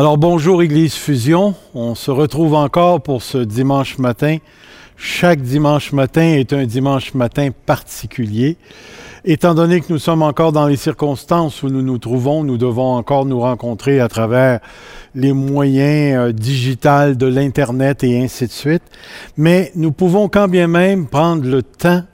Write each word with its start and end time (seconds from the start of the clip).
Alors 0.00 0.16
bonjour 0.16 0.62
Église 0.62 0.94
Fusion, 0.94 1.54
on 1.74 1.94
se 1.94 2.10
retrouve 2.10 2.54
encore 2.54 3.02
pour 3.02 3.22
ce 3.22 3.36
dimanche 3.36 3.98
matin. 3.98 4.38
Chaque 4.96 5.42
dimanche 5.42 5.92
matin 5.92 6.22
est 6.22 6.54
un 6.54 6.64
dimanche 6.64 7.12
matin 7.12 7.50
particulier. 7.66 8.56
Étant 9.26 9.54
donné 9.54 9.82
que 9.82 9.92
nous 9.92 9.98
sommes 9.98 10.22
encore 10.22 10.52
dans 10.52 10.66
les 10.66 10.78
circonstances 10.78 11.62
où 11.62 11.68
nous 11.68 11.82
nous 11.82 11.98
trouvons, 11.98 12.44
nous 12.44 12.56
devons 12.56 12.94
encore 12.94 13.26
nous 13.26 13.40
rencontrer 13.40 14.00
à 14.00 14.08
travers 14.08 14.60
les 15.14 15.34
moyens 15.34 16.28
euh, 16.28 16.32
digitaux 16.32 17.12
de 17.14 17.26
l'Internet 17.26 18.02
et 18.02 18.22
ainsi 18.22 18.46
de 18.46 18.52
suite. 18.52 18.84
Mais 19.36 19.70
nous 19.74 19.92
pouvons 19.92 20.30
quand 20.30 20.48
bien 20.48 20.66
même 20.66 21.08
prendre 21.08 21.46
le 21.46 21.62
temps 21.62 22.04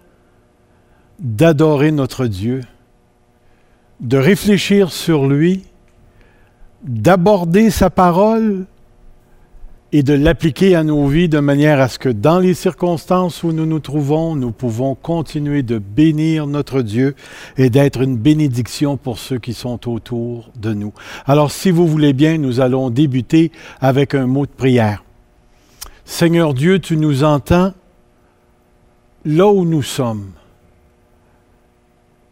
d'adorer 1.20 1.92
notre 1.92 2.26
Dieu, 2.26 2.62
de 4.00 4.18
réfléchir 4.18 4.90
sur 4.90 5.28
lui 5.28 5.62
d'aborder 6.82 7.70
sa 7.70 7.90
parole 7.90 8.66
et 9.92 10.02
de 10.02 10.14
l'appliquer 10.14 10.74
à 10.74 10.82
nos 10.82 11.06
vies 11.06 11.28
de 11.28 11.38
manière 11.38 11.80
à 11.80 11.88
ce 11.88 11.98
que 11.98 12.08
dans 12.08 12.38
les 12.38 12.54
circonstances 12.54 13.42
où 13.42 13.52
nous 13.52 13.66
nous 13.66 13.78
trouvons, 13.78 14.34
nous 14.34 14.50
pouvons 14.50 14.94
continuer 14.94 15.62
de 15.62 15.78
bénir 15.78 16.46
notre 16.46 16.82
Dieu 16.82 17.14
et 17.56 17.70
d'être 17.70 18.02
une 18.02 18.16
bénédiction 18.16 18.96
pour 18.96 19.18
ceux 19.18 19.38
qui 19.38 19.54
sont 19.54 19.88
autour 19.88 20.50
de 20.56 20.74
nous. 20.74 20.92
Alors 21.24 21.50
si 21.50 21.70
vous 21.70 21.86
voulez 21.86 22.12
bien, 22.12 22.36
nous 22.36 22.60
allons 22.60 22.90
débuter 22.90 23.52
avec 23.80 24.14
un 24.14 24.26
mot 24.26 24.44
de 24.44 24.50
prière. 24.50 25.04
Seigneur 26.04 26.52
Dieu, 26.52 26.78
tu 26.78 26.96
nous 26.96 27.24
entends 27.24 27.72
là 29.24 29.48
où 29.48 29.64
nous 29.64 29.82
sommes. 29.82 30.30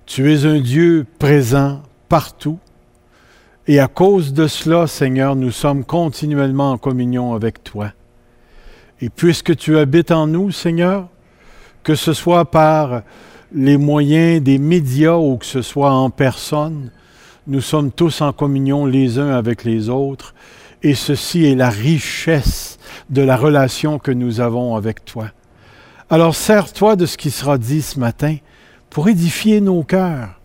Tu 0.06 0.32
es 0.32 0.44
un 0.44 0.60
Dieu 0.60 1.06
présent 1.18 1.80
partout 2.08 2.58
et 3.66 3.80
à 3.80 3.88
cause 3.88 4.34
de 4.34 4.46
cela, 4.46 4.86
Seigneur, 4.86 5.36
nous 5.36 5.50
sommes 5.50 5.84
continuellement 5.84 6.72
en 6.72 6.78
communion 6.78 7.32
avec 7.34 7.64
toi. 7.64 7.92
Et 9.00 9.08
puisque 9.08 9.56
tu 9.56 9.78
habites 9.78 10.10
en 10.10 10.26
nous, 10.26 10.50
Seigneur, 10.50 11.08
que 11.82 11.94
ce 11.94 12.12
soit 12.12 12.44
par 12.44 13.02
les 13.54 13.78
moyens 13.78 14.42
des 14.42 14.58
médias 14.58 15.16
ou 15.16 15.36
que 15.38 15.46
ce 15.46 15.62
soit 15.62 15.92
en 15.92 16.10
personne, 16.10 16.90
nous 17.46 17.60
sommes 17.60 17.90
tous 17.90 18.20
en 18.20 18.32
communion 18.32 18.84
les 18.84 19.18
uns 19.18 19.30
avec 19.30 19.64
les 19.64 19.88
autres. 19.88 20.34
Et 20.82 20.94
ceci 20.94 21.46
est 21.46 21.54
la 21.54 21.70
richesse 21.70 22.78
de 23.08 23.22
la 23.22 23.36
relation 23.36 23.98
que 23.98 24.10
nous 24.10 24.40
avons 24.40 24.76
avec 24.76 25.04
toi. 25.06 25.28
Alors 26.10 26.34
sers-toi 26.34 26.96
de 26.96 27.06
ce 27.06 27.16
qui 27.16 27.30
sera 27.30 27.56
dit 27.56 27.80
ce 27.80 27.98
matin 27.98 28.36
pour 28.90 29.08
édifier 29.08 29.62
nos 29.62 29.82
cœurs 29.82 30.38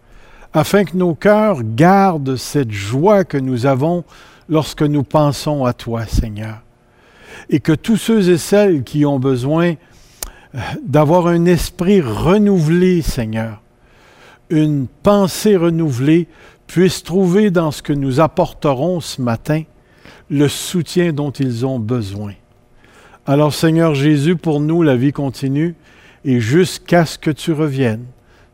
afin 0.54 0.84
que 0.84 0.98
nos 0.98 1.16
cœurs 1.16 1.60
gardent 1.64 2.36
cette 2.36 2.72
joie 2.72 3.24
que 3.24 3.38
nous 3.38 3.66
avons 3.66 4.04
lorsque 4.48 4.82
nous 4.82 5.04
pensons 5.04 5.66
à 5.66 5.74
toi, 5.74 6.06
Seigneur. 6.06 6.62
Et 7.50 7.60
que 7.60 7.72
tous 7.72 7.98
ceux 7.98 8.30
et 8.30 8.38
celles 8.38 8.84
qui 8.84 9.06
ont 9.06 9.20
besoin 9.20 9.76
euh, 10.56 10.60
d'avoir 10.84 11.28
un 11.28 11.46
esprit 11.46 12.02
renouvelé, 12.02 13.02
Seigneur, 13.02 13.62
une 14.50 14.88
pensée 15.04 15.56
renouvelée, 15.56 16.28
puissent 16.66 17.04
trouver 17.04 17.52
dans 17.52 17.72
ce 17.72 17.82
que 17.82 17.94
nous 17.94 18.20
apporterons 18.20 19.00
ce 19.00 19.22
matin 19.22 19.64
le 20.30 20.48
soutien 20.48 21.14
dont 21.14 21.32
ils 21.32 21.66
ont 21.66 21.80
besoin. 21.80 22.34
Alors 23.26 23.54
Seigneur 23.54 23.96
Jésus, 23.96 24.36
pour 24.36 24.60
nous, 24.60 24.82
la 24.84 24.96
vie 24.96 25.12
continue 25.12 25.76
et 26.26 26.40
jusqu'à 26.40 27.06
ce 27.06 27.18
que 27.18 27.32
tu 27.32 27.54
reviennes, 27.54 28.06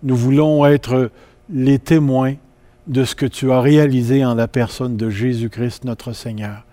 nous 0.03 0.15
voulons 0.15 0.65
être 0.65 1.11
les 1.49 1.79
témoins 1.79 2.35
de 2.87 3.03
ce 3.03 3.15
que 3.15 3.25
tu 3.25 3.51
as 3.51 3.61
réalisé 3.61 4.23
en 4.25 4.35
la 4.35 4.47
personne 4.47 4.97
de 4.97 5.09
Jésus-Christ 5.09 5.85
notre 5.85 6.13
Seigneur. 6.13 6.65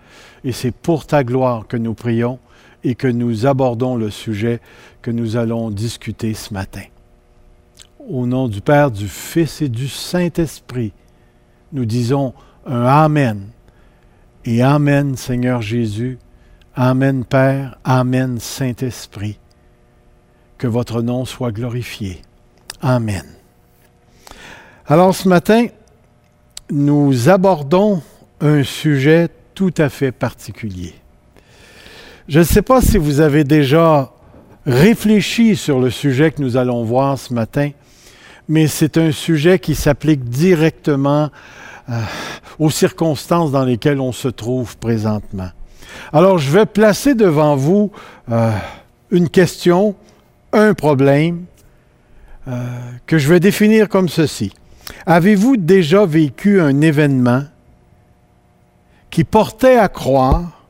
Et 0.43 0.51
c'est 0.51 0.71
pour 0.71 1.05
ta 1.05 1.23
gloire 1.23 1.67
que 1.67 1.77
nous 1.77 1.93
prions 1.93 2.39
et 2.83 2.95
que 2.95 3.07
nous 3.07 3.45
abordons 3.45 3.95
le 3.95 4.09
sujet 4.09 4.59
que 5.01 5.11
nous 5.11 5.37
allons 5.37 5.71
discuter 5.71 6.33
ce 6.33 6.53
matin. 6.53 6.83
Au 8.09 8.27
nom 8.27 8.47
du 8.47 8.61
Père, 8.61 8.91
du 8.91 9.07
Fils 9.07 9.61
et 9.61 9.69
du 9.69 9.87
Saint-Esprit, 9.87 10.91
nous 11.71 11.85
disons 11.85 12.33
un 12.65 12.85
Amen. 12.85 13.47
Et 14.45 14.61
Amen 14.61 15.15
Seigneur 15.15 15.61
Jésus, 15.61 16.19
Amen 16.75 17.23
Père, 17.23 17.77
Amen 17.83 18.39
Saint-Esprit. 18.39 19.39
Que 20.57 20.67
votre 20.67 21.01
nom 21.01 21.25
soit 21.25 21.51
glorifié. 21.51 22.21
Amen. 22.81 23.23
Alors 24.85 25.15
ce 25.15 25.29
matin, 25.29 25.67
nous 26.69 27.29
abordons 27.29 28.01
un 28.41 28.63
sujet 28.63 29.29
tout 29.55 29.73
à 29.77 29.87
fait 29.87 30.11
particulier. 30.11 30.93
Je 32.27 32.39
ne 32.39 32.43
sais 32.43 32.61
pas 32.61 32.81
si 32.81 32.97
vous 32.97 33.21
avez 33.21 33.45
déjà 33.45 34.11
réfléchi 34.65 35.55
sur 35.55 35.79
le 35.79 35.89
sujet 35.89 36.31
que 36.31 36.41
nous 36.41 36.57
allons 36.57 36.83
voir 36.83 37.17
ce 37.17 37.33
matin, 37.33 37.69
mais 38.49 38.67
c'est 38.67 38.97
un 38.97 39.13
sujet 39.13 39.57
qui 39.57 39.73
s'applique 39.73 40.25
directement 40.25 41.29
euh, 41.89 42.01
aux 42.59 42.69
circonstances 42.69 43.51
dans 43.51 43.63
lesquelles 43.63 44.01
on 44.01 44.11
se 44.11 44.27
trouve 44.27 44.75
présentement. 44.75 45.49
Alors 46.11 46.39
je 46.39 46.51
vais 46.51 46.65
placer 46.65 47.15
devant 47.15 47.55
vous 47.55 47.89
euh, 48.29 48.51
une 49.11 49.29
question, 49.29 49.95
un 50.51 50.73
problème, 50.73 51.45
euh, 52.49 52.67
que 53.07 53.17
je 53.17 53.29
vais 53.29 53.39
définir 53.39 53.87
comme 53.87 54.09
ceci. 54.09 54.51
Avez-vous 55.05 55.57
déjà 55.57 56.05
vécu 56.05 56.61
un 56.61 56.81
événement 56.81 57.43
qui 59.09 59.23
portait 59.23 59.77
à 59.77 59.89
croire 59.89 60.63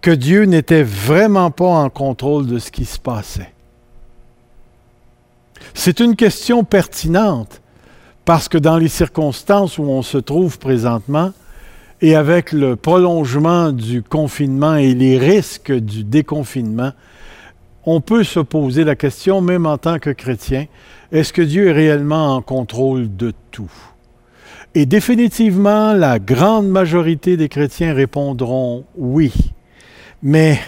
que 0.00 0.10
Dieu 0.10 0.44
n'était 0.44 0.82
vraiment 0.82 1.50
pas 1.50 1.66
en 1.66 1.90
contrôle 1.90 2.46
de 2.46 2.58
ce 2.58 2.70
qui 2.70 2.84
se 2.84 2.98
passait? 2.98 3.52
C'est 5.74 6.00
une 6.00 6.16
question 6.16 6.64
pertinente 6.64 7.60
parce 8.24 8.48
que 8.48 8.58
dans 8.58 8.76
les 8.76 8.88
circonstances 8.88 9.78
où 9.78 9.84
on 9.84 10.02
se 10.02 10.18
trouve 10.18 10.58
présentement, 10.58 11.32
et 12.02 12.14
avec 12.14 12.52
le 12.52 12.76
prolongement 12.76 13.72
du 13.72 14.02
confinement 14.02 14.74
et 14.74 14.94
les 14.94 15.16
risques 15.16 15.72
du 15.72 16.04
déconfinement, 16.04 16.92
on 17.84 18.00
peut 18.00 18.24
se 18.24 18.40
poser 18.40 18.84
la 18.84 18.96
question, 18.96 19.40
même 19.40 19.64
en 19.64 19.78
tant 19.78 19.98
que 19.98 20.10
chrétien, 20.10 20.66
est-ce 21.12 21.32
que 21.32 21.42
Dieu 21.42 21.68
est 21.68 21.72
réellement 21.72 22.34
en 22.36 22.42
contrôle 22.42 23.14
de 23.16 23.32
tout? 23.50 23.70
Et 24.74 24.86
définitivement, 24.86 25.92
la 25.92 26.18
grande 26.18 26.68
majorité 26.68 27.36
des 27.36 27.48
chrétiens 27.48 27.94
répondront 27.94 28.84
oui. 28.96 29.32
Mais 30.22 30.58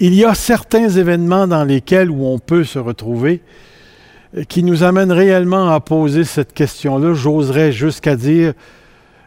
il 0.00 0.14
y 0.14 0.24
a 0.24 0.34
certains 0.34 0.88
événements 0.88 1.46
dans 1.46 1.64
lesquels 1.64 2.10
où 2.10 2.26
on 2.26 2.38
peut 2.38 2.64
se 2.64 2.78
retrouver 2.78 3.42
euh, 4.36 4.44
qui 4.44 4.62
nous 4.62 4.82
amènent 4.82 5.12
réellement 5.12 5.72
à 5.72 5.80
poser 5.80 6.24
cette 6.24 6.52
question-là, 6.52 7.14
j'oserais 7.14 7.72
jusqu'à 7.72 8.14
dire 8.14 8.52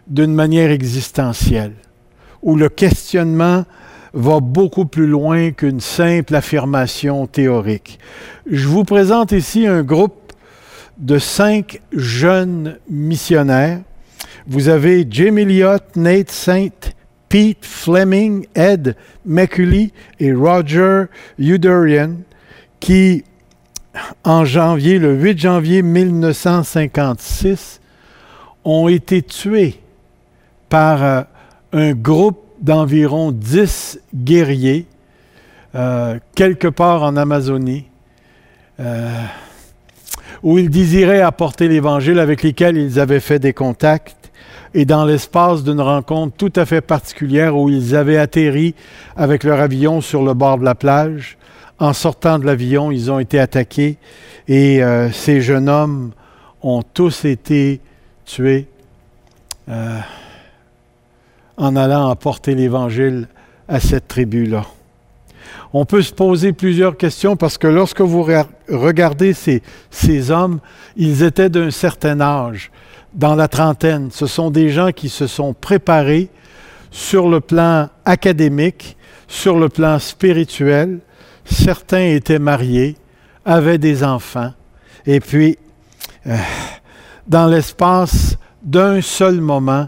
d'une 0.07 0.33
manière 0.33 0.71
existentielle, 0.71 1.73
où 2.41 2.55
le 2.55 2.69
questionnement 2.69 3.66
va 4.13 4.39
beaucoup 4.39 4.85
plus 4.85 5.07
loin 5.07 5.51
qu'une 5.51 5.79
simple 5.79 6.35
affirmation 6.35 7.27
théorique. 7.27 7.99
Je 8.49 8.67
vous 8.67 8.83
présente 8.83 9.31
ici 9.31 9.67
un 9.67 9.83
groupe 9.83 10.33
de 10.97 11.17
cinq 11.17 11.81
jeunes 11.94 12.77
missionnaires. 12.89 13.81
Vous 14.47 14.69
avez 14.69 15.07
Jim 15.09 15.38
Elliott, 15.38 15.83
Nate 15.95 16.31
Saint, 16.31 16.67
Pete 17.29 17.66
Fleming, 17.66 18.45
Ed 18.55 18.95
McCulley 19.25 19.91
et 20.19 20.33
Roger 20.33 21.06
Uderian 21.39 22.18
qui, 22.80 23.24
en 24.24 24.44
janvier, 24.44 25.00
le 25.00 25.13
8 25.13 25.39
janvier 25.39 25.81
1956, 25.81 27.80
ont 28.65 28.88
été 28.88 29.21
tués 29.21 29.80
par 30.68 31.03
euh, 31.03 31.21
un 31.74 31.94
groupe 31.94 32.50
d'environ 32.62 33.31
dix 33.31 34.00
guerriers 34.13 34.86
euh, 35.74 36.19
quelque 36.36 36.68
part 36.68 37.04
en 37.04 37.16
Amazonie, 37.16 37.86
euh, 38.81 39.10
où 40.44 40.58
ils 40.58 40.69
désiraient 40.69 41.22
apporter 41.22 41.69
l'Évangile 41.69 42.19
avec 42.19 42.44
lesquels 42.44 42.75
ils 42.75 43.00
avaient 43.00 43.22
fait 43.22 43.40
des 43.40 43.54
contacts, 43.54 44.31
et 44.74 44.86
dans 44.86 45.06
l'espace 45.06 45.63
d'une 45.63 45.80
rencontre 45.80 46.36
tout 46.36 46.52
à 46.56 46.66
fait 46.66 46.81
particulière 46.81 47.58
où 47.58 47.69
ils 47.69 47.96
avaient 47.96 48.18
atterri 48.18 48.75
avec 49.16 49.44
leur 49.44 49.60
avion 49.60 50.02
sur 50.02 50.24
le 50.24 50.34
bord 50.34 50.58
de 50.58 50.66
la 50.66 50.75
plage. 50.75 51.38
En 51.80 51.94
sortant 51.94 52.38
de 52.38 52.46
l'avion, 52.46 52.92
ils 52.92 53.12
ont 53.12 53.19
été 53.19 53.40
attaqués 53.40 53.98
et 54.48 54.84
euh, 54.84 55.12
ces 55.12 55.42
jeunes 55.42 55.68
hommes 55.68 56.12
ont 56.62 56.84
tous 56.84 57.25
été 57.25 57.81
tués 58.25 58.68
en 61.57 61.75
allant 61.75 62.09
apporter 62.09 62.56
l'Évangile 62.56 63.27
à 63.68 63.80
cette 63.80 64.07
tribu-là. 64.07 64.65
On 65.74 65.86
peut 65.86 66.01
se 66.01 66.13
poser 66.13 66.51
plusieurs 66.51 66.98
questions 66.98 67.38
parce 67.38 67.57
que 67.57 67.68
lorsque 67.68 68.01
vous 68.01 68.27
regardez 68.69 69.33
ces, 69.33 70.31
hommes, 70.31 70.59
ils 70.98 71.24
étaient 71.24 71.50
d'un 71.50 71.71
certain 71.71 72.19
âge, 72.19 72.71
dans 73.13 73.36
la 73.36 73.48
trentaine. 73.48 74.09
Ce 74.12 74.25
sont 74.25 74.51
des 74.51 74.69
gens 74.69 74.92
qui 74.92 75.09
se 75.09 75.27
sont 75.27 75.53
préparés 75.53 76.30
sur 76.92 77.30
le 77.30 77.39
plan 77.39 77.89
académique, 78.03 78.98
sur 79.27 79.57
le 79.57 79.69
plan 79.69 80.00
spirituel. 80.00 81.00
Certains 81.45 82.06
étaient 82.06 82.39
mariés, 82.39 82.98
avaient 83.45 83.77
des 83.77 84.03
enfants, 84.03 84.53
et 85.06 85.19
puis, 85.19 85.57
euh, 86.27 86.36
dans 87.27 87.48
l'espace 87.48 88.38
d'un 88.62 89.01
seul 89.01 89.42
moment, 89.42 89.88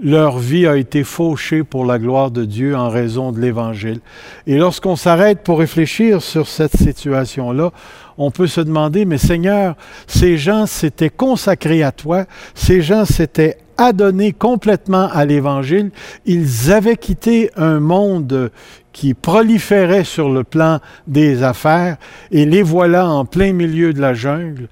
leur 0.00 0.38
vie 0.38 0.66
a 0.66 0.76
été 0.76 1.02
fauchée 1.02 1.64
pour 1.64 1.84
la 1.84 1.98
gloire 1.98 2.30
de 2.30 2.44
Dieu 2.44 2.76
en 2.76 2.88
raison 2.88 3.32
de 3.32 3.40
l'Évangile. 3.40 4.00
Et 4.46 4.56
lorsqu'on 4.56 4.96
s'arrête 4.96 5.42
pour 5.42 5.58
réfléchir 5.58 6.22
sur 6.22 6.46
cette 6.46 6.76
situation-là, 6.76 7.72
on 8.16 8.30
peut 8.30 8.46
se 8.46 8.60
demander, 8.60 9.04
mais 9.04 9.18
Seigneur, 9.18 9.76
ces 10.06 10.38
gens 10.38 10.66
s'étaient 10.66 11.10
consacrés 11.10 11.82
à 11.82 11.92
toi, 11.92 12.26
ces 12.54 12.80
gens 12.80 13.04
s'étaient 13.04 13.58
adonnés 13.76 14.32
complètement 14.32 15.08
à 15.12 15.24
l'Évangile, 15.24 15.90
ils 16.26 16.72
avaient 16.72 16.96
quitté 16.96 17.50
un 17.56 17.78
monde 17.78 18.50
qui 18.92 19.14
proliférait 19.14 20.04
sur 20.04 20.28
le 20.30 20.42
plan 20.42 20.80
des 21.06 21.44
affaires, 21.44 21.96
et 22.32 22.44
les 22.44 22.62
voilà 22.62 23.08
en 23.08 23.24
plein 23.24 23.52
milieu 23.52 23.92
de 23.92 24.00
la 24.00 24.14
jungle. 24.14 24.68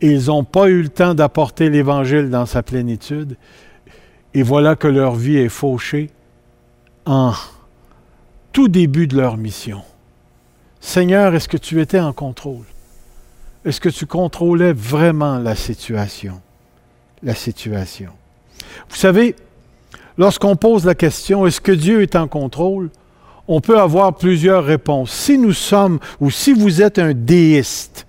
Ils 0.00 0.26
n'ont 0.26 0.44
pas 0.44 0.68
eu 0.68 0.82
le 0.82 0.88
temps 0.88 1.14
d'apporter 1.14 1.70
l'Évangile 1.70 2.30
dans 2.30 2.46
sa 2.46 2.62
plénitude. 2.62 3.36
Et 4.36 4.42
voilà 4.42 4.76
que 4.76 4.86
leur 4.86 5.14
vie 5.14 5.38
est 5.38 5.48
fauchée 5.48 6.10
en 7.06 7.32
tout 8.52 8.68
début 8.68 9.06
de 9.06 9.16
leur 9.16 9.38
mission. 9.38 9.80
Seigneur, 10.78 11.34
est-ce 11.34 11.48
que 11.48 11.56
tu 11.56 11.80
étais 11.80 12.00
en 12.00 12.12
contrôle? 12.12 12.66
Est-ce 13.64 13.80
que 13.80 13.88
tu 13.88 14.04
contrôlais 14.04 14.74
vraiment 14.74 15.38
la 15.38 15.56
situation? 15.56 16.42
La 17.22 17.34
situation. 17.34 18.10
Vous 18.90 18.96
savez, 18.96 19.36
lorsqu'on 20.18 20.54
pose 20.54 20.84
la 20.84 20.94
question, 20.94 21.46
est-ce 21.46 21.62
que 21.62 21.72
Dieu 21.72 22.02
est 22.02 22.14
en 22.14 22.28
contrôle? 22.28 22.90
On 23.48 23.62
peut 23.62 23.80
avoir 23.80 24.16
plusieurs 24.16 24.64
réponses. 24.64 25.12
Si 25.12 25.38
nous 25.38 25.54
sommes, 25.54 25.98
ou 26.20 26.30
si 26.30 26.52
vous 26.52 26.82
êtes 26.82 26.98
un 26.98 27.14
déiste, 27.14 28.05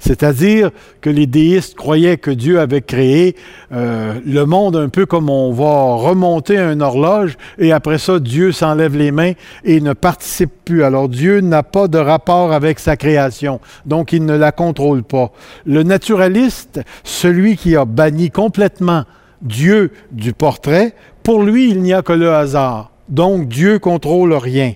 c'est-à-dire 0.00 0.70
que 1.00 1.10
les 1.10 1.26
déistes 1.26 1.76
croyaient 1.76 2.16
que 2.16 2.30
Dieu 2.30 2.58
avait 2.58 2.80
créé 2.80 3.36
euh, 3.72 4.14
le 4.26 4.44
monde 4.46 4.76
un 4.76 4.88
peu 4.88 5.06
comme 5.06 5.30
on 5.30 5.52
va 5.52 5.94
remonter 5.94 6.58
un 6.58 6.80
horloge 6.80 7.36
et 7.58 7.70
après 7.70 7.98
ça, 7.98 8.18
Dieu 8.18 8.50
s'enlève 8.50 8.96
les 8.96 9.12
mains 9.12 9.32
et 9.62 9.80
ne 9.80 9.92
participe 9.92 10.50
plus. 10.64 10.82
Alors 10.82 11.08
Dieu 11.08 11.40
n'a 11.40 11.62
pas 11.62 11.86
de 11.86 11.98
rapport 11.98 12.52
avec 12.52 12.78
sa 12.78 12.96
création, 12.96 13.60
donc 13.86 14.12
il 14.12 14.24
ne 14.24 14.36
la 14.36 14.52
contrôle 14.52 15.02
pas. 15.02 15.30
Le 15.66 15.82
naturaliste, 15.82 16.80
celui 17.04 17.56
qui 17.56 17.76
a 17.76 17.84
banni 17.84 18.30
complètement 18.30 19.04
Dieu 19.42 19.92
du 20.10 20.32
portrait, 20.32 20.94
pour 21.22 21.42
lui, 21.42 21.70
il 21.70 21.82
n'y 21.82 21.92
a 21.92 22.02
que 22.02 22.12
le 22.12 22.32
hasard. 22.32 22.90
Donc 23.08 23.48
Dieu 23.48 23.78
contrôle 23.78 24.32
rien. 24.32 24.74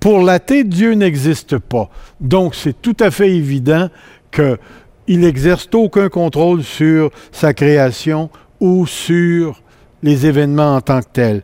Pour 0.00 0.22
l'athée, 0.22 0.64
Dieu 0.64 0.94
n'existe 0.94 1.58
pas. 1.58 1.88
Donc 2.20 2.54
c'est 2.54 2.82
tout 2.82 2.96
à 2.98 3.12
fait 3.12 3.30
évident 3.30 3.88
qu'il 4.32 5.20
n'exerce 5.20 5.68
aucun 5.72 6.08
contrôle 6.08 6.62
sur 6.64 7.10
sa 7.30 7.54
création 7.54 8.30
ou 8.60 8.86
sur 8.86 9.62
les 10.02 10.26
événements 10.26 10.76
en 10.76 10.80
tant 10.80 11.00
que 11.00 11.08
tels. 11.12 11.42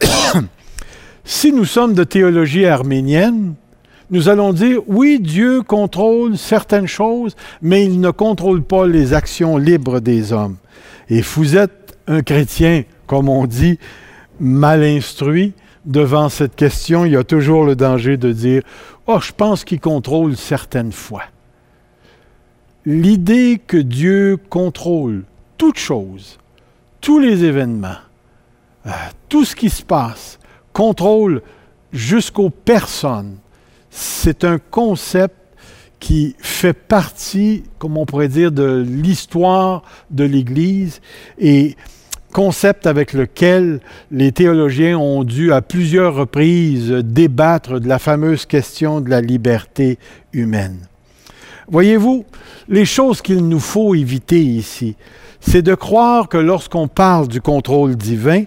si 1.24 1.52
nous 1.52 1.64
sommes 1.64 1.94
de 1.94 2.04
théologie 2.04 2.66
arménienne, 2.66 3.54
nous 4.10 4.28
allons 4.28 4.52
dire, 4.52 4.80
oui, 4.86 5.18
Dieu 5.20 5.62
contrôle 5.62 6.36
certaines 6.36 6.86
choses, 6.86 7.34
mais 7.60 7.84
il 7.84 8.00
ne 8.00 8.10
contrôle 8.10 8.62
pas 8.62 8.86
les 8.86 9.14
actions 9.14 9.56
libres 9.56 10.00
des 10.00 10.32
hommes. 10.32 10.56
Et 11.08 11.22
vous 11.22 11.56
êtes 11.56 11.96
un 12.06 12.22
chrétien, 12.22 12.84
comme 13.06 13.28
on 13.28 13.46
dit, 13.46 13.78
mal 14.38 14.84
instruit, 14.84 15.54
devant 15.84 16.28
cette 16.28 16.56
question, 16.56 17.04
il 17.04 17.12
y 17.12 17.16
a 17.16 17.24
toujours 17.24 17.64
le 17.64 17.74
danger 17.74 18.16
de 18.16 18.32
dire, 18.32 18.62
oh, 19.06 19.18
je 19.20 19.32
pense 19.32 19.64
qu'il 19.64 19.80
contrôle 19.80 20.36
certaines 20.36 20.92
fois 20.92 21.22
l'idée 22.86 23.60
que 23.66 23.76
Dieu 23.76 24.38
contrôle 24.48 25.24
toute 25.58 25.78
chose, 25.78 26.38
tous 27.00 27.18
les 27.18 27.44
événements, 27.44 27.98
euh, 28.86 28.90
tout 29.28 29.44
ce 29.44 29.56
qui 29.56 29.68
se 29.68 29.82
passe, 29.82 30.38
contrôle 30.72 31.42
jusqu'aux 31.92 32.50
personnes, 32.50 33.38
c'est 33.90 34.44
un 34.44 34.58
concept 34.58 35.34
qui 35.98 36.36
fait 36.38 36.74
partie, 36.74 37.64
comme 37.78 37.96
on 37.96 38.06
pourrait 38.06 38.28
dire, 38.28 38.52
de 38.52 38.84
l'histoire 38.86 39.82
de 40.10 40.24
l'Église 40.24 41.00
et 41.38 41.74
concept 42.32 42.86
avec 42.86 43.14
lequel 43.14 43.80
les 44.10 44.30
théologiens 44.30 44.98
ont 44.98 45.24
dû 45.24 45.52
à 45.52 45.62
plusieurs 45.62 46.14
reprises 46.14 46.90
débattre 46.90 47.80
de 47.80 47.88
la 47.88 47.98
fameuse 47.98 48.44
question 48.44 49.00
de 49.00 49.08
la 49.08 49.22
liberté 49.22 49.98
humaine. 50.34 50.86
Voyez-vous, 51.68 52.24
les 52.68 52.84
choses 52.84 53.20
qu'il 53.22 53.48
nous 53.48 53.60
faut 53.60 53.94
éviter 53.94 54.40
ici, 54.40 54.96
c'est 55.40 55.62
de 55.62 55.74
croire 55.74 56.28
que 56.28 56.38
lorsqu'on 56.38 56.88
parle 56.88 57.28
du 57.28 57.40
contrôle 57.40 57.96
divin, 57.96 58.44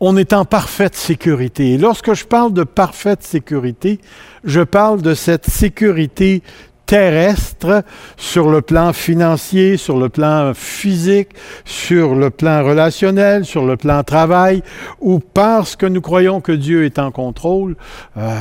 on 0.00 0.16
est 0.16 0.32
en 0.32 0.44
parfaite 0.44 0.94
sécurité. 0.94 1.72
Et 1.72 1.78
lorsque 1.78 2.12
je 2.12 2.24
parle 2.24 2.52
de 2.52 2.64
parfaite 2.64 3.22
sécurité, 3.22 4.00
je 4.44 4.60
parle 4.60 5.00
de 5.00 5.14
cette 5.14 5.46
sécurité 5.46 6.42
terrestre 6.86 7.82
sur 8.16 8.48
le 8.48 8.62
plan 8.62 8.92
financier, 8.92 9.76
sur 9.76 9.98
le 9.98 10.08
plan 10.08 10.52
physique, 10.54 11.30
sur 11.64 12.14
le 12.14 12.30
plan 12.30 12.64
relationnel, 12.64 13.44
sur 13.44 13.64
le 13.66 13.76
plan 13.76 14.04
travail, 14.04 14.62
ou 15.00 15.18
parce 15.18 15.76
que 15.76 15.86
nous 15.86 16.00
croyons 16.00 16.40
que 16.40 16.52
Dieu 16.52 16.84
est 16.84 16.98
en 16.98 17.10
contrôle, 17.10 17.76
euh, 18.16 18.38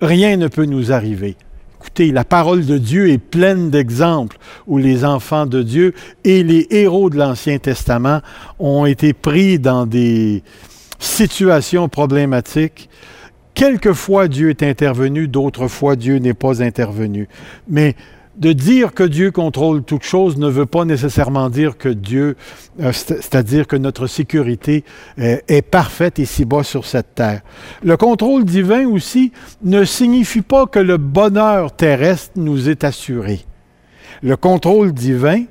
rien 0.00 0.36
ne 0.36 0.46
peut 0.46 0.64
nous 0.64 0.92
arriver. 0.92 1.36
Écoutez, 1.82 2.12
la 2.12 2.24
parole 2.24 2.64
de 2.64 2.78
Dieu 2.78 3.10
est 3.10 3.18
pleine 3.18 3.68
d'exemples 3.68 4.38
où 4.68 4.78
les 4.78 5.04
enfants 5.04 5.46
de 5.46 5.64
Dieu 5.64 5.94
et 6.22 6.44
les 6.44 6.68
héros 6.70 7.10
de 7.10 7.16
l'Ancien 7.16 7.58
Testament 7.58 8.20
ont 8.60 8.86
été 8.86 9.12
pris 9.12 9.58
dans 9.58 9.84
des 9.84 10.44
situations 11.00 11.88
problématiques. 11.88 12.88
Quelquefois 13.54 14.28
Dieu 14.28 14.50
est 14.50 14.62
intervenu, 14.62 15.26
d'autres 15.26 15.66
fois 15.66 15.96
Dieu 15.96 16.18
n'est 16.18 16.34
pas 16.34 16.62
intervenu. 16.62 17.26
Mais 17.68 17.96
de 18.36 18.52
dire 18.52 18.94
que 18.94 19.02
Dieu 19.02 19.30
contrôle 19.30 19.82
toute 19.82 20.04
chose 20.04 20.38
ne 20.38 20.48
veut 20.48 20.66
pas 20.66 20.84
nécessairement 20.84 21.50
dire 21.50 21.76
que 21.76 21.88
Dieu, 21.88 22.36
euh, 22.80 22.92
c'est-à-dire 22.92 23.66
que 23.66 23.76
notre 23.76 24.06
sécurité 24.06 24.84
euh, 25.18 25.38
est 25.48 25.62
parfaite 25.62 26.18
ici-bas 26.18 26.62
sur 26.62 26.86
cette 26.86 27.14
terre. 27.14 27.42
Le 27.82 27.96
contrôle 27.96 28.44
divin 28.44 28.86
aussi 28.86 29.32
ne 29.62 29.84
signifie 29.84 30.42
pas 30.42 30.66
que 30.66 30.78
le 30.78 30.96
bonheur 30.96 31.74
terrestre 31.76 32.32
nous 32.36 32.68
est 32.68 32.84
assuré. 32.84 33.44
Le 34.22 34.36
contrôle 34.36 34.92
divin 34.92 35.44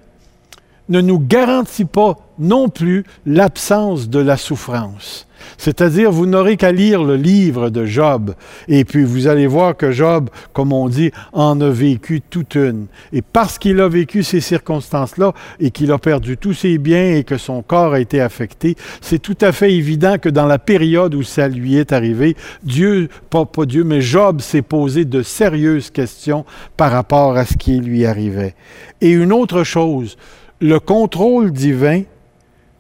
ne 0.89 1.01
nous 1.01 1.19
garantit 1.19 1.85
pas 1.85 2.17
non 2.41 2.67
plus 2.67 3.05
l'absence 3.25 4.09
de 4.09 4.19
la 4.19 4.35
souffrance. 4.35 5.27
C'est-à-dire, 5.57 6.11
vous 6.11 6.25
n'aurez 6.25 6.57
qu'à 6.57 6.71
lire 6.71 7.03
le 7.03 7.15
livre 7.15 7.69
de 7.69 7.85
Job, 7.85 8.33
et 8.67 8.85
puis 8.85 9.03
vous 9.03 9.27
allez 9.27 9.47
voir 9.47 9.75
que 9.75 9.91
Job, 9.91 10.29
comme 10.53 10.73
on 10.73 10.89
dit, 10.89 11.11
en 11.33 11.59
a 11.61 11.69
vécu 11.69 12.21
toute 12.21 12.55
une. 12.55 12.87
Et 13.13 13.21
parce 13.21 13.57
qu'il 13.57 13.79
a 13.79 13.87
vécu 13.87 14.23
ces 14.23 14.41
circonstances-là, 14.41 15.33
et 15.59 15.71
qu'il 15.71 15.91
a 15.91 15.97
perdu 15.97 16.37
tous 16.37 16.53
ses 16.53 16.77
biens, 16.77 17.15
et 17.15 17.23
que 17.23 17.37
son 17.37 17.61
corps 17.61 17.93
a 17.93 17.99
été 17.99 18.21
affecté, 18.21 18.75
c'est 19.01 19.19
tout 19.19 19.37
à 19.41 19.51
fait 19.51 19.73
évident 19.73 20.17
que 20.17 20.29
dans 20.29 20.47
la 20.47 20.59
période 20.59 21.15
où 21.15 21.23
ça 21.23 21.47
lui 21.47 21.75
est 21.75 21.91
arrivé, 21.91 22.35
Dieu, 22.63 23.09
pas, 23.29 23.45
Dieu, 23.65 23.83
mais 23.83 24.01
Job 24.01 24.41
s'est 24.41 24.61
posé 24.61 25.05
de 25.05 25.21
sérieuses 25.21 25.89
questions 25.89 26.45
par 26.77 26.91
rapport 26.91 27.37
à 27.37 27.45
ce 27.45 27.57
qui 27.57 27.79
lui 27.79 28.05
arrivait. 28.05 28.55
Et 28.99 29.11
une 29.11 29.31
autre 29.31 29.63
chose, 29.63 30.17
le 30.59 30.79
contrôle 30.79 31.51
divin 31.51 32.03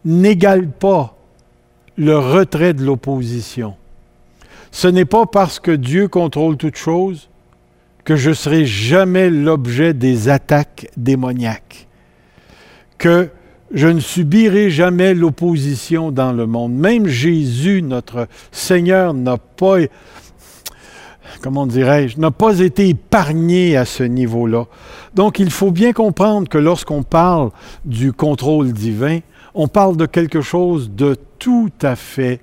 n'égale 0.05 0.69
pas 0.69 1.17
le 1.97 2.17
retrait 2.17 2.73
de 2.73 2.83
l'opposition. 2.83 3.75
Ce 4.71 4.87
n'est 4.87 5.05
pas 5.05 5.25
parce 5.25 5.59
que 5.59 5.71
Dieu 5.71 6.07
contrôle 6.07 6.57
toute 6.57 6.77
chose 6.77 7.29
que 8.03 8.15
je 8.15 8.31
serai 8.31 8.65
jamais 8.65 9.29
l'objet 9.29 9.93
des 9.93 10.29
attaques 10.29 10.89
démoniaques, 10.97 11.87
que 12.97 13.29
je 13.73 13.87
ne 13.87 13.99
subirai 13.99 14.69
jamais 14.69 15.13
l'opposition 15.13 16.11
dans 16.11 16.33
le 16.33 16.45
monde. 16.45 16.73
Même 16.73 17.07
Jésus, 17.07 17.81
notre 17.81 18.27
Seigneur, 18.51 19.13
n'a 19.13 19.37
pas, 19.37 19.77
comment 21.41 21.67
dirais-je, 21.67 22.19
n'a 22.19 22.31
pas 22.31 22.59
été 22.59 22.89
épargné 22.89 23.77
à 23.77 23.85
ce 23.85 24.03
niveau-là. 24.03 24.65
Donc 25.15 25.39
il 25.39 25.51
faut 25.51 25.71
bien 25.71 25.93
comprendre 25.93 26.49
que 26.49 26.57
lorsqu'on 26.57 27.03
parle 27.03 27.51
du 27.85 28.13
contrôle 28.13 28.73
divin, 28.73 29.19
on 29.53 29.67
parle 29.67 29.97
de 29.97 30.05
quelque 30.05 30.41
chose 30.41 30.91
de 30.91 31.15
tout 31.39 31.71
à 31.81 31.95
fait 31.95 32.39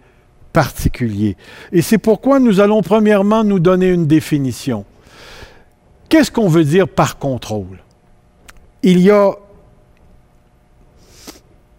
particulier. 0.53 1.37
Et 1.73 1.83
c'est 1.83 1.99
pourquoi 1.99 2.41
nous 2.41 2.61
allons 2.61 2.83
premièrement 2.83 3.45
nous 3.45 3.61
donner 3.61 3.89
une 3.89 4.07
définition. 4.07 4.85
Qu'est-ce 6.09 6.31
qu'on 6.31 6.49
veut 6.49 6.65
dire 6.65 6.89
par 6.89 7.19
contrôle? 7.19 7.79
Il 8.83 9.01
y 9.01 9.11
a 9.11 9.33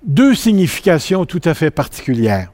deux 0.04 0.36
significations 0.36 1.26
tout 1.26 1.42
à 1.46 1.54
fait 1.54 1.72
particulières. 1.72 2.52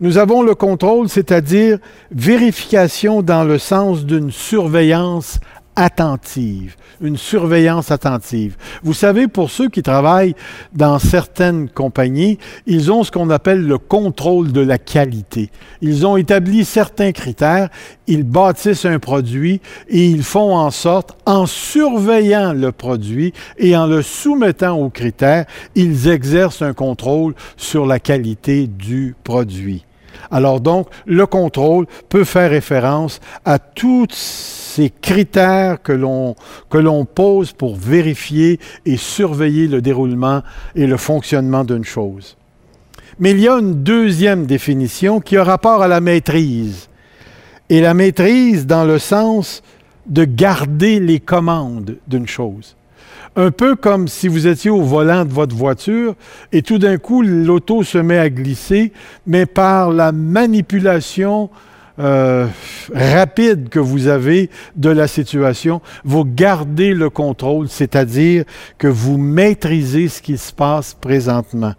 Nous 0.00 0.18
avons 0.18 0.42
le 0.42 0.54
contrôle, 0.54 1.08
c'est-à-dire 1.08 1.78
vérification 2.10 3.22
dans 3.22 3.44
le 3.44 3.58
sens 3.58 4.04
d'une 4.04 4.30
surveillance 4.30 5.38
attentive, 5.76 6.76
une 7.00 7.16
surveillance 7.16 7.90
attentive. 7.90 8.56
Vous 8.82 8.94
savez, 8.94 9.28
pour 9.28 9.50
ceux 9.50 9.68
qui 9.68 9.82
travaillent 9.82 10.34
dans 10.72 10.98
certaines 10.98 11.68
compagnies, 11.68 12.38
ils 12.66 12.92
ont 12.92 13.04
ce 13.04 13.10
qu'on 13.10 13.30
appelle 13.30 13.66
le 13.66 13.78
contrôle 13.78 14.52
de 14.52 14.60
la 14.60 14.78
qualité. 14.78 15.50
Ils 15.80 16.06
ont 16.06 16.16
établi 16.16 16.64
certains 16.64 17.12
critères, 17.12 17.68
ils 18.06 18.22
bâtissent 18.22 18.84
un 18.84 18.98
produit 18.98 19.60
et 19.88 20.06
ils 20.06 20.22
font 20.22 20.56
en 20.56 20.70
sorte, 20.70 21.16
en 21.26 21.46
surveillant 21.46 22.52
le 22.52 22.72
produit 22.72 23.32
et 23.58 23.76
en 23.76 23.86
le 23.86 24.02
soumettant 24.02 24.78
aux 24.78 24.90
critères, 24.90 25.46
ils 25.74 26.08
exercent 26.08 26.62
un 26.62 26.74
contrôle 26.74 27.34
sur 27.56 27.86
la 27.86 27.98
qualité 27.98 28.66
du 28.66 29.14
produit. 29.24 29.84
Alors 30.30 30.60
donc, 30.60 30.88
le 31.06 31.26
contrôle 31.26 31.86
peut 32.08 32.24
faire 32.24 32.50
référence 32.50 33.20
à 33.44 33.58
toutes 33.58 34.14
ces 34.14 34.90
critères 34.90 35.82
que 35.82 35.92
l'on 35.92 37.04
pose 37.04 37.52
pour 37.52 37.76
vérifier 37.76 38.58
et 38.86 38.96
surveiller 38.96 39.68
le 39.68 39.80
déroulement 39.80 40.42
et 40.74 40.86
le 40.86 40.96
fonctionnement 40.96 41.64
d'une 41.64 41.84
chose. 41.84 42.36
Mais 43.18 43.30
il 43.30 43.40
y 43.40 43.48
a 43.48 43.58
une 43.58 43.82
deuxième 43.82 44.46
définition 44.46 45.20
qui 45.20 45.36
a 45.36 45.44
rapport 45.44 45.82
à 45.82 45.88
la 45.88 46.00
maîtrise. 46.00 46.88
Et 47.70 47.80
la 47.80 47.94
maîtrise 47.94 48.66
dans 48.66 48.84
le 48.84 48.98
sens 48.98 49.62
de 50.06 50.24
garder 50.24 51.00
les 51.00 51.20
commandes 51.20 51.96
d'une 52.06 52.26
chose 52.26 52.76
un 53.36 53.50
peu 53.50 53.76
comme 53.76 54.08
si 54.08 54.28
vous 54.28 54.46
étiez 54.46 54.70
au 54.70 54.82
volant 54.82 55.24
de 55.24 55.32
votre 55.32 55.56
voiture 55.56 56.14
et 56.52 56.62
tout 56.62 56.78
d'un 56.78 56.98
coup 56.98 57.22
l'auto 57.22 57.82
se 57.82 57.98
met 57.98 58.18
à 58.18 58.30
glisser, 58.30 58.92
mais 59.26 59.46
par 59.46 59.90
la 59.90 60.12
manipulation 60.12 61.50
euh, 62.00 62.48
rapide 62.92 63.68
que 63.68 63.78
vous 63.78 64.08
avez 64.08 64.50
de 64.74 64.90
la 64.90 65.06
situation, 65.06 65.80
vous 66.04 66.24
gardez 66.24 66.92
le 66.92 67.08
contrôle, 67.08 67.68
c'est-à-dire 67.68 68.44
que 68.78 68.88
vous 68.88 69.16
maîtrisez 69.16 70.08
ce 70.08 70.20
qui 70.20 70.36
se 70.36 70.52
passe 70.52 70.94
présentement. 70.94 71.74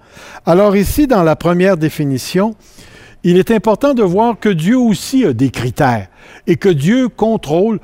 Alors 0.45 0.77
ici, 0.77 1.05
dans 1.05 1.23
la 1.23 1.35
première 1.35 1.75
définition, 1.75 2.55
il 3.25 3.37
est 3.37 3.51
important 3.51 3.93
de 3.93 4.03
voir 4.03 4.39
que 4.39 4.49
Dieu 4.49 4.77
aussi 4.77 5.25
a 5.25 5.33
des 5.33 5.49
critères 5.49 6.07
et 6.47 6.55
que 6.55 6.69
Dieu 6.69 7.09
contrôle 7.09 7.79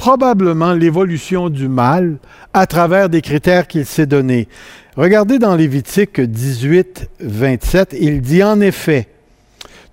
probablement 0.00 0.72
l'évolution 0.72 1.50
du 1.50 1.68
mal 1.68 2.16
à 2.54 2.66
travers 2.66 3.10
des 3.10 3.20
critères 3.20 3.66
qu'il 3.66 3.84
s'est 3.84 4.06
donnés. 4.06 4.48
Regardez 4.96 5.38
dans 5.38 5.54
Lévitique 5.54 6.22
18, 6.22 7.10
27, 7.20 7.94
il 8.00 8.22
dit 8.22 8.42
en 8.42 8.62
effet, 8.62 9.08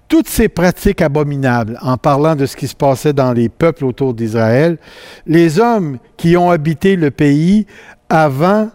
toutes 0.08 0.30
ces 0.30 0.48
pratiques 0.48 1.02
abominables, 1.02 1.78
en 1.82 1.98
parlant 1.98 2.38
de 2.38 2.46
ce 2.46 2.56
qui 2.56 2.70
se 2.70 2.76
passait 2.76 3.12
dans 3.12 3.34
les 3.34 3.50
peuples 3.50 3.84
autour 3.84 4.14
d'Israël, 4.14 4.78
les 5.26 5.60
hommes 5.60 5.98
qui 6.16 6.38
ont 6.38 6.52
habité 6.52 6.96
le 6.96 7.12
pays 7.12 7.68
avant 8.08 8.70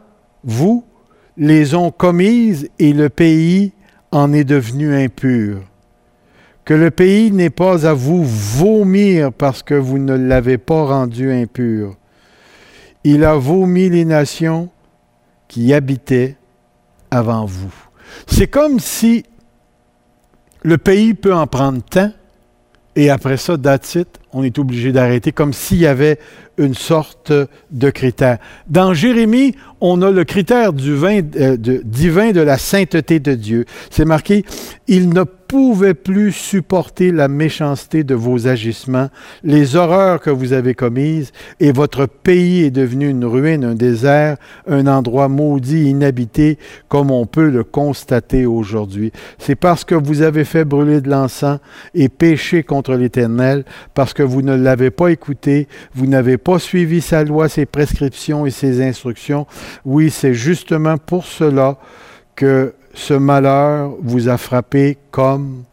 vous 0.44 0.84
les 1.38 1.74
ont 1.74 1.90
commises 1.90 2.68
et 2.78 2.92
le 2.92 3.08
pays 3.08 3.72
en 4.10 4.34
est 4.34 4.44
devenu 4.44 4.94
impur 4.94 5.62
que 6.64 6.75
le 6.75 6.90
pays 6.90 7.31
n'est 7.33 7.50
pas 7.50 7.87
à 7.87 7.92
vous 7.92 8.25
vomir 8.25 9.33
parce 9.33 9.62
que 9.62 9.75
vous 9.75 9.99
ne 9.99 10.14
l'avez 10.14 10.59
pas 10.59 10.85
rendu 10.85 11.33
impur. 11.33 11.97
Il 13.04 13.25
a 13.25 13.35
vomi 13.35 13.88
les 13.88 14.04
nations 14.04 14.69
qui 15.49 15.75
habitaient 15.75 16.37
avant 17.11 17.47
vous. 17.47 17.73
C'est 18.26 18.47
comme 18.47 18.78
si 18.78 19.25
le 20.62 20.78
pays 20.78 21.14
peut 21.14 21.35
en 21.35 21.47
prendre 21.47 21.83
tant, 21.83 22.12
et 22.95 23.11
après 23.11 23.37
ça, 23.38 23.57
that's 23.57 23.97
on 24.33 24.42
est 24.45 24.59
obligé 24.59 24.92
d'arrêter, 24.92 25.33
comme 25.33 25.52
s'il 25.52 25.78
y 25.78 25.87
avait 25.87 26.19
une 26.59 26.75
sorte 26.75 27.33
de 27.71 27.90
critère. 27.90 28.38
Dans 28.69 28.95
Jérémie, 28.95 29.54
on 29.81 30.00
a 30.02 30.11
le 30.11 30.25
critère 30.25 30.73
du 30.73 30.95
vin, 30.95 31.21
euh, 31.37 31.57
divin 31.57 32.33
de 32.33 32.40
la 32.40 32.59
sainteté 32.59 33.19
de 33.19 33.35
Dieu. 33.35 33.64
C'est 33.90 34.04
marqué, 34.04 34.45
il 34.88 35.09
ne 35.09 35.25
pouvait 35.52 35.92
plus 35.92 36.32
supporter 36.32 37.12
la 37.12 37.28
méchanceté 37.28 38.04
de 38.04 38.14
vos 38.14 38.49
agissements, 38.49 39.11
les 39.44 39.76
horreurs 39.76 40.18
que 40.18 40.30
vous 40.30 40.54
avez 40.54 40.73
commises, 40.73 41.30
et 41.61 41.73
votre 41.73 42.06
pays 42.06 42.62
est 42.62 42.71
devenu 42.71 43.11
une 43.11 43.26
ruine, 43.26 43.62
un 43.62 43.75
désert, 43.75 44.38
un 44.66 44.87
endroit 44.87 45.28
maudit, 45.28 45.90
inhabité, 45.90 46.56
comme 46.88 47.11
on 47.11 47.26
peut 47.26 47.50
le 47.50 47.64
constater 47.64 48.47
aujourd'hui. 48.47 49.12
C'est 49.37 49.54
parce 49.54 49.85
que 49.85 49.94
vous 49.94 50.23
avez 50.23 50.44
fait 50.44 50.64
brûler 50.64 51.02
de 51.02 51.11
l'encens 51.11 51.59
et 51.94 52.09
péché 52.09 52.62
contre 52.62 52.94
l'Éternel, 52.94 53.66
parce 53.92 54.14
que 54.14 54.23
vous 54.23 54.40
ne 54.40 54.56
l'avez 54.56 54.90
pas 54.90 55.09
écouté, 55.09 55.68
vous 55.94 56.06
n'avez 56.06 56.38
pas 56.38 56.59
suivi 56.59 57.02
sa 57.02 57.25
loi, 57.25 57.50
ses 57.50 57.66
prescriptions 57.66 58.47
et 58.47 58.50
ses 58.50 58.82
instructions. 58.82 59.47
Oui, 59.85 60.09
c'est 60.09 60.32
justement 60.32 60.97
pour 60.97 61.26
cela 61.26 61.76
que 62.37 62.73
ce 62.94 63.14
malheur 63.14 63.94
vous 64.00 64.28
a 64.28 64.38
frappé 64.38 64.99
comme 65.11 65.64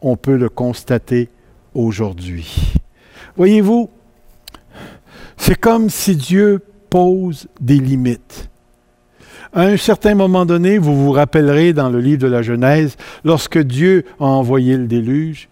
on 0.00 0.16
peut 0.16 0.36
le 0.36 0.48
constater 0.48 1.28
aujourd'hui. 1.74 2.74
Voyez-vous, 3.36 3.90
c'est 5.36 5.58
comme 5.58 5.90
si 5.90 6.16
Dieu 6.16 6.60
pose 6.90 7.48
des 7.60 7.78
limites. 7.78 8.48
À 9.52 9.62
un 9.62 9.76
certain 9.76 10.14
moment 10.14 10.46
donné, 10.46 10.78
vous 10.78 10.96
vous 10.96 11.12
rappellerez 11.12 11.72
dans 11.72 11.88
le 11.88 12.00
livre 12.00 12.22
de 12.22 12.26
la 12.26 12.42
Genèse, 12.42 12.96
lorsque 13.24 13.58
Dieu 13.58 14.04
a 14.18 14.24
envoyé 14.24 14.76
le 14.76 14.86
déluge, 14.86 15.48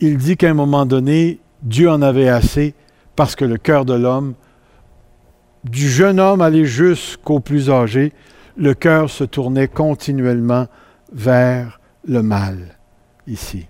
il 0.00 0.16
dit 0.16 0.36
qu'à 0.36 0.50
un 0.50 0.54
moment 0.54 0.86
donné, 0.86 1.38
Dieu 1.62 1.90
en 1.90 2.02
avait 2.02 2.28
assez 2.28 2.74
parce 3.16 3.36
que 3.36 3.44
le 3.44 3.58
cœur 3.58 3.84
de 3.84 3.94
l'homme, 3.94 4.34
du 5.64 5.88
jeune 5.88 6.20
homme 6.20 6.40
allé 6.40 6.64
jusqu'au 6.64 7.40
plus 7.40 7.70
âgé, 7.70 8.12
le 8.58 8.74
cœur 8.74 9.08
se 9.08 9.24
tournait 9.24 9.68
continuellement 9.68 10.66
vers 11.12 11.80
le 12.06 12.22
mal 12.22 12.76
ici. 13.26 13.66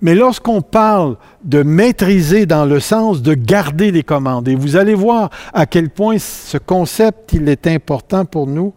Mais 0.00 0.14
lorsqu'on 0.14 0.62
parle 0.62 1.16
de 1.44 1.62
maîtriser 1.62 2.46
dans 2.46 2.64
le 2.64 2.78
sens 2.78 3.20
de 3.20 3.34
garder 3.34 3.90
les 3.90 4.04
commandes, 4.04 4.48
et 4.48 4.54
vous 4.54 4.76
allez 4.76 4.94
voir 4.94 5.30
à 5.52 5.66
quel 5.66 5.90
point 5.90 6.18
ce 6.18 6.56
concept 6.56 7.32
il 7.32 7.48
est 7.48 7.66
important 7.66 8.24
pour 8.24 8.46
nous, 8.46 8.74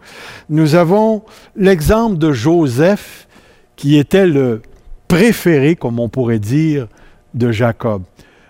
nous 0.50 0.76
avons 0.76 1.24
l'exemple 1.56 2.18
de 2.18 2.32
Joseph 2.32 3.28
qui 3.76 3.98
était 3.98 4.28
le 4.28 4.62
préféré, 5.08 5.76
comme 5.76 6.00
on 6.00 6.10
pourrait 6.10 6.40
dire, 6.40 6.88
de 7.34 7.52
Jacob. 7.52 8.04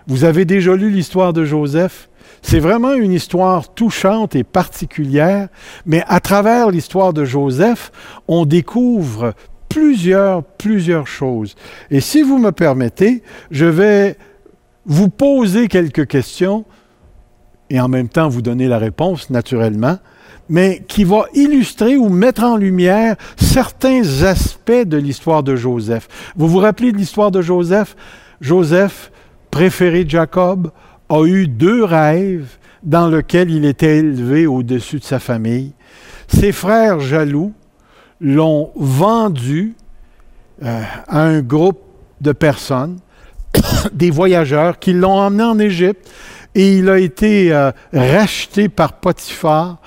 Vous 0.06 0.24
avez 0.24 0.44
déjà 0.44 0.74
lu 0.74 0.90
l'histoire 0.90 1.32
de 1.32 1.44
Joseph? 1.44 2.08
C'est 2.40 2.60
vraiment 2.60 2.94
une 2.94 3.12
histoire 3.12 3.74
touchante 3.74 4.34
et 4.34 4.44
particulière, 4.44 5.48
mais 5.84 6.02
à 6.08 6.20
travers 6.20 6.70
l'histoire 6.70 7.12
de 7.12 7.24
Joseph, 7.24 7.92
on 8.28 8.46
découvre 8.46 9.34
plusieurs, 9.68 10.42
plusieurs 10.42 11.06
choses. 11.06 11.54
Et 11.90 12.00
si 12.00 12.22
vous 12.22 12.38
me 12.38 12.52
permettez, 12.52 13.22
je 13.50 13.66
vais 13.66 14.16
vous 14.84 15.08
poser 15.08 15.68
quelques 15.68 16.06
questions 16.06 16.64
et 17.70 17.80
en 17.80 17.88
même 17.88 18.08
temps 18.08 18.28
vous 18.28 18.42
donner 18.42 18.68
la 18.68 18.78
réponse 18.78 19.30
naturellement, 19.30 19.98
mais 20.48 20.84
qui 20.88 21.04
va 21.04 21.24
illustrer 21.34 21.96
ou 21.96 22.10
mettre 22.10 22.44
en 22.44 22.56
lumière 22.56 23.16
certains 23.38 24.22
aspects 24.24 24.84
de 24.84 24.98
l'histoire 24.98 25.42
de 25.42 25.56
Joseph. 25.56 26.08
Vous 26.36 26.48
vous 26.48 26.58
rappelez 26.58 26.92
de 26.92 26.98
l'histoire 26.98 27.30
de 27.30 27.40
Joseph? 27.40 27.96
Joseph, 28.42 29.10
préféré 29.50 30.04
de 30.04 30.10
Jacob, 30.10 30.70
a 31.12 31.26
eu 31.26 31.46
deux 31.46 31.84
rêves 31.84 32.56
dans 32.82 33.08
lesquels 33.08 33.50
il 33.50 33.64
était 33.64 33.98
élevé 33.98 34.46
au-dessus 34.46 34.98
de 34.98 35.04
sa 35.04 35.18
famille. 35.18 35.72
Ses 36.26 36.52
frères 36.52 37.00
jaloux 37.00 37.52
l'ont 38.20 38.70
vendu 38.76 39.74
euh, 40.62 40.82
à 41.08 41.22
un 41.22 41.42
groupe 41.42 41.82
de 42.20 42.32
personnes, 42.32 42.98
des 43.92 44.10
voyageurs, 44.10 44.78
qui 44.78 44.94
l'ont 44.94 45.18
emmené 45.18 45.42
en 45.42 45.58
Égypte 45.58 46.08
et 46.54 46.78
il 46.78 46.88
a 46.88 46.98
été 46.98 47.52
euh, 47.52 47.72
racheté 47.92 48.68
par 48.68 48.94
Potiphar 48.94 49.80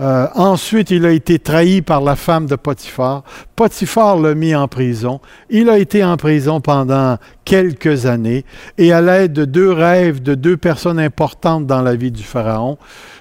euh, 0.00 0.26
ensuite, 0.34 0.90
il 0.90 1.06
a 1.06 1.12
été 1.12 1.38
trahi 1.38 1.80
par 1.80 2.00
la 2.00 2.16
femme 2.16 2.46
de 2.46 2.56
Potiphar. 2.56 3.22
Potiphar 3.54 4.18
l'a 4.18 4.34
mis 4.34 4.54
en 4.54 4.66
prison. 4.66 5.20
Il 5.50 5.70
a 5.70 5.78
été 5.78 6.02
en 6.02 6.16
prison 6.16 6.60
pendant 6.60 7.18
quelques 7.44 8.06
années. 8.06 8.44
Et 8.76 8.92
à 8.92 9.00
l'aide 9.00 9.32
de 9.32 9.44
deux 9.44 9.70
rêves 9.70 10.20
de 10.22 10.34
deux 10.34 10.56
personnes 10.56 10.98
importantes 10.98 11.66
dans 11.66 11.82
la 11.82 11.94
vie 11.94 12.10
du 12.10 12.24
Pharaon, 12.24 12.76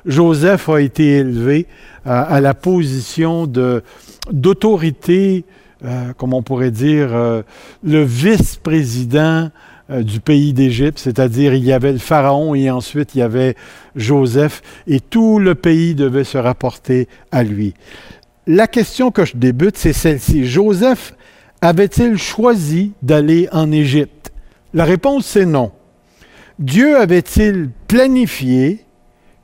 Joseph 0.05 0.67
a 0.69 0.81
été 0.81 1.17
élevé 1.17 1.67
euh, 2.07 2.23
à 2.27 2.41
la 2.41 2.55
position 2.55 3.45
d'autorité, 4.31 5.45
euh, 5.85 6.13
comme 6.17 6.33
on 6.33 6.41
pourrait 6.41 6.71
dire, 6.71 7.09
le 7.83 8.03
vice-président 8.03 9.51
du 9.89 10.19
pays 10.19 10.53
d'Égypte, 10.53 10.97
c'est-à-dire 10.97 11.53
il 11.53 11.63
y 11.63 11.73
avait 11.73 11.91
le 11.91 11.97
Pharaon 11.97 12.55
et 12.55 12.71
ensuite 12.71 13.15
il 13.15 13.19
y 13.19 13.21
avait 13.21 13.55
Joseph, 13.95 14.61
et 14.87 14.99
tout 14.99 15.39
le 15.39 15.55
pays 15.55 15.93
devait 15.93 16.23
se 16.23 16.37
rapporter 16.37 17.07
à 17.31 17.43
lui. 17.43 17.73
La 18.47 18.67
question 18.67 19.11
que 19.11 19.25
je 19.25 19.37
débute, 19.37 19.77
c'est 19.77 19.93
celle-ci. 19.93 20.45
Joseph 20.45 21.15
avait-il 21.61 22.17
choisi 22.17 22.93
d'aller 23.01 23.47
en 23.51 23.71
Égypte? 23.71 24.31
La 24.73 24.85
réponse 24.85 25.25
c'est 25.25 25.45
non. 25.45 25.71
Dieu 26.59 26.97
avait-il 26.97 27.69
planifié 27.87 28.85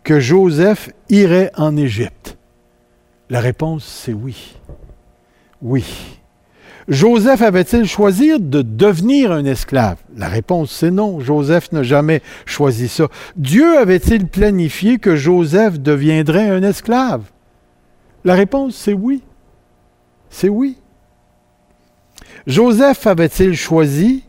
que 0.04 0.20
Joseph 0.20 0.90
irait 1.10 1.52
en 1.58 1.76
Égypte? 1.78 2.38
La 3.30 3.40
réponse 3.42 3.86
c'est 3.86 4.14
oui. 4.14 4.56
Oui. 5.62 5.86
Joseph 6.90 7.44
avait-il 7.44 7.86
choisi 7.86 8.32
de 8.40 8.64
devenir 8.64 9.32
un 9.32 9.46
esclave? 9.46 9.98
La 10.18 10.28
réponse 10.28 10.72
c'est 10.72 10.90
non. 10.90 11.20
Joseph 11.20 11.72
n'a 11.72 11.84
jamais 11.84 12.24
choisi 12.48 12.88
ça. 12.88 13.08
Dieu 13.36 13.78
avait-il 13.78 14.26
planifié 14.26 14.98
que 14.98 15.16
Joseph 15.16 15.80
deviendrait 15.80 16.50
un 16.50 16.64
esclave? 16.64 17.22
La 18.26 18.34
réponse 18.34 18.76
c'est 18.76 18.94
oui. 18.94 19.22
C'est 20.32 20.50
oui. 20.50 20.78
Joseph 22.48 23.06
avait-il 23.06 23.56
choisi 23.56 24.24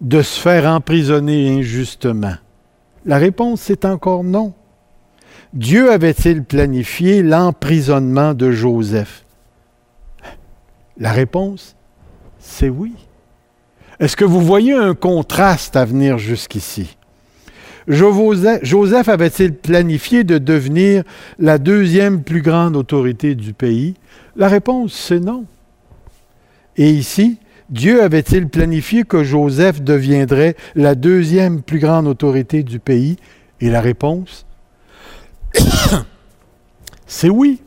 de 0.00 0.22
se 0.22 0.40
faire 0.40 0.66
emprisonner 0.66 1.50
injustement? 1.50 2.36
La 3.04 3.18
réponse 3.18 3.68
est 3.68 3.84
encore 3.84 4.24
non. 4.24 4.54
Dieu 5.52 5.92
avait-il 5.92 6.44
planifié 6.44 7.22
l'emprisonnement 7.22 8.32
de 8.32 8.50
Joseph? 8.50 9.23
La 10.98 11.12
réponse, 11.12 11.76
c'est 12.38 12.68
oui. 12.68 12.94
Est-ce 14.00 14.16
que 14.16 14.24
vous 14.24 14.40
voyez 14.40 14.74
un 14.74 14.94
contraste 14.94 15.76
à 15.76 15.84
venir 15.84 16.18
jusqu'ici? 16.18 16.96
Joseph 17.86 19.08
avait-il 19.08 19.54
planifié 19.54 20.24
de 20.24 20.38
devenir 20.38 21.04
la 21.38 21.58
deuxième 21.58 22.22
plus 22.22 22.40
grande 22.40 22.76
autorité 22.76 23.34
du 23.34 23.52
pays? 23.52 23.94
La 24.36 24.48
réponse, 24.48 24.94
c'est 24.94 25.20
non. 25.20 25.44
Et 26.76 26.90
ici, 26.90 27.38
Dieu 27.70 28.02
avait-il 28.02 28.48
planifié 28.48 29.04
que 29.04 29.22
Joseph 29.22 29.82
deviendrait 29.82 30.56
la 30.74 30.94
deuxième 30.94 31.62
plus 31.62 31.78
grande 31.78 32.06
autorité 32.06 32.62
du 32.62 32.78
pays? 32.78 33.16
Et 33.60 33.70
la 33.70 33.80
réponse, 33.80 34.46
c'est 37.06 37.30
oui. 37.30 37.60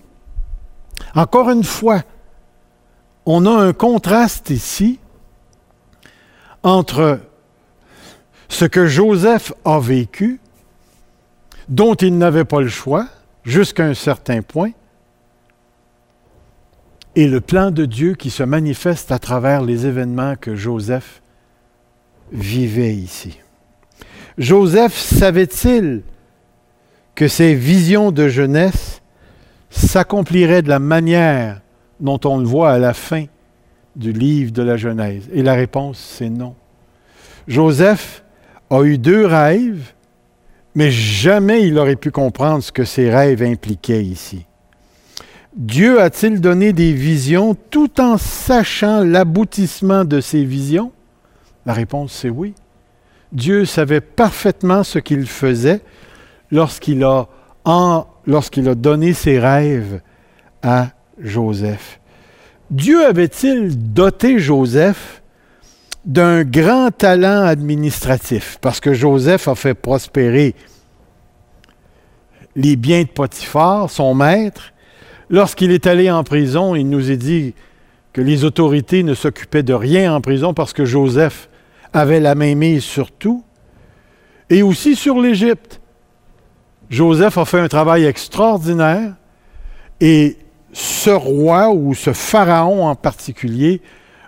Encore 1.16 1.50
une 1.50 1.64
fois, 1.64 2.04
on 3.28 3.46
a 3.46 3.52
un 3.52 3.74
contraste 3.74 4.52
ici 4.52 5.00
entre 6.64 7.20
ce 8.48 8.64
que 8.64 8.88
Joseph 8.88 9.52
a 9.66 9.80
vécu, 9.80 10.40
dont 11.68 11.94
il 11.96 12.18
n'avait 12.18 12.46
pas 12.46 12.62
le 12.62 12.70
choix, 12.70 13.06
jusqu'à 13.44 13.84
un 13.84 13.94
certain 13.94 14.42
point, 14.42 14.72
et 17.16 17.28
le 17.28 17.42
plan 17.42 17.70
de 17.70 17.84
Dieu 17.84 18.14
qui 18.14 18.30
se 18.30 18.44
manifeste 18.44 19.12
à 19.12 19.20
travers 19.20 19.62
les 19.62 19.86
événements 19.86 20.36
que 20.40 20.56
Joseph 20.56 21.22
vivait 22.32 22.96
ici. 22.96 23.40
Joseph 24.38 24.96
savait-il 24.96 26.04
que 27.14 27.28
ses 27.28 27.56
visions 27.56 28.12
de 28.12 28.30
jeunesse 28.30 29.02
s'accompliraient 29.70 30.62
de 30.62 30.70
la 30.70 30.80
manière 30.80 31.60
dont 32.00 32.20
on 32.26 32.38
le 32.38 32.46
voit 32.46 32.72
à 32.72 32.78
la 32.78 32.94
fin 32.94 33.26
du 33.96 34.12
livre 34.12 34.52
de 34.52 34.62
la 34.62 34.78
Genèse? 34.78 35.30
Et 35.34 35.44
la 35.44 35.54
réponse, 35.54 35.98
c'est 35.98 36.30
non. 36.30 36.56
Joseph 37.48 38.24
a 38.70 38.84
eu 38.84 38.98
deux 38.98 39.26
rêves, 39.26 39.94
mais 40.76 40.92
jamais 40.92 41.68
il 41.68 41.78
aurait 41.78 41.96
pu 41.96 42.12
comprendre 42.12 42.64
ce 42.64 42.72
que 42.72 42.84
ces 42.84 43.10
rêves 43.10 43.42
impliquaient 43.42 44.04
ici. 44.04 44.46
Dieu 45.56 46.00
a-t-il 46.00 46.40
donné 46.40 46.72
des 46.72 46.94
visions 46.94 47.56
tout 47.72 48.00
en 48.00 48.18
sachant 48.18 49.04
l'aboutissement 49.04 50.06
de 50.06 50.22
ces 50.22 50.44
visions? 50.44 50.92
La 51.66 51.74
réponse, 51.74 52.12
c'est 52.12 52.30
oui. 52.30 52.54
Dieu 53.32 53.66
savait 53.66 54.02
parfaitement 54.02 54.84
ce 54.84 55.00
qu'il 55.00 55.26
faisait 55.26 55.82
lorsqu'il 56.52 57.04
a, 57.04 57.28
a 57.66 58.06
donné 58.76 59.14
ses 59.14 59.40
rêves 59.40 60.02
à 60.62 60.92
Joseph. 61.20 62.00
Dieu 62.70 63.06
avait-il 63.06 63.94
doté 63.94 64.40
Joseph 64.40 65.22
d'un 66.06 66.44
grand 66.44 66.92
talent 66.92 67.44
administratif? 67.44 68.58
Parce 68.62 68.80
que 68.80 68.94
Joseph 68.94 69.48
a 69.48 69.56
fait 69.56 69.74
prospérer 69.74 70.56
les 72.56 72.76
biens 72.76 73.04
de 73.04 73.08
Potiphar, 73.08 73.90
son 73.90 74.16
maître, 74.16 74.74
Lorsqu'il 75.30 75.72
est 75.72 75.88
allé 75.88 76.10
en 76.10 76.24
prison, 76.24 76.76
il 76.76 76.90
nous 76.90 77.12
est 77.12 77.18
dit 77.18 77.54
que 78.14 78.22
les 78.22 78.46
autorités 78.46 79.04
ne 79.04 79.14
s'occupaient 79.14 79.64
de 79.64 79.74
rien 79.74 80.14
en 80.14 80.22
prison 80.22 80.54
parce 80.54 80.74
que 80.74 80.86
Joseph 80.86 81.50
avait 81.94 82.20
la 82.20 82.34
main 82.34 82.56
mise 82.56 82.84
sur 82.84 83.12
tout 83.12 83.44
et 84.50 84.64
aussi 84.64 84.96
sur 84.96 85.20
l'Égypte. 85.20 85.82
Joseph 86.90 87.38
a 87.38 87.44
fait 87.44 87.60
un 87.60 87.68
travail 87.68 88.06
extraordinaire 88.06 89.16
et 90.00 90.38
ce 90.78 91.10
roi 91.10 91.72
ou 91.72 91.96
ce 91.96 92.14
pharaon 92.14 92.86
en 92.86 92.94
particulier 92.94 93.82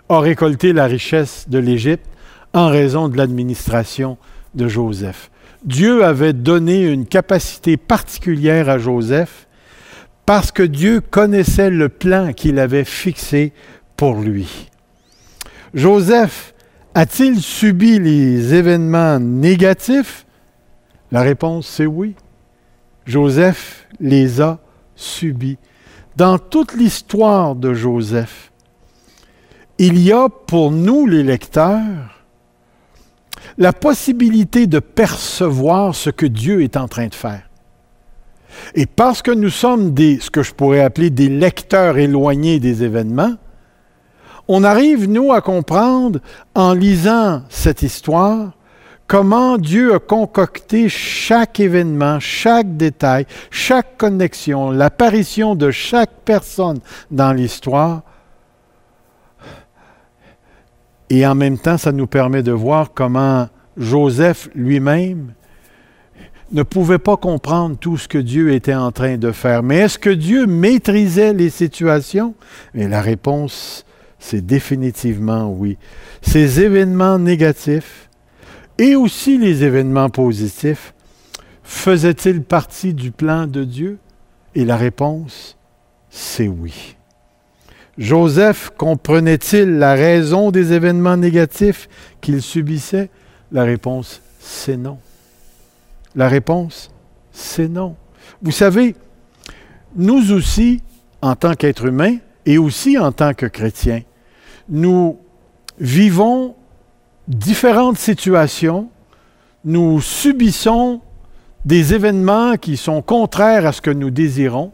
a 0.08 0.18
récolté 0.18 0.72
la 0.72 0.86
richesse 0.86 1.48
de 1.48 1.58
l'Égypte 1.58 2.06
en 2.52 2.66
raison 2.66 3.08
de 3.08 3.16
l'administration 3.16 4.18
de 4.56 4.66
Joseph. 4.66 5.30
Dieu 5.64 6.04
avait 6.04 6.32
donné 6.32 6.82
une 6.82 7.06
capacité 7.06 7.76
particulière 7.76 8.68
à 8.68 8.78
Joseph 8.78 9.46
parce 10.26 10.50
que 10.50 10.64
Dieu 10.64 11.00
connaissait 11.00 11.70
le 11.70 11.88
plan 11.88 12.32
qu'il 12.32 12.58
avait 12.58 12.84
fixé 12.84 13.52
pour 13.96 14.20
lui. 14.20 14.70
Joseph 15.72 16.52
a-t-il 16.96 17.40
subi 17.40 18.00
les 18.00 18.54
événements 18.54 19.20
négatifs? 19.20 20.26
La 21.12 21.22
réponse, 21.22 21.68
c'est 21.68 21.86
oui. 21.86 22.16
Joseph 23.06 23.86
les 24.00 24.40
a 24.40 24.58
subis. 24.96 25.56
Dans 26.16 26.38
toute 26.38 26.74
l'histoire 26.74 27.54
de 27.54 27.72
Joseph, 27.72 28.52
il 29.78 29.98
y 29.98 30.12
a 30.12 30.28
pour 30.28 30.70
nous 30.70 31.06
les 31.06 31.22
lecteurs 31.22 32.20
la 33.58 33.72
possibilité 33.72 34.66
de 34.66 34.78
percevoir 34.78 35.94
ce 35.94 36.10
que 36.10 36.26
Dieu 36.26 36.62
est 36.62 36.76
en 36.76 36.88
train 36.88 37.08
de 37.08 37.14
faire. 37.14 37.42
Et 38.74 38.86
parce 38.86 39.22
que 39.22 39.30
nous 39.30 39.50
sommes 39.50 39.92
des, 39.92 40.18
ce 40.20 40.30
que 40.30 40.42
je 40.42 40.52
pourrais 40.52 40.80
appeler 40.80 41.10
des 41.10 41.28
lecteurs 41.28 41.98
éloignés 41.98 42.58
des 42.58 42.82
événements, 42.82 43.34
on 44.48 44.64
arrive, 44.64 45.08
nous, 45.08 45.32
à 45.32 45.40
comprendre, 45.40 46.18
en 46.54 46.72
lisant 46.72 47.42
cette 47.48 47.82
histoire, 47.82 48.52
comment 49.10 49.58
Dieu 49.58 49.92
a 49.92 49.98
concocté 49.98 50.88
chaque 50.88 51.58
événement, 51.58 52.20
chaque 52.20 52.76
détail, 52.76 53.26
chaque 53.50 53.98
connexion, 53.98 54.70
l'apparition 54.70 55.56
de 55.56 55.72
chaque 55.72 56.12
personne 56.24 56.78
dans 57.10 57.32
l'histoire. 57.32 58.02
Et 61.08 61.26
en 61.26 61.34
même 61.34 61.58
temps, 61.58 61.76
ça 61.76 61.90
nous 61.90 62.06
permet 62.06 62.44
de 62.44 62.52
voir 62.52 62.92
comment 62.94 63.48
Joseph 63.76 64.48
lui-même 64.54 65.32
ne 66.52 66.62
pouvait 66.62 66.98
pas 66.98 67.16
comprendre 67.16 67.76
tout 67.76 67.96
ce 67.96 68.06
que 68.06 68.18
Dieu 68.18 68.52
était 68.52 68.74
en 68.74 68.92
train 68.92 69.16
de 69.16 69.32
faire. 69.32 69.64
Mais 69.64 69.78
est-ce 69.78 69.98
que 69.98 70.10
Dieu 70.10 70.46
maîtrisait 70.46 71.32
les 71.32 71.50
situations? 71.50 72.36
Et 72.76 72.86
la 72.86 73.00
réponse, 73.00 73.84
c'est 74.20 74.46
définitivement 74.46 75.50
oui. 75.50 75.78
Ces 76.22 76.60
événements 76.60 77.18
négatifs 77.18 78.06
et 78.80 78.96
aussi 78.96 79.36
les 79.36 79.62
événements 79.62 80.08
positifs 80.08 80.94
faisaient-ils 81.62 82.42
partie 82.42 82.94
du 82.94 83.10
plan 83.10 83.46
de 83.46 83.62
Dieu? 83.62 83.98
Et 84.54 84.64
la 84.64 84.78
réponse, 84.78 85.58
c'est 86.08 86.48
oui. 86.48 86.96
Joseph 87.98 88.70
comprenait-il 88.78 89.76
la 89.76 89.92
raison 89.92 90.50
des 90.50 90.72
événements 90.72 91.18
négatifs 91.18 91.90
qu'il 92.22 92.40
subissait? 92.40 93.10
La 93.52 93.64
réponse, 93.64 94.22
c'est 94.40 94.78
non. 94.78 94.98
La 96.16 96.28
réponse, 96.28 96.90
c'est 97.32 97.68
non. 97.68 97.96
Vous 98.40 98.50
savez, 98.50 98.96
nous 99.94 100.32
aussi, 100.32 100.80
en 101.20 101.36
tant 101.36 101.52
qu'êtres 101.52 101.84
humains 101.84 102.16
et 102.46 102.56
aussi 102.56 102.96
en 102.96 103.12
tant 103.12 103.34
que 103.34 103.44
chrétiens, 103.44 104.00
nous 104.70 105.18
vivons 105.78 106.54
différentes 107.30 107.98
situations, 107.98 108.90
nous 109.64 110.00
subissons 110.00 111.00
des 111.64 111.94
événements 111.94 112.56
qui 112.56 112.76
sont 112.76 113.02
contraires 113.02 113.66
à 113.66 113.72
ce 113.72 113.80
que 113.80 113.90
nous 113.90 114.10
désirons. 114.10 114.72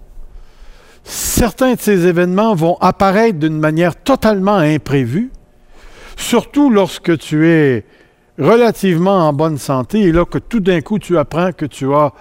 Certains 1.05 1.75
de 1.75 1.81
ces 1.81 2.07
événements 2.07 2.55
vont 2.55 2.77
apparaître 2.81 3.38
d'une 3.38 3.59
manière 3.59 3.95
totalement 3.95 4.57
imprévue, 4.57 5.31
surtout 6.16 6.71
lorsque 6.71 7.19
tu 7.19 7.47
es 7.47 7.85
relativement 8.38 9.29
en 9.29 9.33
bonne 9.33 9.59
santé 9.59 10.01
et 10.01 10.12
là 10.12 10.25
que 10.25 10.38
tout 10.38 10.61
d'un 10.61 10.81
coup 10.81 10.99
tu 10.99 11.16
apprends 11.16 11.53
que 11.53 11.66
tu 11.66 11.92
as 11.95 12.12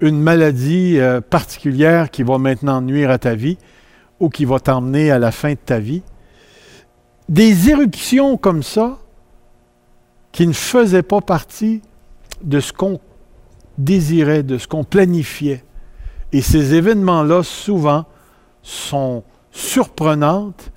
une 0.00 0.20
maladie 0.20 0.98
euh, 0.98 1.20
particulière 1.20 2.10
qui 2.10 2.22
va 2.22 2.38
maintenant 2.38 2.80
nuire 2.80 3.10
à 3.10 3.18
ta 3.18 3.34
vie 3.34 3.58
ou 4.20 4.28
qui 4.28 4.44
va 4.44 4.60
t'emmener 4.60 5.10
à 5.10 5.18
la 5.18 5.30
fin 5.30 5.50
de 5.50 5.58
ta 5.64 5.78
vie. 5.78 6.02
des 7.28 7.70
éruptions 7.70 8.36
comme 8.36 8.62
ça 8.62 8.98
qui 10.32 10.46
ne 10.46 10.52
faisaient 10.52 11.02
pas 11.02 11.20
partie 11.20 11.82
de 12.42 12.60
ce 12.60 12.72
qu'on 12.72 13.00
désirait, 13.78 14.42
de 14.42 14.58
ce 14.58 14.68
qu'on 14.68 14.84
planifiait. 14.84 15.64
Et 16.32 16.42
ces 16.42 16.74
événements-là, 16.74 17.42
souvent, 17.42 18.04
sont 18.62 19.24
surprenantes 19.50 20.70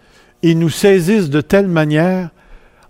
et 0.43 0.55
nous 0.55 0.69
saisissent 0.69 1.29
de 1.29 1.41
telle 1.41 1.67
manière 1.67 2.29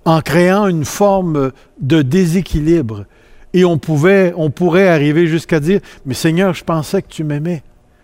en 0.06 0.21
créant 0.21 0.67
une 0.67 0.86
forme 0.86 1.52
de 1.80 2.02
déséquilibre. 2.02 3.06
Et 3.54 3.65
on, 3.65 3.78
pouvait, 3.78 4.34
on 4.38 4.50
pourrait 4.50 4.88
arriver 4.88 5.28
jusqu'à 5.28 5.60
dire, 5.60 5.82
mais 6.06 6.13
Seigneur, 6.13 6.54
je 6.54 6.63
pensais 6.63 7.02
que 7.02 7.10
tu 7.10 7.24
m'aimais. 7.24 7.63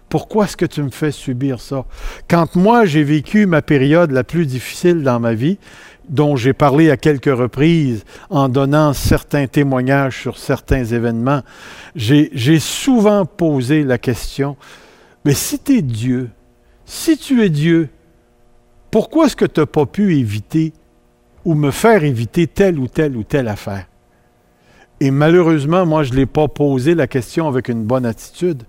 Pourquoi 0.10 0.46
est-ce 0.46 0.58
que 0.58 0.66
tu 0.66 0.82
me 0.84 0.90
fais 0.90 1.12
subir 1.12 1.60
ça? 1.60 1.86
Quand 2.30 2.56
moi, 2.56 2.86
j'ai 2.86 3.04
vécu 3.04 3.46
ma 3.46 3.62
période 3.62 4.12
la 4.12 4.24
plus 4.24 4.46
difficile 4.46 5.04
dans 5.04 5.20
ma 5.20 5.34
vie, 5.34 5.58
dont 6.10 6.36
j'ai 6.36 6.54
parlé 6.54 6.90
à 6.90 6.98
quelques 6.98 7.26
reprises 7.26 8.04
en 8.30 8.50
donnant 8.50 8.94
certains 8.94 9.48
témoignages 9.48 10.22
sur 10.22 10.38
certains 10.38 10.86
événements, 10.86 11.42
j'ai 11.96 12.60
souvent 12.60 13.26
posé 13.26 13.84
la 13.84 13.98
question, 13.98 14.56
mais 15.26 15.34
si 15.34 15.60
tu 15.60 15.78
es 15.78 15.82
Dieu, 15.82 16.30
si 16.86 17.18
tu 17.18 17.44
es 17.44 17.50
Dieu, 17.50 17.90
pourquoi 18.92 19.26
est-ce 19.26 19.36
que 19.36 19.46
tu 19.46 19.60
n'as 19.60 19.66
pas 19.66 19.86
pu 19.86 20.16
éviter 20.18 20.74
ou 21.44 21.54
me 21.54 21.72
faire 21.72 22.04
éviter 22.04 22.48
telle 22.48 22.80
ou 22.80 22.88
telle 22.88 23.18
ou 23.18 23.24
telle 23.24 23.48
affaire? 23.48 23.86
Et 25.00 25.12
malheureusement, 25.12 25.86
moi, 25.86 26.04
je 26.04 26.12
ne 26.12 26.18
l'ai 26.18 26.26
pas 26.26 26.48
posé 26.48 26.96
la 26.96 27.06
question 27.06 27.48
avec 27.48 27.68
une 27.68 27.84
bonne 27.84 28.06
attitude 28.06 28.64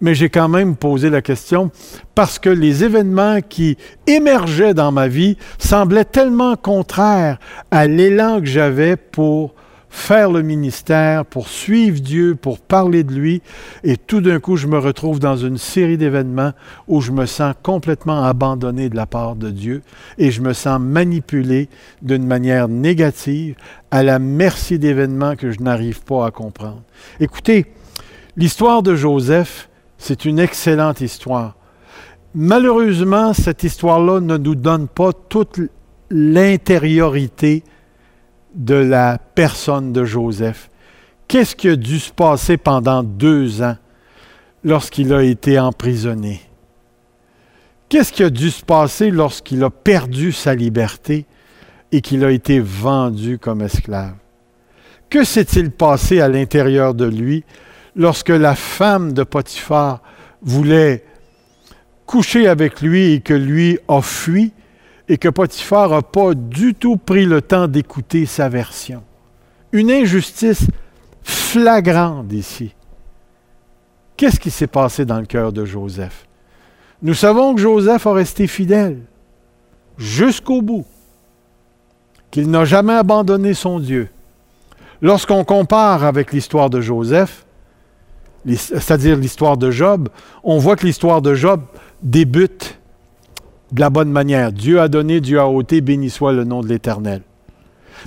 mais 0.00 0.14
j'ai 0.14 0.28
quand 0.28 0.48
même 0.48 0.76
posé 0.76 1.10
la 1.10 1.22
question 1.22 1.70
parce 2.14 2.38
que 2.38 2.50
les 2.50 2.84
événements 2.84 3.40
qui 3.40 3.76
émergeaient 4.06 4.74
dans 4.74 4.92
ma 4.92 5.08
vie 5.08 5.36
semblaient 5.58 6.04
tellement 6.04 6.56
contraires 6.56 7.38
à 7.70 7.86
l'élan 7.86 8.40
que 8.40 8.46
j'avais 8.46 8.96
pour 8.96 9.54
faire 9.90 10.30
le 10.30 10.42
ministère, 10.42 11.26
pour 11.26 11.48
suivre 11.48 12.00
Dieu, 12.00 12.36
pour 12.36 12.60
parler 12.60 13.02
de 13.02 13.12
lui. 13.12 13.42
Et 13.82 13.96
tout 13.96 14.20
d'un 14.20 14.38
coup, 14.38 14.56
je 14.56 14.68
me 14.68 14.78
retrouve 14.78 15.18
dans 15.18 15.36
une 15.36 15.58
série 15.58 15.98
d'événements 15.98 16.52
où 16.86 17.00
je 17.00 17.10
me 17.10 17.26
sens 17.26 17.54
complètement 17.62 18.22
abandonné 18.22 18.88
de 18.88 18.96
la 18.96 19.06
part 19.06 19.34
de 19.34 19.50
Dieu 19.50 19.82
et 20.16 20.30
je 20.30 20.40
me 20.40 20.52
sens 20.52 20.80
manipulé 20.80 21.68
d'une 22.02 22.24
manière 22.24 22.68
négative 22.68 23.56
à 23.90 24.04
la 24.04 24.20
merci 24.20 24.78
d'événements 24.78 25.34
que 25.34 25.50
je 25.50 25.60
n'arrive 25.60 26.02
pas 26.02 26.26
à 26.26 26.30
comprendre. 26.30 26.82
Écoutez, 27.18 27.66
l'histoire 28.36 28.84
de 28.84 28.94
Joseph, 28.94 29.69
c'est 30.00 30.24
une 30.24 30.38
excellente 30.38 31.02
histoire. 31.02 31.56
Malheureusement, 32.34 33.34
cette 33.34 33.64
histoire-là 33.64 34.20
ne 34.20 34.38
nous 34.38 34.54
donne 34.54 34.88
pas 34.88 35.12
toute 35.12 35.60
l'intériorité 36.10 37.62
de 38.54 38.74
la 38.74 39.18
personne 39.18 39.92
de 39.92 40.04
Joseph. 40.04 40.70
Qu'est-ce 41.28 41.54
qui 41.54 41.68
a 41.68 41.76
dû 41.76 41.98
se 41.98 42.10
passer 42.10 42.56
pendant 42.56 43.02
deux 43.02 43.62
ans 43.62 43.76
lorsqu'il 44.64 45.12
a 45.12 45.22
été 45.22 45.58
emprisonné? 45.60 46.40
Qu'est-ce 47.90 48.12
qui 48.12 48.22
a 48.22 48.30
dû 48.30 48.50
se 48.50 48.64
passer 48.64 49.10
lorsqu'il 49.10 49.62
a 49.62 49.70
perdu 49.70 50.32
sa 50.32 50.54
liberté 50.54 51.26
et 51.92 52.00
qu'il 52.00 52.24
a 52.24 52.30
été 52.30 52.58
vendu 52.58 53.38
comme 53.38 53.60
esclave? 53.60 54.14
Que 55.10 55.24
s'est-il 55.24 55.70
passé 55.70 56.20
à 56.20 56.28
l'intérieur 56.28 56.94
de 56.94 57.04
lui 57.04 57.44
lorsque 57.96 58.30
la 58.30 58.54
femme 58.54 59.12
de 59.12 59.22
Potiphar 59.22 60.00
voulait 60.42 61.04
coucher 62.06 62.48
avec 62.48 62.80
lui 62.80 63.12
et 63.12 63.20
que 63.20 63.34
lui 63.34 63.78
a 63.88 64.00
fui 64.00 64.52
et 65.08 65.18
que 65.18 65.28
Potiphar 65.28 65.90
n'a 65.90 66.02
pas 66.02 66.34
du 66.34 66.74
tout 66.74 66.96
pris 66.96 67.26
le 67.26 67.42
temps 67.42 67.68
d'écouter 67.68 68.26
sa 68.26 68.48
version. 68.48 69.02
Une 69.72 69.90
injustice 69.90 70.66
flagrante 71.22 72.32
ici. 72.32 72.74
Qu'est-ce 74.16 74.40
qui 74.40 74.50
s'est 74.50 74.66
passé 74.66 75.04
dans 75.04 75.18
le 75.18 75.26
cœur 75.26 75.52
de 75.52 75.64
Joseph? 75.64 76.26
Nous 77.02 77.14
savons 77.14 77.54
que 77.54 77.60
Joseph 77.60 78.06
a 78.06 78.12
resté 78.12 78.46
fidèle 78.46 78.98
jusqu'au 79.96 80.62
bout, 80.62 80.86
qu'il 82.30 82.50
n'a 82.50 82.64
jamais 82.64 82.92
abandonné 82.94 83.54
son 83.54 83.80
Dieu. 83.80 84.08
Lorsqu'on 85.02 85.44
compare 85.44 86.04
avec 86.04 86.32
l'histoire 86.32 86.70
de 86.70 86.80
Joseph, 86.80 87.46
c'est-à-dire 88.46 89.16
l'histoire 89.16 89.56
de 89.56 89.70
Job, 89.70 90.08
on 90.44 90.58
voit 90.58 90.76
que 90.76 90.86
l'histoire 90.86 91.22
de 91.22 91.34
Job 91.34 91.60
débute 92.02 92.78
de 93.72 93.80
la 93.80 93.90
bonne 93.90 94.10
manière. 94.10 94.52
Dieu 94.52 94.80
a 94.80 94.88
donné, 94.88 95.20
Dieu 95.20 95.38
a 95.38 95.48
ôté, 95.48 95.80
béni 95.80 96.10
soit 96.10 96.32
le 96.32 96.44
nom 96.44 96.60
de 96.60 96.68
l'Éternel. 96.68 97.22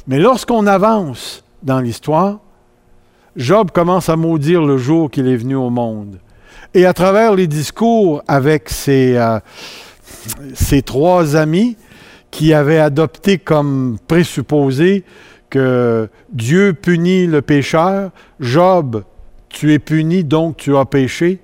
Mais 0.08 0.20
lorsqu'on 0.20 0.68
avance 0.68 1.44
dans 1.62 1.80
l'histoire, 1.80 2.40
Job 3.36 3.72
commence 3.72 4.10
à 4.10 4.16
maudire 4.16 4.62
le 4.64 4.78
jour 4.78 5.10
qu'il 5.10 5.28
est 5.28 5.36
venu 5.36 5.56
au 5.56 5.70
monde. 5.70 6.20
Et 6.74 6.86
à 6.86 6.94
travers 6.94 7.36
les 7.36 7.48
discours 7.48 8.24
avec 8.28 8.70
ses, 8.70 9.16
euh, 9.18 9.40
trois 10.86 11.36
amis 11.36 11.78
qui 12.32 12.54
avaient 12.54 12.80
adopté 12.80 13.38
comme 13.38 13.98
présupposé 14.08 15.04
que 15.50 16.10
Dieu 16.32 16.74
punit 16.74 17.28
le 17.28 17.44
pécheur, 17.44 18.10
Job 18.40 19.04
tu 19.54 19.72
es 19.74 19.80
puni, 19.80 20.24
donc 20.24 20.58
tu 20.58 20.76
as 20.76 20.86
péché. 20.86 21.40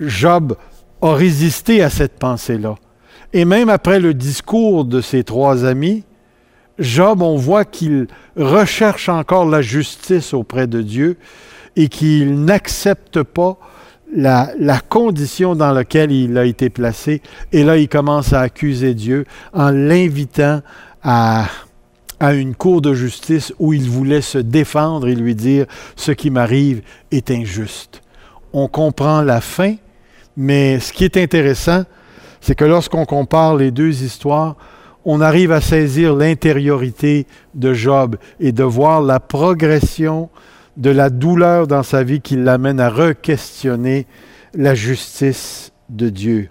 Job 0.00 0.56
a 1.00 1.14
résisté 1.14 1.82
à 1.82 1.90
cette 1.90 2.18
pensée-là. 2.18 2.74
Et 3.32 3.44
même 3.44 3.68
après 3.68 4.00
le 4.00 4.12
discours 4.12 4.84
de 4.84 5.00
ses 5.00 5.22
trois 5.22 5.64
amis, 5.64 6.04
Job, 6.78 7.22
on 7.22 7.36
voit 7.36 7.64
qu'il 7.64 8.08
recherche 8.36 9.08
encore 9.08 9.44
la 9.44 9.62
justice 9.62 10.34
auprès 10.34 10.66
de 10.66 10.82
Dieu 10.82 11.18
et 11.76 11.88
qu'il 11.88 12.44
n'accepte 12.44 13.22
pas 13.22 13.58
la, 14.12 14.80
condition 14.88 15.54
dans 15.54 15.72
laquelle 15.72 16.10
il 16.10 16.36
a 16.38 16.44
été 16.44 16.70
placé. 16.70 17.22
Et 17.52 17.64
là, 17.64 17.76
il 17.76 17.88
commence 17.88 18.32
à 18.32 18.40
accuser 18.40 18.94
Dieu 18.94 19.24
en 19.52 19.70
l'invitant 19.70 20.62
à, 21.02 21.46
à 22.20 22.34
une 22.34 22.54
cour 22.54 22.82
de 22.82 22.92
justice 22.92 23.52
où 23.58 23.72
il 23.72 23.88
voulait 23.88 24.20
se 24.20 24.38
défendre 24.38 25.08
et 25.08 25.14
lui 25.14 25.34
dire 25.34 25.66
ce 25.96 26.12
qui 26.12 26.30
m'arrive 26.30 26.82
est 27.10 27.30
injuste. 27.30 28.02
On 28.52 28.68
comprend 28.68 29.22
la 29.22 29.40
fin, 29.40 29.76
mais 30.36 30.78
ce 30.80 30.92
qui 30.92 31.04
est 31.04 31.16
intéressant, 31.16 31.84
c'est 32.40 32.54
que 32.54 32.64
lorsqu'on 32.64 33.06
compare 33.06 33.56
les 33.56 33.70
deux 33.70 34.02
histoires, 34.02 34.56
on 35.04 35.22
arrive 35.22 35.50
à 35.50 35.62
saisir 35.62 36.14
l'intériorité 36.14 37.26
de 37.54 37.72
Job 37.72 38.16
et 38.38 38.52
de 38.52 38.64
voir 38.64 39.00
la 39.00 39.18
progression 39.18 40.28
de 40.76 40.90
la 40.90 41.10
douleur 41.10 41.66
dans 41.66 41.82
sa 41.82 42.02
vie 42.02 42.20
qui 42.20 42.36
l'amène 42.36 42.80
à 42.80 42.90
re-questionner 42.90 44.06
la 44.54 44.74
justice 44.74 45.72
de 45.88 46.10
Dieu. 46.10 46.50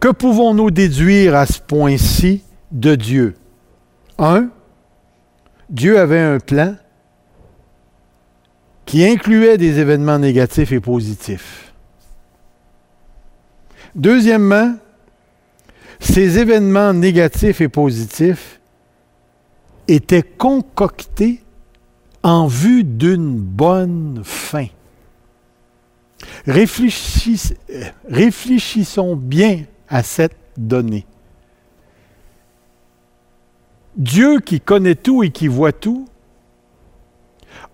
Que 0.00 0.08
pouvons-nous 0.08 0.70
déduire 0.70 1.36
à 1.36 1.46
ce 1.46 1.60
point-ci 1.60 2.42
de 2.72 2.94
Dieu? 2.94 3.34
Un, 4.18 4.48
Dieu 5.72 5.98
avait 5.98 6.20
un 6.20 6.38
plan 6.38 6.76
qui 8.84 9.04
incluait 9.06 9.56
des 9.56 9.78
événements 9.78 10.18
négatifs 10.18 10.70
et 10.70 10.80
positifs. 10.80 11.72
Deuxièmement, 13.94 14.74
ces 15.98 16.38
événements 16.38 16.92
négatifs 16.92 17.62
et 17.62 17.70
positifs 17.70 18.60
étaient 19.88 20.22
concoctés 20.22 21.42
en 22.22 22.46
vue 22.46 22.84
d'une 22.84 23.38
bonne 23.38 24.20
fin. 24.24 24.66
réfléchissons 26.46 29.16
bien 29.16 29.64
à 29.88 30.02
cette 30.02 30.36
donnée. 30.58 31.06
Dieu 34.02 34.40
qui 34.40 34.60
connaît 34.60 34.96
tout 34.96 35.22
et 35.22 35.30
qui 35.30 35.46
voit 35.46 35.72
tout, 35.72 36.08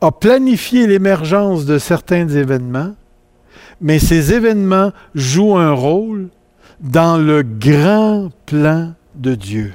a 0.02 0.12
planifié 0.12 0.86
l'émergence 0.86 1.64
de 1.64 1.78
certains 1.78 2.28
événements, 2.28 2.94
mais 3.80 3.98
ces 3.98 4.34
événements 4.34 4.92
jouent 5.14 5.56
un 5.56 5.72
rôle 5.72 6.28
dans 6.80 7.16
le 7.16 7.42
grand 7.42 8.28
plan 8.44 8.92
de 9.14 9.34
Dieu. 9.34 9.72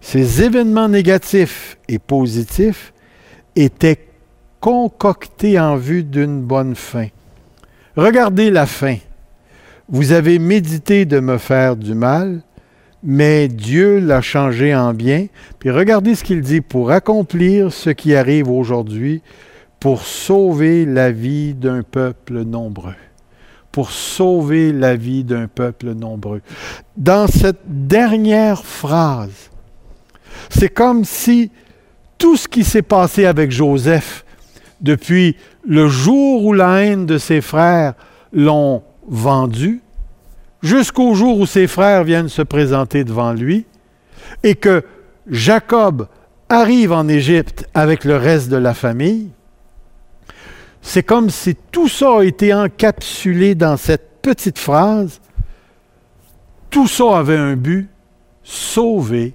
Ces 0.00 0.42
événements 0.42 0.88
négatifs 0.88 1.78
et 1.86 2.00
positifs 2.00 2.92
étaient 3.54 4.08
concoctés 4.58 5.60
en 5.60 5.76
vue 5.76 6.02
d'une 6.02 6.42
bonne 6.42 6.74
fin. 6.74 7.06
Regardez 7.96 8.50
la 8.50 8.66
fin. 8.66 8.96
Vous 9.88 10.10
avez 10.10 10.40
médité 10.40 11.04
de 11.04 11.20
me 11.20 11.38
faire 11.38 11.76
du 11.76 11.94
mal, 11.94 12.42
mais 13.02 13.48
Dieu 13.48 13.98
l'a 13.98 14.20
changé 14.20 14.74
en 14.74 14.94
bien. 14.94 15.26
Puis 15.58 15.70
regardez 15.70 16.14
ce 16.14 16.24
qu'il 16.24 16.40
dit, 16.40 16.60
pour 16.60 16.90
accomplir 16.90 17.72
ce 17.72 17.90
qui 17.90 18.14
arrive 18.14 18.48
aujourd'hui, 18.48 19.22
pour 19.80 20.02
sauver 20.02 20.84
la 20.86 21.10
vie 21.10 21.54
d'un 21.54 21.82
peuple 21.82 22.42
nombreux. 22.42 22.94
Pour 23.70 23.90
sauver 23.90 24.72
la 24.72 24.96
vie 24.96 25.22
d'un 25.22 25.48
peuple 25.48 25.92
nombreux. 25.92 26.40
Dans 26.96 27.26
cette 27.26 27.60
dernière 27.66 28.64
phrase, 28.64 29.50
C'est 30.50 30.68
comme 30.68 31.04
si 31.04 31.50
tout 32.18 32.36
ce 32.36 32.48
qui 32.48 32.64
s'est 32.64 32.82
passé 32.82 33.26
avec 33.26 33.50
Joseph 33.50 34.24
depuis 34.80 35.36
le 35.66 35.88
jour 35.88 36.44
où 36.44 36.52
la 36.52 36.82
haine 36.82 37.06
de 37.06 37.18
ses 37.18 37.40
frères 37.40 37.94
l'ont 38.32 38.82
vendu, 39.08 39.80
jusqu'au 40.66 41.14
jour 41.14 41.38
où 41.38 41.46
ses 41.46 41.66
frères 41.66 42.04
viennent 42.04 42.28
se 42.28 42.42
présenter 42.42 43.04
devant 43.04 43.32
lui, 43.32 43.64
et 44.42 44.56
que 44.56 44.82
Jacob 45.28 46.08
arrive 46.48 46.92
en 46.92 47.08
Égypte 47.08 47.68
avec 47.72 48.04
le 48.04 48.16
reste 48.16 48.48
de 48.48 48.56
la 48.56 48.74
famille, 48.74 49.30
c'est 50.82 51.02
comme 51.02 51.30
si 51.30 51.56
tout 51.72 51.88
ça 51.88 52.18
a 52.18 52.24
été 52.24 52.52
encapsulé 52.52 53.54
dans 53.54 53.76
cette 53.76 54.22
petite 54.22 54.58
phrase. 54.58 55.20
Tout 56.70 56.86
ça 56.86 57.18
avait 57.18 57.36
un 57.36 57.56
but, 57.56 57.88
sauver 58.42 59.34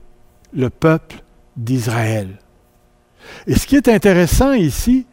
le 0.53 0.69
peuple 0.69 1.17
d'Israël. 1.57 2.39
Et 3.47 3.55
ce 3.55 3.67
qui 3.67 3.75
est 3.75 3.89
intéressant 3.89 4.53
ici, 4.53 5.05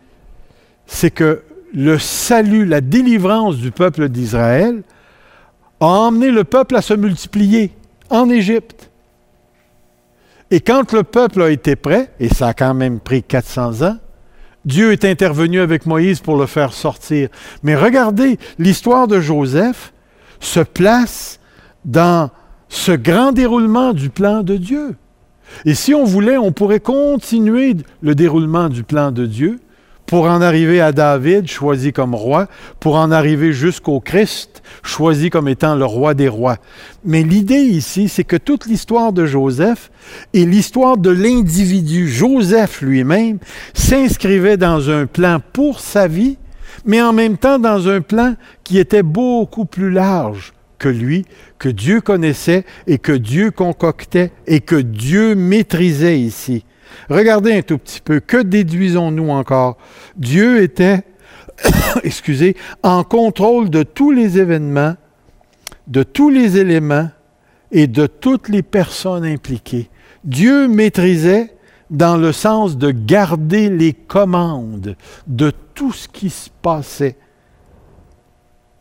c'est 0.87 1.11
que 1.11 1.43
le 1.73 1.99
salut, 1.99 2.65
la 2.65 2.81
délivrance 2.81 3.57
du 3.57 3.71
peuple 3.71 4.09
d'Israël 4.09 4.83
a 5.81 5.87
emmené 5.87 6.31
le 6.31 6.45
peuple 6.45 6.77
à 6.77 6.83
se 6.83 6.95
multiplier 6.95 7.73
en 8.11 8.29
Égypte. 8.31 8.91
Et 10.51 10.61
quand 10.61 10.93
le 10.93 11.03
peuple 11.03 11.43
a 11.43 11.51
été 11.51 11.77
prêt, 11.77 12.11
et 12.21 12.29
ça 12.29 12.49
a 12.49 12.55
quand 12.55 12.75
même 12.75 13.01
pris 13.01 13.23
400 13.23 13.83
ans, 13.83 13.97
Dieu 14.65 14.93
est 14.93 15.05
intervenu 15.05 15.61
avec 15.61 15.87
Moïse 15.87 16.21
pour 16.21 16.37
le 16.37 16.47
faire 16.47 16.73
sortir. 16.73 17.29
Mais 17.63 17.77
regardez, 17.77 18.39
l'histoire 18.59 19.07
de 19.07 19.21
Joseph 19.21 19.93
se 20.41 20.61
place 20.61 21.39
dans 21.85 22.31
ce 22.69 22.93
grand 22.93 23.33
déroulement 23.33 23.93
du 23.93 24.11
plan 24.11 24.43
de 24.43 24.57
Dieu. 24.57 24.97
Et 25.65 25.75
si 25.75 25.95
on 25.95 26.05
voulait, 26.05 26.37
on 26.37 26.53
pourrait 26.53 26.81
continuer 26.81 27.77
le 28.03 28.15
déroulement 28.15 28.69
du 28.69 28.83
plan 28.83 29.11
de 29.11 29.27
Dieu 29.27 29.61
pour 30.09 30.25
en 30.25 30.41
arriver 30.41 30.81
à 30.81 30.91
David, 30.91 31.49
choisi 31.49 31.93
comme 31.93 32.15
roi, 32.15 32.49
pour 32.81 32.97
en 32.97 33.11
arriver 33.11 33.53
jusqu'au 33.53 34.01
Christ, 34.01 34.63
choisi 34.83 35.29
comme 35.29 35.49
étant 35.49 35.77
le 35.77 35.85
roi 35.85 36.15
des 36.15 36.29
rois. 36.29 36.57
Mais 37.05 37.23
l'idée 37.23 37.61
ici, 37.61 38.09
c'est 38.09 38.25
que 38.25 38.37
toute 38.37 38.65
l'histoire 38.65 39.13
de 39.13 39.27
Joseph 39.27 39.91
et 40.33 40.47
l'histoire 40.47 40.97
de 40.97 41.11
l'individu 41.11 42.09
Joseph 42.09 42.81
lui-même 42.81 43.39
s'inscrivait 43.75 44.57
dans 44.57 44.89
un 44.89 45.05
plan 45.05 45.41
pour 45.53 45.79
sa 45.79 46.09
vie, 46.09 46.39
mais 46.87 47.03
en 47.03 47.13
même 47.13 47.37
temps 47.37 47.59
dans 47.59 47.87
un 47.89 48.01
plan 48.01 48.35
qui 48.65 48.79
était 48.79 49.03
beaucoup 49.03 49.67
plus 49.67 49.91
large 49.91 50.55
que 50.79 50.89
lui, 50.89 51.27
que 51.59 51.69
Dieu 51.69 52.01
connaissait 52.01 52.65
et 52.87 52.97
que 52.97 53.13
Dieu 53.13 53.51
concoctait 53.51 54.33
et 54.47 54.61
que 54.61 54.77
Dieu 54.77 55.35
maîtrisait 55.35 56.19
ici. 56.19 56.65
Regardez 57.09 57.53
un 57.53 57.63
tout 57.63 57.79
petit 57.79 58.01
peu. 58.01 58.21
Que 58.21 58.43
déduisons-nous 58.43 59.31
encore? 59.31 59.77
Dieu 60.17 60.63
était, 60.63 61.05
excusez, 62.03 62.57
en 62.83 63.05
contrôle 63.05 63.71
de 63.71 63.83
tous 63.83 64.11
les 64.11 64.39
événements, 64.39 64.97
de 65.87 66.03
tous 66.03 66.31
les 66.31 66.59
éléments 66.59 67.11
et 67.73 67.87
de 67.87 68.07
toutes 68.07 68.49
les 68.49 68.63
personnes 68.63 69.25
impliquées. 69.25 69.91
Dieu 70.25 70.69
maîtrisait 70.69 71.55
dans 71.91 72.17
le 72.17 72.33
sens 72.33 72.77
de 72.77 72.91
garder 72.91 73.71
les 73.71 73.95
commandes 73.95 74.97
de 75.27 75.53
tout 75.75 75.93
ce 75.93 76.09
qui 76.09 76.31
se 76.31 76.51
passait 76.63 77.17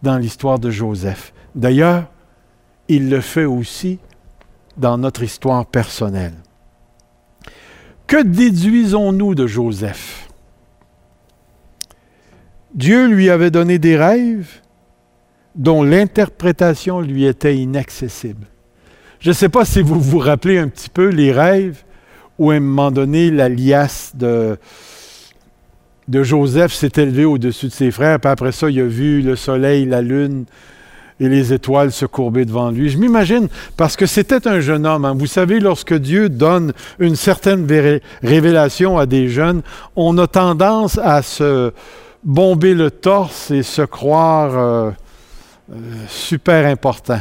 dans 0.02 0.18
l'histoire 0.18 0.60
de 0.60 0.70
Joseph. 0.70 1.34
D'ailleurs, 1.56 2.06
il 2.88 3.10
le 3.10 3.22
fait 3.22 3.46
aussi 3.46 4.00
dans 4.78 4.98
notre 4.98 5.24
histoire 5.24 5.66
personnelle. 5.66 6.36
Que 8.08 8.24
déduisons-nous 8.24 9.36
de 9.36 9.48
Joseph? 9.48 10.30
Dieu 12.74 13.08
lui 13.08 13.30
avait 13.30 13.52
donné 13.52 13.80
des 13.80 13.98
rêves 13.98 14.62
dont 15.56 15.84
l'interprétation 15.84 17.02
lui 17.02 17.26
était 17.26 17.58
inaccessible. 17.58 18.48
Je 19.20 19.30
ne 19.30 19.34
sais 19.34 19.50
pas 19.50 19.66
si 19.66 19.82
vous 19.82 20.00
vous 20.00 20.20
rappelez 20.20 20.58
un 20.58 20.70
petit 20.70 20.90
peu 20.90 21.10
les 21.10 21.32
rêves 21.32 21.84
où 22.38 22.52
à 22.52 22.56
un 22.56 22.60
moment 22.60 22.92
donné, 22.92 23.32
la 23.32 23.50
liasse 23.50 24.12
de, 24.16 24.58
de 26.08 26.24
Joseph 26.24 26.72
s'est 26.72 26.92
élevée 26.98 27.26
au-dessus 27.26 27.68
de 27.68 27.72
ses 27.72 27.92
frères, 27.92 28.20
puis 28.20 28.30
après 28.30 28.52
ça, 28.52 28.70
il 28.70 28.80
a 28.80 28.86
vu 28.86 29.22
le 29.22 29.36
soleil, 29.36 29.86
la 29.86 30.02
lune, 30.02 30.46
et 31.20 31.30
les 31.30 31.54
étoiles 31.54 31.92
se 31.92 32.06
courbaient 32.06 32.46
devant 32.46 32.72
lui. 32.72 32.90
Je 32.90 32.98
m'imagine, 32.98 33.48
parce 33.76 33.96
que 33.96 34.06
c'était 34.06 34.48
un 34.48 34.60
jeune 34.60 34.86
homme. 34.86 35.06
Hein. 35.06 35.16
Vous 35.18 35.28
savez, 35.28 35.60
lorsque 35.60 35.94
Dieu 35.94 36.30
donne 36.30 36.74
une 37.00 37.16
certaine 37.16 37.68
révélation 38.24 38.98
à 38.98 39.06
des 39.06 39.30
jeunes, 39.30 39.62
on 39.96 40.18
a 40.18 40.28
tendance 40.28 41.00
à 41.00 41.22
se 41.22 41.72
bomber 42.24 42.74
le 42.74 42.92
torse 42.92 43.52
et 43.52 43.64
se 43.64 43.82
croire 43.82 44.58
euh, 44.58 44.92
euh, 45.72 45.76
super 46.08 46.66
important. 46.66 47.20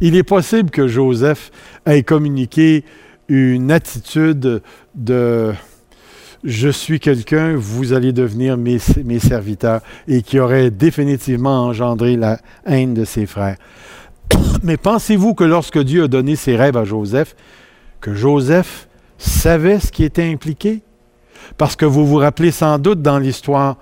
Il 0.00 0.16
est 0.16 0.22
possible 0.22 0.70
que 0.70 0.88
Joseph 0.88 1.50
ait 1.86 2.02
communiqué 2.02 2.84
une 3.28 3.70
attitude 3.70 4.62
de 4.94 5.52
je 6.44 6.68
suis 6.68 6.98
quelqu'un, 6.98 7.54
vous 7.56 7.92
allez 7.92 8.12
devenir 8.12 8.56
mes, 8.56 8.78
serviteurs, 8.78 9.80
et 10.08 10.22
qui 10.22 10.40
aurait 10.40 10.70
définitivement 10.70 11.66
engendré 11.66 12.16
la 12.16 12.38
haine 12.66 12.94
de 12.94 13.04
ses 13.04 13.26
frères. 13.26 13.56
Mais 14.62 14.76
pensez-vous 14.76 15.34
que 15.34 15.44
lorsque 15.44 15.78
Dieu 15.78 16.04
a 16.04 16.08
donné 16.08 16.36
ses 16.36 16.56
rêves 16.56 16.76
à 16.76 16.84
Joseph, 16.84 17.36
que 18.00 18.14
Joseph 18.14 18.88
savait 19.18 19.78
ce 19.78 19.92
qui 19.92 20.04
était 20.04 20.30
impliqué? 20.30 20.82
Parce 21.58 21.76
que 21.76 21.84
vous 21.84 22.06
vous 22.06 22.16
rappelez 22.16 22.50
sans 22.50 22.78
doute 22.78 23.02
dans 23.02 23.18
l'histoire, 23.18 23.76